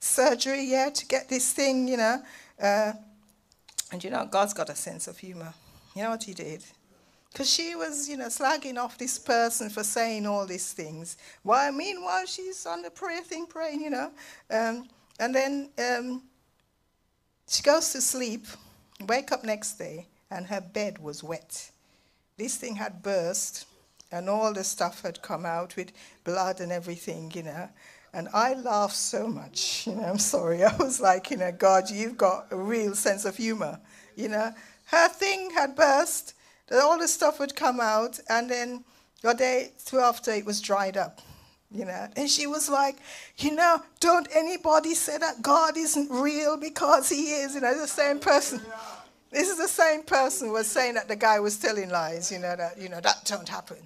surgery, 0.00 0.64
yeah, 0.64 0.90
to 0.90 1.06
get 1.06 1.28
this 1.28 1.52
thing, 1.52 1.88
you 1.88 1.96
know. 1.96 2.22
Uh, 2.60 2.92
and 3.90 4.04
you 4.04 4.10
know, 4.10 4.26
God's 4.30 4.52
got 4.52 4.68
a 4.68 4.74
sense 4.74 5.08
of 5.08 5.18
humor. 5.18 5.54
You 5.98 6.04
know 6.04 6.10
what 6.10 6.22
he 6.22 6.32
did? 6.32 6.62
Because 7.32 7.50
she 7.50 7.74
was, 7.74 8.08
you 8.08 8.16
know, 8.16 8.28
slagging 8.28 8.76
off 8.76 8.96
this 8.96 9.18
person 9.18 9.68
for 9.68 9.82
saying 9.82 10.26
all 10.26 10.46
these 10.46 10.72
things. 10.72 11.16
While 11.42 11.72
meanwhile 11.72 12.24
she's 12.24 12.64
on 12.66 12.82
the 12.82 12.90
prayer 12.90 13.20
thing 13.20 13.46
praying, 13.46 13.80
you 13.80 13.90
know. 13.90 14.12
Um, 14.48 14.88
and 15.18 15.34
then 15.34 15.70
um, 15.76 16.22
she 17.48 17.64
goes 17.64 17.90
to 17.94 18.00
sleep, 18.00 18.46
wake 19.08 19.32
up 19.32 19.42
next 19.42 19.72
day, 19.72 20.06
and 20.30 20.46
her 20.46 20.60
bed 20.60 21.00
was 21.00 21.24
wet. 21.24 21.68
This 22.36 22.54
thing 22.54 22.76
had 22.76 23.02
burst, 23.02 23.66
and 24.12 24.28
all 24.28 24.52
the 24.52 24.62
stuff 24.62 25.02
had 25.02 25.20
come 25.20 25.44
out 25.44 25.74
with 25.74 25.90
blood 26.22 26.60
and 26.60 26.70
everything, 26.70 27.32
you 27.34 27.42
know. 27.42 27.68
And 28.12 28.28
I 28.32 28.54
laughed 28.54 28.94
so 28.94 29.26
much, 29.26 29.88
you 29.88 29.96
know, 29.96 30.04
I'm 30.04 30.18
sorry. 30.18 30.62
I 30.64 30.76
was 30.76 31.00
like, 31.00 31.32
you 31.32 31.38
know, 31.38 31.50
God, 31.50 31.90
you've 31.90 32.16
got 32.16 32.46
a 32.52 32.56
real 32.56 32.94
sense 32.94 33.24
of 33.24 33.36
humor, 33.36 33.80
you 34.14 34.28
know. 34.28 34.54
Her 34.90 35.08
thing 35.08 35.50
had 35.50 35.76
burst, 35.76 36.34
that 36.68 36.82
all 36.82 36.98
the 36.98 37.08
stuff 37.08 37.38
would 37.40 37.54
come 37.54 37.78
out, 37.78 38.18
and 38.28 38.50
then 38.50 38.84
your 39.22 39.34
day 39.34 39.72
two 39.84 39.98
after 39.98 40.30
it 40.32 40.46
was 40.46 40.60
dried 40.62 40.96
up, 40.96 41.20
you 41.70 41.84
know. 41.84 42.08
And 42.16 42.28
she 42.28 42.46
was 42.46 42.70
like, 42.70 42.96
you 43.36 43.54
know, 43.54 43.82
don't 44.00 44.28
anybody 44.34 44.94
say 44.94 45.18
that 45.18 45.42
God 45.42 45.76
isn't 45.76 46.10
real 46.10 46.56
because 46.56 47.08
he 47.10 47.32
is, 47.32 47.54
you 47.54 47.60
know, 47.60 47.78
the 47.78 47.86
same 47.86 48.18
person. 48.18 48.62
This 49.30 49.50
is 49.50 49.58
the 49.58 49.68
same 49.68 50.04
person 50.04 50.52
was 50.52 50.66
saying 50.66 50.94
that 50.94 51.06
the 51.06 51.16
guy 51.16 51.38
was 51.38 51.58
telling 51.58 51.90
lies, 51.90 52.32
you 52.32 52.38
know, 52.38 52.56
that, 52.56 52.78
you 52.80 52.88
know, 52.88 53.00
that 53.00 53.26
don't 53.26 53.48
happen. 53.48 53.76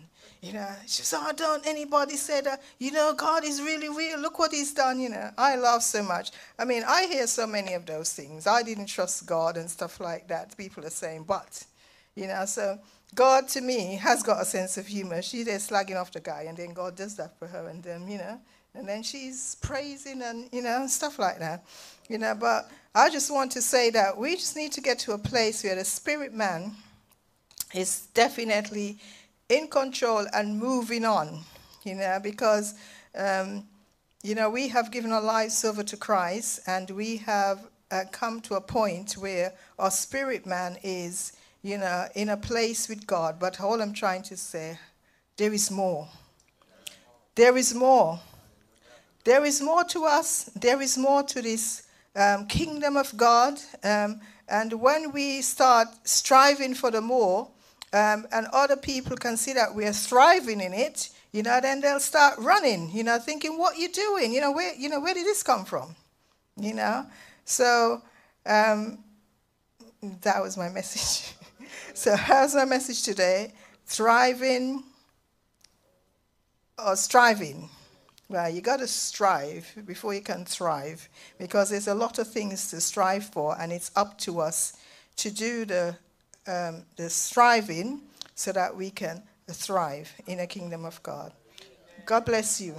You 0.43 0.55
know, 0.55 0.69
she 0.89 1.03
said, 1.03 1.21
oh, 1.23 1.33
don't 1.37 1.65
anybody 1.69 2.17
say 2.17 2.41
that, 2.41 2.61
you 2.81 2.91
know, 2.91 3.15
God 3.15 3.45
is 3.45 3.63
really 3.63 3.89
real. 3.89 4.19
Look 4.19 4.41
what 4.41 4.51
he's 4.51 4.75
done, 4.75 4.99
you 4.99 5.09
know. 5.09 5.31
I 5.39 5.55
laugh 5.55 5.83
so 5.83 6.03
much. 6.03 6.33
I 6.59 6.65
mean, 6.65 6.83
I 6.85 7.07
hear 7.07 7.29
so 7.29 7.47
many 7.47 7.75
of 7.75 7.87
those 7.87 8.13
things. 8.13 8.49
I 8.49 8.65
didn't 8.65 8.87
trust 8.87 9.25
God 9.25 9.57
and 9.57 9.71
stuff 9.71 10.01
like 10.01 10.27
that. 10.29 10.57
People 10.57 10.85
are 10.85 10.91
saying, 10.91 11.27
but, 11.29 11.65
you 12.17 12.27
know, 12.27 12.45
so 12.45 12.81
God 13.15 13.47
to 13.51 13.61
me 13.61 13.95
has 14.03 14.25
got 14.25 14.43
a 14.43 14.45
sense 14.45 14.77
of 14.77 14.89
humor. 14.89 15.23
She's 15.23 15.45
there 15.45 15.59
slagging 15.59 15.95
off 15.95 16.11
the 16.11 16.19
guy, 16.19 16.47
and 16.49 16.59
then 16.59 16.73
God 16.73 16.97
does 16.97 17.15
that 17.17 17.39
for 17.39 17.47
her, 17.47 17.69
and 17.69 17.81
then, 17.81 18.09
you 18.09 18.19
know, 18.19 18.41
and 18.75 18.89
then 18.89 19.05
she's 19.05 19.55
praising 19.63 20.23
and, 20.23 20.49
you 20.51 20.63
know, 20.63 20.89
stuff 20.89 21.21
like 21.21 21.39
that. 21.39 21.63
You 22.09 22.19
know, 22.19 22.35
but 22.35 22.69
I 22.97 23.11
just 23.11 23.31
want 23.31 23.53
to 23.53 23.63
say 23.63 23.91
that 23.91 24.19
we 24.19 24.35
just 24.35 24.57
need 24.57 24.73
to 24.73 24.81
get 24.81 24.99
to 25.01 25.13
a 25.13 25.19
place 25.19 25.63
where 25.63 25.77
the 25.77 25.85
spirit 25.85 26.35
man 26.35 26.73
is 27.75 28.09
definitely 28.13 28.99
in 29.53 29.69
control 29.69 30.27
and 30.33 30.59
moving 30.59 31.05
on, 31.05 31.41
you 31.85 31.95
know, 31.95 32.19
because, 32.23 32.75
um, 33.15 33.65
you 34.23 34.35
know, 34.35 34.49
we 34.49 34.69
have 34.69 34.91
given 34.91 35.13
our 35.13 35.21
lives 35.21 35.65
over 35.65 35.83
to 35.83 35.97
Christ 35.97 36.61
and 36.67 36.89
we 36.91 37.19
have 37.19 37.69
uh, 37.91 38.05
come 38.11 38.41
to 38.41 38.55
a 38.55 38.61
point 38.61 39.13
where 39.13 39.53
our 39.79 39.91
spirit 39.91 40.47
man 40.47 40.79
is, 40.83 41.35
you 41.63 41.77
know, 41.77 42.07
in 42.15 42.31
a 42.31 42.37
place 42.37 42.89
with 42.89 43.07
God. 43.07 43.39
But 43.39 43.61
all 43.61 43.83
I'm 43.83 43.93
trying 43.93 44.23
to 44.23 44.37
say, 44.37 44.79
there 45.37 45.53
is 45.53 45.71
more. 45.71 46.09
There 47.35 47.57
is 47.57 47.75
more. 47.75 48.21
There 49.25 49.45
is 49.45 49.61
more 49.61 49.85
to 49.85 50.05
us. 50.05 50.45
There 50.57 50.81
is 50.81 50.97
more 50.97 51.23
to 51.25 51.43
this 51.43 51.87
um, 52.17 52.47
kingdom 52.47 52.97
of 52.97 53.15
God. 53.17 53.59
Um, 53.85 54.21
and 54.49 54.73
when 54.81 55.13
we 55.13 55.43
start 55.43 55.89
striving 56.05 56.75
for 56.75 56.91
the 56.91 57.01
more, 57.01 57.49
um, 57.93 58.27
and 58.33 58.47
other 58.53 58.77
people 58.77 59.17
can 59.17 59.37
see 59.37 59.53
that 59.53 59.75
we're 59.75 59.93
thriving 59.93 60.61
in 60.61 60.73
it, 60.73 61.11
you 61.33 61.43
know, 61.43 61.61
then 61.61 61.81
they'll 61.81 62.01
start 62.01 62.39
running, 62.39 62.91
you 62.91 63.03
know, 63.03 63.19
thinking, 63.19 63.59
what 63.59 63.79
you 63.79 63.89
doing? 63.91 64.33
You 64.33 64.41
know, 64.41 64.53
where, 64.53 64.75
you 64.75 64.89
know, 64.89 65.01
where 65.01 65.15
did 65.15 65.27
this 65.27 65.43
come 65.43 65.65
from? 65.65 65.95
You 66.57 66.75
know? 66.75 67.07
So 67.45 68.03
um, 68.47 68.99
that 70.23 70.43
was 70.43 70.57
my 70.57 70.69
message. 70.81 71.35
so 71.95 72.17
how's 72.17 72.55
my 72.55 72.65
message 72.65 73.03
today? 73.03 73.53
Thriving 73.87 74.85
or 76.79 76.97
striving? 76.97 77.69
Well, 78.29 78.49
you 78.49 78.63
got 78.63 78.79
to 78.79 78.87
strive 78.87 79.71
before 79.85 80.15
you 80.15 80.23
can 80.23 80.47
thrive 80.47 81.07
because 81.39 81.69
there's 81.69 81.89
a 81.89 81.95
lot 81.95 82.19
of 82.19 82.27
things 82.29 82.71
to 82.71 82.81
strive 82.81 83.27
for, 83.27 83.55
and 83.61 83.71
it's 83.71 83.91
up 83.95 84.17
to 84.21 84.41
us 84.41 84.79
to 85.17 85.31
do 85.31 85.67
the 85.67 85.97
um, 86.47 86.85
the 86.97 87.09
striving 87.09 88.03
so 88.35 88.53
that 88.53 88.75
we 88.75 88.91
can 88.91 89.23
thrive 89.49 90.13
in 90.27 90.39
the 90.39 90.47
kingdom 90.47 90.85
of 90.85 91.03
God. 91.03 91.33
God 92.07 92.25
bless 92.25 92.61
you. 92.61 92.75